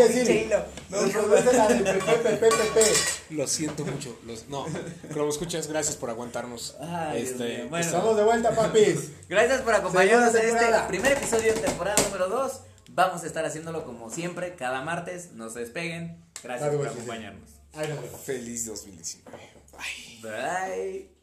No, 0.90 1.02
nos 1.02 1.14
no, 1.14 1.52
la 1.52 1.68
de 1.68 1.84
Pepe, 1.84 2.00
Pepe, 2.16 2.48
Pepe. 2.48 2.84
Lo 3.30 3.46
siento 3.46 3.84
mucho. 3.84 4.18
Los, 4.26 4.48
no, 4.48 4.66
como 5.12 5.28
escuchas, 5.28 5.68
gracias 5.68 5.96
por 5.96 6.10
aguantarnos. 6.10 6.76
Ay, 6.80 7.22
este. 7.22 7.66
Bueno. 7.66 7.78
Estamos 7.86 8.16
de 8.16 8.24
vuelta, 8.24 8.50
papis. 8.56 9.12
Gracias 9.28 9.62
por 9.62 9.72
acompañarnos 9.74 10.34
en 10.34 10.48
este 10.48 10.66
primer 10.88 11.12
episodio, 11.12 11.54
temporada 11.54 12.02
número 12.02 12.28
2. 12.28 12.60
Vamos 12.94 13.24
a 13.24 13.26
estar 13.26 13.44
haciéndolo 13.44 13.84
como 13.84 14.08
siempre, 14.08 14.54
cada 14.54 14.82
martes. 14.82 15.32
No 15.32 15.50
se 15.50 15.60
despeguen. 15.60 16.16
Gracias 16.44 16.72
por 16.74 16.86
acompañarnos. 16.86 17.50
Feliz 18.24 18.66
2019. 18.66 19.38
Bye. 20.22 20.22
Bye. 20.22 21.14